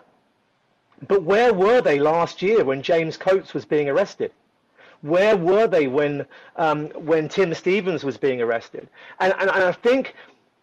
But 1.08 1.22
where 1.22 1.52
were 1.52 1.80
they 1.80 1.98
last 1.98 2.42
year 2.42 2.64
when 2.64 2.82
James 2.82 3.16
Coates 3.16 3.54
was 3.54 3.64
being 3.64 3.88
arrested? 3.88 4.32
Where 5.02 5.36
were 5.36 5.66
they 5.66 5.88
when 5.88 6.26
um, 6.56 6.86
when 6.90 7.28
Tim 7.28 7.52
Stephens 7.54 8.04
was 8.04 8.16
being 8.16 8.40
arrested? 8.40 8.88
And, 9.20 9.32
and, 9.38 9.50
and 9.50 9.64
I 9.64 9.72
think 9.72 10.14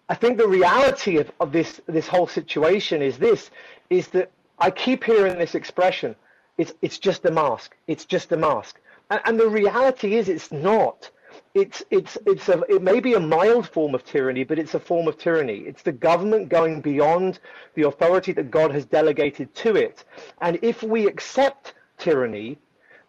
I 0.09 0.15
think 0.15 0.37
the 0.37 0.47
reality 0.47 1.17
of, 1.17 1.31
of 1.39 1.51
this 1.51 1.81
this 1.87 2.07
whole 2.07 2.27
situation 2.27 3.01
is 3.01 3.17
this 3.17 3.51
is 3.89 4.07
that 4.09 4.31
I 4.57 4.71
keep 4.71 5.03
hearing 5.03 5.37
this 5.37 5.55
expression. 5.55 6.15
It's 6.57 6.73
it's 6.81 6.97
just 6.97 7.25
a 7.25 7.31
mask. 7.31 7.75
It's 7.87 8.05
just 8.05 8.31
a 8.31 8.37
mask. 8.37 8.79
And, 9.09 9.21
and 9.25 9.39
the 9.39 9.49
reality 9.49 10.15
is 10.15 10.29
it's 10.29 10.51
not. 10.51 11.09
It's 11.53 11.83
it's 11.89 12.17
it's 12.25 12.47
a 12.49 12.61
it 12.69 12.81
may 12.81 12.99
be 12.99 13.13
a 13.13 13.19
mild 13.19 13.67
form 13.67 13.93
of 13.93 14.03
tyranny, 14.05 14.43
but 14.43 14.57
it's 14.57 14.73
a 14.73 14.79
form 14.79 15.07
of 15.07 15.17
tyranny. 15.17 15.59
It's 15.59 15.83
the 15.83 15.91
government 15.91 16.49
going 16.49 16.81
beyond 16.81 17.39
the 17.75 17.83
authority 17.83 18.31
that 18.33 18.51
God 18.51 18.71
has 18.71 18.85
delegated 18.85 19.53
to 19.55 19.75
it. 19.75 20.05
And 20.41 20.59
if 20.61 20.81
we 20.81 21.07
accept 21.07 21.73
tyranny, 21.97 22.57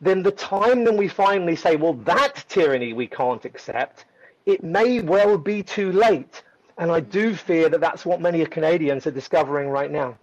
then 0.00 0.22
the 0.22 0.30
time 0.32 0.84
then 0.84 0.96
we 0.96 1.08
finally 1.08 1.56
say, 1.56 1.76
well, 1.76 1.94
that 1.94 2.44
tyranny 2.48 2.92
we 2.92 3.06
can't 3.06 3.44
accept, 3.44 4.06
it 4.46 4.64
may 4.64 5.00
well 5.00 5.36
be 5.36 5.62
too 5.62 5.92
late. 5.92 6.42
And 6.78 6.90
I 6.90 7.00
do 7.00 7.34
fear 7.34 7.68
that 7.68 7.80
that's 7.80 8.06
what 8.06 8.20
many 8.20 8.44
Canadians 8.46 9.06
are 9.06 9.10
discovering 9.10 9.68
right 9.68 9.90
now. 9.90 10.16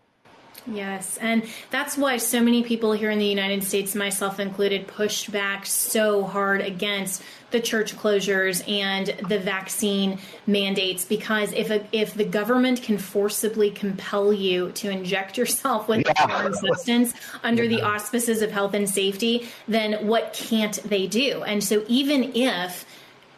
Yes, 0.70 1.18
and 1.18 1.44
that's 1.70 1.98
why 1.98 2.18
so 2.18 2.42
many 2.42 2.64
people 2.64 2.92
here 2.92 3.10
in 3.10 3.20
the 3.20 3.26
United 3.26 3.64
States, 3.64 3.96
myself 3.96 4.40
included, 4.40 4.88
pushed 4.88 5.32
back 5.32 5.66
so 5.66 6.24
hard 6.24 6.62
against 6.62 7.24
the 7.52 7.62
church 7.62 7.96
closures 7.96 8.68
and 8.70 9.08
the 9.30 9.40
vaccine 9.40 10.20
mandates 10.46 11.06
because 11.06 11.54
if 11.54 11.70
a, 11.70 11.86
if 11.94 12.14
the 12.14 12.26
government 12.26 12.82
can 12.82 12.98
forcibly 12.98 13.72
compel 13.72 14.34
you 14.34 14.72
to 14.74 14.90
inject 14.90 15.38
yourself 15.38 15.88
with 15.88 16.06
yeah. 16.06 16.14
a 16.26 16.28
foreign 16.28 16.54
substance 16.54 17.14
under 17.44 17.64
yeah. 17.64 17.78
the 17.78 17.82
auspices 17.84 18.42
of 18.42 18.52
health 18.52 18.74
and 18.74 18.90
safety, 18.90 19.48
then 19.68 20.06
what 20.06 20.34
can't 20.34 20.84
they 20.84 21.08
do? 21.08 21.42
And 21.44 21.64
so 21.64 21.86
even 21.88 22.36
if 22.36 22.86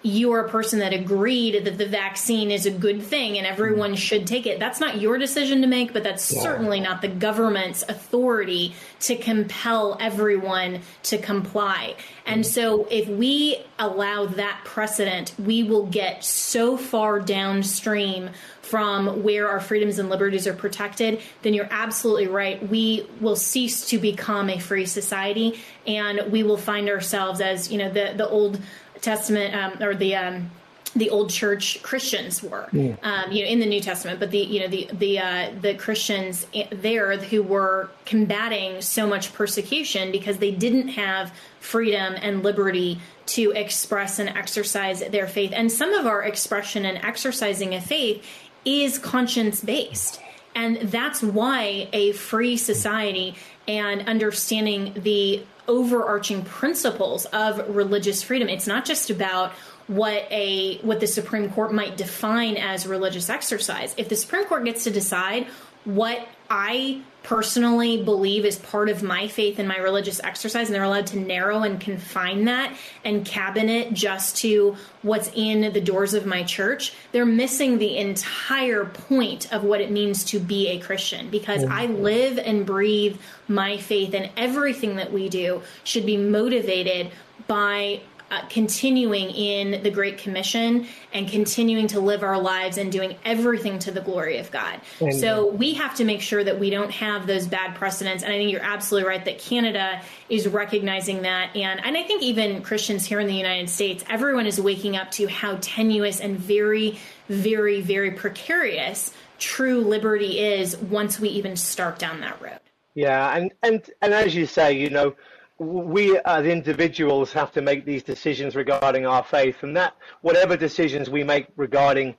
you're 0.02 0.40
a 0.40 0.50
person 0.50 0.80
that 0.80 0.94
agreed 0.94 1.66
that 1.66 1.78
the 1.78 1.86
vaccine 1.86 2.52
is 2.52 2.66
a 2.66 2.72
good 2.72 3.02
thing 3.04 3.38
and 3.38 3.46
everyone 3.46 3.94
mm. 3.94 3.98
should 3.98 4.26
take 4.26 4.46
it. 4.46 4.60
That's 4.60 4.80
not 4.80 5.02
your 5.02 5.18
decision 5.18 5.62
to 5.62 5.68
make, 5.68 5.92
but 5.92 6.04
that's 6.04 6.34
yeah. 6.34 6.42
certainly 6.42 6.80
not 6.80 7.02
the 7.02 7.10
government's 7.10 7.84
authority 7.84 8.74
to 9.02 9.18
compel 9.18 9.98
everyone 10.00 10.82
to 11.04 11.18
comply. 11.18 11.96
And 12.26 12.44
mm. 12.44 12.46
so 12.46 12.88
if 12.90 13.10
we 13.10 13.58
allow 13.78 14.26
that 14.26 14.62
precedent, 14.64 15.34
we 15.38 15.64
will 15.64 15.86
get 15.86 16.24
so 16.24 16.78
far 16.78 17.20
downstream 17.20 18.30
from 18.62 19.24
where 19.24 19.50
our 19.50 19.60
freedoms 19.60 19.98
and 19.98 20.10
liberties 20.10 20.46
are 20.46 20.54
protected, 20.54 21.20
then 21.42 21.56
you're 21.56 21.68
absolutely 21.72 22.28
right. 22.28 22.70
We 22.70 23.08
will 23.20 23.36
cease 23.36 23.88
to 23.88 23.98
become 23.98 24.48
a 24.50 24.60
free 24.60 24.86
society 24.86 25.60
and 25.88 26.32
we 26.32 26.44
will 26.44 26.58
find 26.58 26.88
ourselves 26.88 27.42
as, 27.42 27.72
you 27.72 27.80
know, 27.80 27.90
the, 27.92 28.14
the 28.16 28.30
old 28.30 28.62
Testament 29.02 29.56
um, 29.56 29.82
or 29.82 29.96
the 29.96 30.16
um, 30.16 30.52
the 30.96 31.10
old 31.10 31.30
church 31.30 31.82
Christians 31.84 32.42
were, 32.42 32.68
yeah. 32.72 32.96
um, 33.04 33.32
you 33.32 33.44
know, 33.44 33.50
in 33.50 33.60
the 33.60 33.66
New 33.66 33.80
Testament, 33.80 34.20
but 34.20 34.32
the 34.32 34.40
you 34.40 34.62
know 34.62 34.68
the 34.68 34.90
the 34.94 35.20
uh, 35.20 35.52
the 35.62 35.76
Christians 35.76 36.48
there 36.72 37.16
who 37.18 37.44
were 37.44 37.90
combating 38.06 38.82
so 38.82 39.06
much 39.08 39.34
persecution 39.34 40.12
because 40.12 40.38
they 40.38 40.52
didn't 40.52 40.90
have 40.90 41.34
freedom 41.60 42.16
and 42.22 42.44
liberty 42.44 43.00
to 43.28 43.52
express 43.52 44.18
and 44.20 44.30
exercise 44.30 45.02
their 45.02 45.28
faith, 45.28 45.52
and 45.54 45.72
some 45.72 45.94
of 45.94 46.06
our 46.08 46.24
expression 46.24 46.86
and 46.86 46.98
exercising 47.06 47.76
of 47.76 47.84
faith 47.84 48.26
is 48.66 48.98
conscience 48.98 49.62
based. 49.62 50.20
And 50.56 50.78
that's 50.78 51.22
why 51.22 51.88
a 51.94 52.12
free 52.14 52.58
society 52.58 53.36
and 53.70 54.10
understanding 54.10 54.94
the 54.96 55.44
overarching 55.68 56.44
principles 56.44 57.26
of 57.26 57.76
religious 57.76 58.24
freedom. 58.24 58.50
It's 58.50 58.66
not 58.66 58.84
just 58.84 59.12
about 59.12 59.52
what 59.86 60.28
a 60.32 60.80
what 60.80 61.00
the 61.00 61.08
Supreme 61.08 61.52
Court 61.52 61.72
might 61.72 61.96
define 61.96 62.58
as 62.58 62.88
religious 62.88 63.30
exercise. 63.30 63.94
If 63.96 64.10
the 64.10 64.16
Supreme 64.16 64.46
Court 64.46 64.66
gets 64.66 64.84
to 64.86 64.92
decide 64.92 65.46
what 65.86 66.28
I 66.50 67.02
personally 67.22 68.02
believe 68.02 68.46
is 68.46 68.58
part 68.58 68.90
of 68.90 69.04
my 69.04 69.28
faith 69.28 69.60
and 69.60 69.68
my 69.68 69.78
religious 69.78 70.20
exercise, 70.24 70.68
and 70.68 70.76
they're 70.76 70.84
allowed 70.84 71.08
to 71.08 71.20
narrow 71.20 71.62
and 71.64 71.80
confine 71.80 72.46
that 72.46 72.76
and 73.04 73.26
cabin 73.26 73.70
it 73.70 73.94
just 73.94 74.38
to 74.38 74.76
what's 75.02 75.30
in 75.36 75.74
the 75.74 75.82
doors 75.82 76.14
of 76.14 76.26
my 76.26 76.44
church, 76.44 76.94
they're 77.12 77.26
missing 77.26 77.78
the 77.78 77.98
entire 77.98 78.86
point 78.86 79.52
of 79.54 79.64
what 79.64 79.82
it 79.82 79.92
means 79.92 80.24
to 80.26 80.40
be 80.40 80.70
a 80.70 80.80
Christian 80.80 81.30
because 81.30 81.64
oh, 81.64 81.70
I 81.70 81.86
live 81.88 82.40
and 82.40 82.66
breathe 82.66 83.20
my 83.48 83.78
faith, 83.78 84.14
and 84.14 84.30
everything 84.36 84.96
that 84.96 85.12
we 85.12 85.30
do 85.30 85.62
should 85.84 86.06
be 86.06 86.18
motivated 86.18 87.12
by 87.48 88.02
uh, 88.32 88.46
continuing 88.48 89.30
in 89.30 89.84
the 89.84 89.90
Great 89.90 90.18
Commission 90.18 90.88
and 91.14 91.28
continuing 91.28 91.88
to 91.88 92.00
live 92.00 92.24
our 92.24 92.40
lives 92.40 92.78
and 92.78 92.92
doing 92.92 93.18
everything 93.26 93.80
to 93.80 93.92
the 93.92 94.02
glory 94.02 94.38
of 94.38 94.52
God. 94.52 94.80
Amen. 95.02 95.14
So 95.14 95.48
we 95.48 95.74
have 95.76 95.96
to 95.96 96.06
make 96.06 96.22
sure 96.22 96.44
that 96.44 96.60
we 96.60 96.70
don't 96.70 96.92
have 96.92 97.28
those 97.28 97.48
bad 97.48 97.76
precedents. 97.76 98.24
And 98.24 98.32
I 98.32 98.38
think 98.38 98.52
you're 98.52 98.62
absolutely 98.62 99.10
right 99.10 99.26
that 99.26 99.40
Canada 99.40 100.02
is 100.30 100.48
recognizing 100.48 101.24
that. 101.24 101.56
And, 101.56 101.84
and 101.84 101.98
I 101.98 102.04
think 102.04 102.22
even 102.24 102.62
Christians 102.62 103.06
here 103.06 103.20
in 103.20 103.28
the 103.28 103.36
United 103.36 103.70
States, 103.70 104.04
everyone 104.10 104.46
is 104.46 104.60
waking 104.60 104.96
up 104.96 105.12
to 105.12 105.28
how 105.28 105.58
tenuous 105.62 106.20
and 106.20 106.38
very, 106.38 107.00
very, 107.28 107.82
very 107.82 108.12
precarious 108.12 109.14
true 109.40 109.82
liberty 109.82 110.40
is 110.40 110.78
once 110.78 111.20
we 111.20 111.30
even 111.30 111.56
start 111.56 111.98
down 111.98 112.22
that 112.22 112.40
road. 112.42 112.60
Yeah, 112.94 113.36
and, 113.36 113.52
and, 113.64 113.90
and 114.02 114.14
as 114.14 114.36
you 114.36 114.46
say, 114.46 114.74
you 114.74 114.90
know, 114.90 115.16
we 115.60 116.18
as 116.20 116.46
individuals 116.46 117.32
have 117.34 117.52
to 117.52 117.62
make 117.62 117.86
these 117.86 118.02
decisions 118.02 118.56
regarding 118.56 119.06
our 119.06 119.24
faith, 119.24 119.62
and 119.62 119.76
that 119.78 119.94
whatever 120.22 120.58
decisions 120.58 121.10
we 121.10 121.24
make 121.24 121.48
regarding 121.58 122.16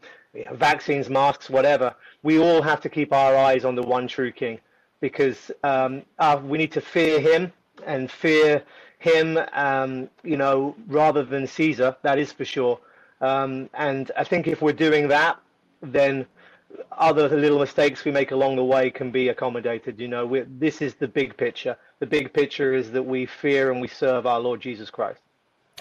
vaccines, 0.53 1.11
masks, 1.11 1.51
whatever, 1.51 1.95
we 2.23 2.39
all 2.39 2.63
have 2.63 2.81
to 2.83 2.89
keep 2.89 3.13
our 3.13 3.35
eyes 3.37 3.65
on 3.65 3.75
the 3.75 3.83
one 3.83 4.07
true 4.07 4.31
King, 4.31 4.61
because 5.01 5.51
um, 5.65 6.03
uh, 6.19 6.41
we 6.43 6.59
need 6.59 6.73
to 6.73 6.81
fear 6.81 7.19
Him 7.19 7.53
and 7.87 8.11
fear 8.11 8.63
Him, 8.99 9.39
um, 9.55 10.09
you 10.23 10.37
know, 10.37 10.77
rather 10.87 11.25
than 11.25 11.47
Caesar. 11.47 11.97
That 12.03 12.19
is 12.19 12.33
for 12.33 12.45
sure. 12.45 12.79
Um, 13.23 13.69
and 13.75 14.11
I 14.17 14.25
think 14.25 14.47
if 14.47 14.63
we're 14.63 14.73
doing 14.73 15.09
that, 15.09 15.39
then 15.83 16.27
other 16.93 17.29
little 17.29 17.59
mistakes 17.59 18.05
we 18.05 18.13
make 18.13 18.31
along 18.31 18.57
the 18.57 18.65
way 18.65 18.91
can 18.91 19.11
be 19.11 19.29
accommodated. 19.29 19.99
You 19.99 20.09
know, 20.09 20.45
this 20.59 20.83
is 20.83 20.95
the 20.95 21.09
big 21.09 21.37
picture. 21.37 21.77
The 21.99 22.07
big 22.07 22.33
picture 22.33 22.75
is 22.75 22.91
that 22.93 23.03
we 23.03 23.27
fear 23.27 23.73
and 23.73 23.81
we 23.81 23.89
serve 23.89 24.27
our 24.27 24.41
Lord 24.41 24.61
Jesus 24.61 24.91
Christ. 24.91 25.21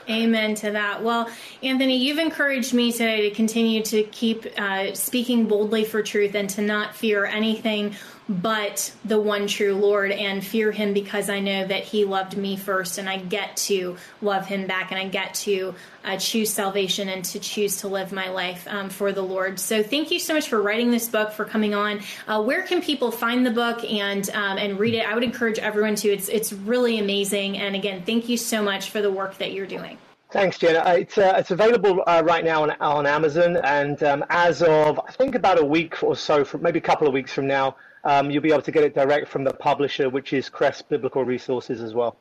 Amen 0.09 0.55
to 0.55 0.71
that. 0.71 1.03
Well, 1.03 1.29
Anthony, 1.61 1.97
you've 1.97 2.19
encouraged 2.19 2.73
me 2.73 2.91
today 2.91 3.29
to 3.29 3.35
continue 3.35 3.83
to 3.83 4.03
keep 4.03 4.45
uh, 4.57 4.93
speaking 4.93 5.45
boldly 5.47 5.83
for 5.83 6.01
truth 6.01 6.35
and 6.35 6.49
to 6.51 6.61
not 6.61 6.95
fear 6.95 7.25
anything 7.25 7.95
but 8.29 8.93
the 9.03 9.19
one 9.19 9.47
true 9.47 9.73
Lord 9.73 10.11
and 10.11 10.45
fear 10.45 10.71
him 10.71 10.93
because 10.93 11.31
I 11.31 11.39
know 11.39 11.65
that 11.65 11.83
he 11.83 12.05
loved 12.05 12.37
me 12.37 12.55
first 12.57 12.99
and 12.99 13.09
I 13.09 13.17
get 13.17 13.57
to 13.57 13.97
love 14.21 14.45
him 14.45 14.67
back 14.67 14.91
and 14.91 14.99
I 14.99 15.07
get 15.07 15.33
to 15.35 15.73
uh, 16.05 16.17
choose 16.17 16.51
salvation 16.51 17.09
and 17.09 17.25
to 17.25 17.39
choose 17.39 17.77
to 17.77 17.87
live 17.87 18.11
my 18.11 18.29
life 18.29 18.67
um, 18.69 18.89
for 18.89 19.11
the 19.11 19.23
Lord. 19.23 19.59
So 19.59 19.81
thank 19.81 20.11
you 20.11 20.19
so 20.19 20.35
much 20.35 20.47
for 20.47 20.61
writing 20.61 20.91
this 20.91 21.09
book, 21.09 21.31
for 21.31 21.43
coming 21.43 21.73
on. 21.73 22.01
Uh, 22.27 22.41
where 22.43 22.61
can 22.61 22.83
people 22.83 23.11
find 23.11 23.43
the 23.43 23.51
book 23.51 23.83
and 23.83 24.29
um, 24.29 24.59
and 24.59 24.79
read 24.79 24.93
it? 24.93 25.09
I 25.09 25.15
would 25.15 25.23
encourage 25.23 25.57
everyone 25.57 25.95
to. 25.95 26.09
It's 26.09 26.29
it's 26.29 26.53
really 26.53 26.99
amazing. 26.99 27.57
And 27.57 27.75
again, 27.75 28.03
thank 28.05 28.29
you 28.29 28.37
so 28.37 28.61
much 28.61 28.91
for 28.91 29.01
the 29.01 29.11
work 29.11 29.39
that 29.39 29.53
you're 29.53 29.65
doing. 29.65 29.97
Thanks, 30.31 30.59
Jenna. 30.59 30.79
Uh, 30.79 30.93
it's, 30.93 31.17
uh, 31.17 31.33
it's 31.37 31.49
available 31.49 32.03
uh, 32.05 32.21
right 32.23 32.45
now 32.45 32.61
on, 32.61 32.69
on 32.79 33.07
Amazon, 33.07 33.57
and 33.63 34.01
um, 34.03 34.23
as 34.29 34.61
of 34.61 34.99
I 34.99 35.11
think 35.11 35.33
about 35.33 35.59
a 35.59 35.65
week 35.65 36.03
or 36.03 36.15
so, 36.15 36.45
from 36.45 36.61
maybe 36.61 36.77
a 36.77 36.83
couple 36.83 37.07
of 37.07 37.13
weeks 37.13 37.33
from 37.33 37.47
now, 37.47 37.75
um, 38.03 38.31
you'll 38.31 38.43
be 38.43 38.51
able 38.51 38.61
to 38.61 38.71
get 38.71 38.83
it 38.83 38.93
direct 38.93 39.27
from 39.27 39.43
the 39.43 39.53
publisher, 39.53 40.09
which 40.09 40.33
is 40.33 40.49
Crest 40.49 40.89
Biblical 40.89 41.23
Resources 41.23 41.81
as 41.81 41.93
well. 41.93 42.15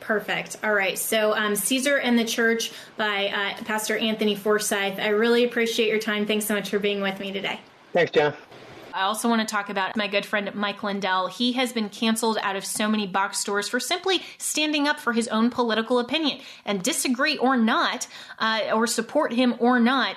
Perfect. 0.00 0.58
All 0.62 0.74
right. 0.74 0.98
So, 0.98 1.34
um, 1.34 1.56
Caesar 1.56 1.98
and 1.98 2.18
the 2.18 2.24
Church 2.24 2.70
by 2.96 3.28
uh, 3.28 3.64
Pastor 3.64 3.96
Anthony 3.96 4.36
Forsyth. 4.36 4.98
I 4.98 5.08
really 5.08 5.44
appreciate 5.44 5.88
your 5.88 5.98
time. 5.98 6.26
Thanks 6.26 6.44
so 6.44 6.54
much 6.54 6.70
for 6.70 6.78
being 6.78 7.00
with 7.00 7.18
me 7.18 7.32
today. 7.32 7.60
Thanks, 7.92 8.12
Jenna. 8.12 8.36
I 8.96 9.02
also 9.02 9.28
want 9.28 9.46
to 9.46 9.52
talk 9.52 9.68
about 9.68 9.94
my 9.94 10.06
good 10.06 10.24
friend 10.24 10.54
Mike 10.54 10.82
Lindell. 10.82 11.26
He 11.26 11.52
has 11.52 11.70
been 11.70 11.90
canceled 11.90 12.38
out 12.40 12.56
of 12.56 12.64
so 12.64 12.88
many 12.88 13.06
box 13.06 13.38
stores 13.38 13.68
for 13.68 13.78
simply 13.78 14.22
standing 14.38 14.88
up 14.88 14.98
for 14.98 15.12
his 15.12 15.28
own 15.28 15.50
political 15.50 15.98
opinion. 15.98 16.40
And 16.64 16.82
disagree 16.82 17.36
or 17.36 17.58
not, 17.58 18.06
uh, 18.38 18.70
or 18.72 18.86
support 18.86 19.34
him 19.34 19.54
or 19.58 19.78
not, 19.80 20.16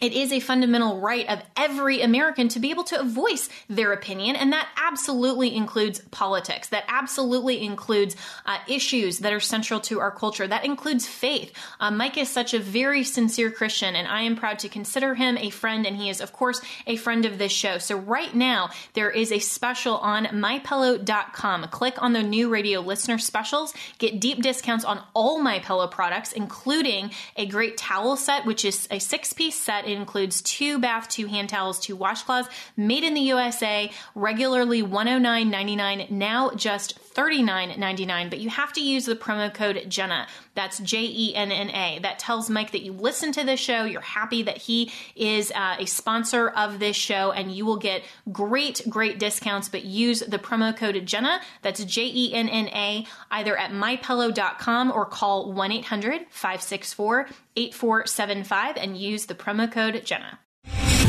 it 0.00 0.12
is 0.12 0.32
a 0.32 0.40
fundamental 0.40 1.00
right 1.00 1.26
of 1.28 1.40
every 1.56 2.02
American 2.02 2.48
to 2.48 2.58
be 2.58 2.70
able 2.70 2.84
to 2.84 3.04
voice 3.04 3.48
their 3.68 3.92
opinion, 3.92 4.34
and 4.34 4.52
that 4.52 4.68
absolutely 4.76 5.54
includes 5.54 6.00
politics. 6.10 6.68
That 6.68 6.84
absolutely 6.88 7.64
includes 7.64 8.16
uh, 8.44 8.58
issues 8.66 9.20
that 9.20 9.32
are 9.32 9.40
central 9.40 9.80
to 9.80 10.00
our 10.00 10.10
culture. 10.10 10.46
That 10.46 10.64
includes 10.64 11.06
faith. 11.06 11.52
Uh, 11.78 11.92
Mike 11.92 12.18
is 12.18 12.28
such 12.28 12.54
a 12.54 12.58
very 12.58 13.04
sincere 13.04 13.50
Christian, 13.50 13.94
and 13.94 14.08
I 14.08 14.22
am 14.22 14.36
proud 14.36 14.58
to 14.60 14.68
consider 14.68 15.14
him 15.14 15.38
a 15.38 15.50
friend, 15.50 15.86
and 15.86 15.96
he 15.96 16.10
is, 16.10 16.20
of 16.20 16.32
course, 16.32 16.60
a 16.86 16.96
friend 16.96 17.24
of 17.24 17.38
this 17.38 17.52
show. 17.52 17.78
So, 17.78 17.96
right 17.96 18.34
now, 18.34 18.70
there 18.94 19.10
is 19.10 19.30
a 19.30 19.38
special 19.38 19.98
on 19.98 20.26
mypillow.com. 20.26 21.68
Click 21.68 22.02
on 22.02 22.12
the 22.12 22.22
new 22.22 22.48
radio 22.48 22.80
listener 22.80 23.18
specials, 23.18 23.72
get 23.98 24.20
deep 24.20 24.42
discounts 24.42 24.84
on 24.84 25.00
all 25.14 25.40
My 25.40 25.60
Pillow 25.60 25.86
products, 25.86 26.32
including 26.32 27.12
a 27.36 27.46
great 27.46 27.76
towel 27.76 28.16
set, 28.16 28.44
which 28.44 28.64
is 28.64 28.88
a 28.90 28.98
six 28.98 29.32
piece 29.32 29.58
set 29.58 29.84
includes 29.96 30.42
two 30.42 30.78
bath, 30.78 31.08
two 31.08 31.26
hand 31.26 31.48
towels, 31.48 31.78
two 31.80 31.96
washcloths, 31.96 32.48
made 32.76 33.04
in 33.04 33.14
the 33.14 33.20
USA, 33.22 33.90
regularly 34.14 34.82
$109.99, 34.82 36.10
now 36.10 36.50
just 36.50 36.98
$39.99. 37.14 38.30
But 38.30 38.40
you 38.40 38.50
have 38.50 38.72
to 38.74 38.80
use 38.80 39.06
the 39.06 39.16
promo 39.16 39.52
code 39.52 39.84
Jenna. 39.88 40.26
That's 40.54 40.78
J 40.78 41.02
E 41.04 41.34
N 41.34 41.50
N 41.50 41.70
A. 41.70 41.98
That 42.00 42.18
tells 42.18 42.50
Mike 42.50 42.72
that 42.72 42.82
you 42.82 42.92
listen 42.92 43.32
to 43.32 43.44
this 43.44 43.60
show, 43.60 43.84
you're 43.84 44.00
happy 44.00 44.42
that 44.42 44.58
he 44.58 44.92
is 45.16 45.52
uh, 45.52 45.76
a 45.78 45.86
sponsor 45.86 46.48
of 46.48 46.78
this 46.78 46.96
show, 46.96 47.32
and 47.32 47.52
you 47.52 47.64
will 47.64 47.76
get 47.76 48.02
great, 48.32 48.82
great 48.88 49.18
discounts. 49.18 49.68
But 49.68 49.84
use 49.84 50.20
the 50.20 50.38
promo 50.38 50.76
code 50.76 51.04
Jenna. 51.06 51.40
That's 51.62 51.84
J 51.84 52.06
E 52.06 52.34
N 52.34 52.48
N 52.48 52.68
A, 52.68 53.06
either 53.30 53.56
at 53.56 53.70
mypillow.com 53.70 54.92
or 54.92 55.06
call 55.06 55.52
1 55.52 55.72
800 55.72 56.26
564 56.30 57.28
8475 57.56 58.76
and 58.76 58.96
use 58.96 59.26
the 59.26 59.34
promo 59.34 59.70
code 59.70 60.02
Jenna. 60.04 60.38